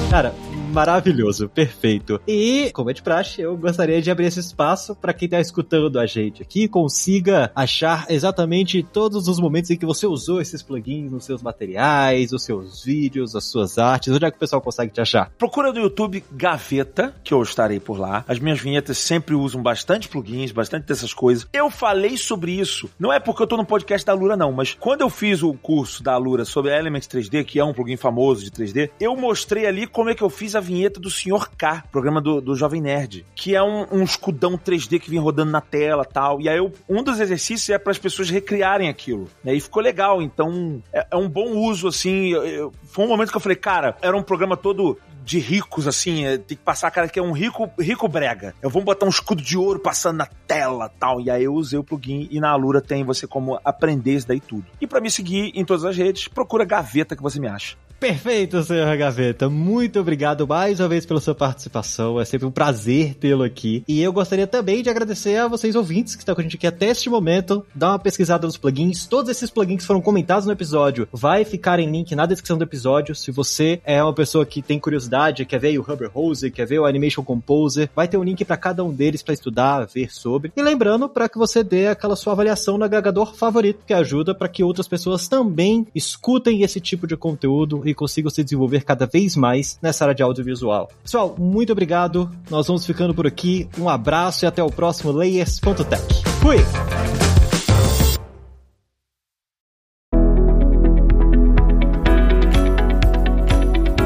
Cara, 0.10 0.34
maravilhoso, 0.78 1.50
perfeito. 1.50 2.22
E, 2.28 2.70
como 2.72 2.92
é 2.92 2.94
de 2.94 3.02
praxe, 3.02 3.42
eu 3.42 3.58
gostaria 3.58 4.00
de 4.00 4.12
abrir 4.12 4.28
esse 4.28 4.40
espaço 4.40 4.96
para 4.96 5.12
quem 5.12 5.28
tá 5.28 5.40
escutando 5.40 6.00
a 6.00 6.06
gente 6.06 6.44
aqui 6.44 6.68
consiga 6.68 7.52
achar 7.56 8.06
exatamente 8.10 8.84
todos 8.84 9.28
os 9.28 9.40
momentos 9.40 9.72
em 9.72 9.78
que 9.78 9.88
você 9.88 10.06
usou 10.06 10.40
esses 10.40 10.62
plugins 10.62 11.12
nos 11.12 11.26
seus 11.26 11.42
materiais, 11.42 12.32
os 12.32 12.44
seus 12.44 12.84
vídeos, 12.84 13.36
as 13.36 13.46
suas 13.46 13.80
artes. 13.80 14.14
Onde 14.14 14.26
é 14.26 14.30
que 14.30 14.38
o 14.38 14.40
pessoal 14.40 14.62
consegue 14.62 14.94
te 14.94 15.02
achar? 15.02 15.32
Procura 15.36 15.74
no 15.74 15.80
YouTube 15.80 16.24
Gaveta, 16.32 17.16
que 17.24 17.34
eu 17.34 17.42
estarei 17.42 17.80
por 17.80 17.98
lá. 17.98 18.24
As 18.28 18.38
minhas 18.38 18.60
vinhetas 18.60 19.00
sempre 19.00 19.34
usam 19.34 19.64
bastante 19.64 20.08
plugins, 20.08 20.52
bastante 20.52 20.86
dessas 20.86 21.12
coisas. 21.12 21.48
Eu 21.52 21.72
falei 21.72 22.18
sobre 22.18 22.52
isso, 22.52 22.88
não 23.00 23.12
é 23.12 23.20
porque 23.20 23.42
eu 23.42 23.48
tô 23.48 23.58
no 23.58 23.66
podcast 23.66 24.06
da 24.06 24.14
Lura, 24.14 24.38
não, 24.38 24.52
mas 24.52 24.76
quando 24.80 25.02
eu 25.02 25.10
fiz 25.10 25.42
o 25.42 25.54
curso 25.56 26.04
da 26.04 26.16
Lura 26.18 26.46
sobre 26.46 26.72
Elements 26.72 27.08
3D, 27.08 27.44
que 27.46 27.60
é 27.60 27.66
um 27.66 27.74
plugin 27.74 27.98
famoso 27.98 28.44
de 28.44 28.52
3D, 28.52 28.92
eu 29.00 29.16
mostrei 29.16 29.66
ali 29.66 29.88
como 29.88 30.12
é 30.12 30.14
que 30.14 30.22
eu 30.22 30.30
fiz 30.30 30.56
a 30.56 30.67
vinheta 30.68 31.00
do 31.00 31.10
Sr. 31.10 31.50
K, 31.58 31.84
programa 31.92 32.22
do, 32.22 32.42
do 32.42 32.56
Jovem 32.56 32.82
Nerd, 32.82 33.26
que 33.36 33.56
é 33.56 33.64
um, 33.64 33.88
um 33.92 34.04
escudão 34.04 34.58
3D 34.58 35.00
que 35.00 35.10
vem 35.10 35.20
rodando 35.20 35.52
na 35.52 35.62
tela 35.62 36.04
tal. 36.04 36.42
E 36.42 36.50
aí 36.50 36.58
eu, 36.58 36.72
um 36.90 37.02
dos 37.02 37.20
exercícios 37.20 37.70
é 37.70 37.78
para 37.78 37.92
as 37.92 37.98
pessoas 37.98 38.30
recriarem 38.30 38.90
aquilo. 38.90 39.28
Né? 39.44 39.54
E 39.56 39.62
ficou 39.62 39.82
legal. 39.82 40.22
Então 40.22 40.82
é, 40.94 41.08
é 41.12 41.16
um 41.16 41.30
bom 41.30 41.56
uso, 41.56 41.88
assim. 41.88 42.34
Eu, 42.34 42.46
eu, 42.46 42.74
foi 42.86 43.06
um 43.06 43.08
momento 43.08 43.32
que 43.32 43.38
eu 43.38 43.42
falei, 43.42 43.56
cara, 43.56 43.98
era 44.02 44.16
um 44.16 44.24
programa 44.24 44.58
todo 44.58 44.98
de 45.28 45.40
ricos, 45.40 45.90
assim, 45.90 46.24
é, 46.26 46.38
tem 46.38 46.56
que 46.56 46.64
passar 46.64 46.88
a 46.88 46.92
cara 46.92 47.10
que 47.10 47.20
é 47.20 47.22
um 47.22 47.34
rico, 47.34 47.70
rico 47.78 48.08
brega. 48.08 48.56
Eu 48.62 48.70
vou 48.70 48.82
botar 48.82 49.06
um 49.06 49.10
escudo 49.10 49.42
de 49.42 49.58
ouro 49.58 49.78
passando 49.78 50.16
na 50.16 50.26
tela 50.26 50.88
tal. 50.88 51.20
E 51.20 51.30
aí 51.30 51.44
eu 51.44 51.54
usei 51.54 51.78
o 51.78 51.84
plugin 51.84 52.30
e 52.32 52.40
na 52.40 52.50
Alura 52.50 52.80
tem 52.80 53.04
você 53.04 53.28
como 53.28 53.60
aprender 53.66 54.14
isso 54.14 54.26
daí 54.26 54.40
tudo. 54.40 54.66
E 54.80 54.88
para 54.88 55.02
me 55.02 55.12
seguir 55.12 55.52
em 55.54 55.66
todas 55.66 55.84
as 55.84 55.98
redes, 55.98 56.30
procura 56.30 56.64
Gaveta 56.64 57.14
que 57.14 57.22
você 57.22 57.42
me 57.42 57.48
acha. 57.50 57.76
Perfeito, 58.00 58.62
senhor 58.62 58.96
Gaveta. 58.96 59.50
Muito 59.50 60.00
obrigado 60.00 60.48
mais 60.48 60.80
uma 60.80 60.88
vez 60.88 61.04
pela 61.04 61.20
sua 61.20 61.34
participação. 61.34 62.22
É 62.22 62.26
sempre 62.26 62.46
um 62.46 62.52
prazer 62.52 63.16
tê-lo 63.16 63.44
aqui. 63.44 63.84
E 63.88 64.00
eu 64.04 64.14
gostaria 64.14 64.46
também 64.46 64.84
de 64.84 64.90
agradecer 64.90 65.36
a 65.38 65.48
vocês 65.48 65.76
ouvintes 65.76 66.16
que 66.16 66.22
estão 66.22 66.36
com 66.36 66.42
a 66.42 66.44
gente 66.44 66.58
aqui 66.58 66.68
até 66.68 66.90
este 66.90 67.10
momento. 67.10 67.66
Dá 67.74 67.90
uma 67.90 68.00
pesquisada 68.00 68.46
nos 68.46 68.56
plugins. 68.56 69.08
Todos 69.08 69.32
esses 69.32 69.50
plugins 69.50 69.84
foram 69.84 70.00
comentados 70.00 70.46
no 70.46 70.52
episódio. 70.52 71.08
Vai 71.12 71.44
ficar 71.44 71.80
em 71.80 71.90
link 71.90 72.14
na 72.16 72.28
descrição 72.28 72.56
do 72.56 72.64
episódio. 72.64 73.16
Se 73.16 73.32
você 73.32 73.82
é 73.84 74.02
uma 74.04 74.14
pessoa 74.14 74.46
que 74.46 74.62
tem 74.62 74.78
curiosidade, 74.78 75.44
quer 75.44 75.60
ver 75.60 75.80
o 75.80 75.82
Rubber 75.82 76.12
Hose, 76.14 76.52
quer 76.52 76.68
ver 76.68 76.78
o 76.78 76.86
Animation 76.86 77.24
Composer, 77.24 77.90
vai 77.96 78.08
ter 78.08 78.18
um 78.18 78.24
link 78.24 78.46
para 78.46 78.58
cada 78.58 78.84
um 78.84 78.94
deles 78.94 79.24
para 79.24 79.34
estudar, 79.34 79.88
ver 79.88 80.14
sobre. 80.14 80.52
E 80.56 80.62
lembrando 80.62 81.10
para 81.10 81.28
que 81.28 81.40
você 81.40 81.64
dê 81.64 81.88
aquela 81.88 82.16
sua 82.16 82.34
avaliação 82.34 82.78
no 82.78 82.86
agregador 82.86 83.34
favorito, 83.34 83.84
que 83.88 83.94
ajuda 83.94 84.36
para 84.36 84.48
que 84.48 84.64
outras 84.64 84.88
pessoas 84.88 85.28
também 85.28 85.88
escutem 85.96 86.62
esse 86.62 86.80
tipo 86.80 87.08
de 87.08 87.18
conteúdo 87.18 87.87
e 87.90 87.96
consigam 87.96 88.30
se 88.30 88.44
desenvolver 88.44 88.84
cada 88.84 89.06
vez 89.06 89.36
mais 89.36 89.78
nessa 89.82 90.06
área 90.06 90.16
de 90.16 90.24
audiovisual. 90.24 90.90
Pessoal, 91.04 91.36
muito 91.38 91.72
obrigado. 91.72 92.30
Nós 92.50 92.68
vamos 92.68 92.86
ficando 92.86 93.14
por 93.14 93.28
aqui. 93.28 93.68
Um 93.78 93.90
abraço 93.90 94.46
e 94.46 94.48
até 94.48 94.64
o 94.64 94.72
próximo 94.72 95.12
Layers.tech. 95.12 96.24
Fui! 96.42 96.58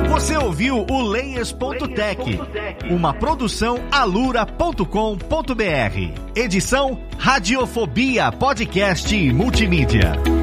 Você 0.09 0.38
ouviu 0.38 0.86
o 0.88 1.01
Layers.tech, 1.01 2.39
uma 2.91 3.11
produção 3.11 3.79
alura.com.br. 3.91 4.86
Edição 6.36 7.01
Radiofobia 7.17 8.32
Podcast 8.32 9.15
e 9.15 9.34
Multimídia. 9.34 10.40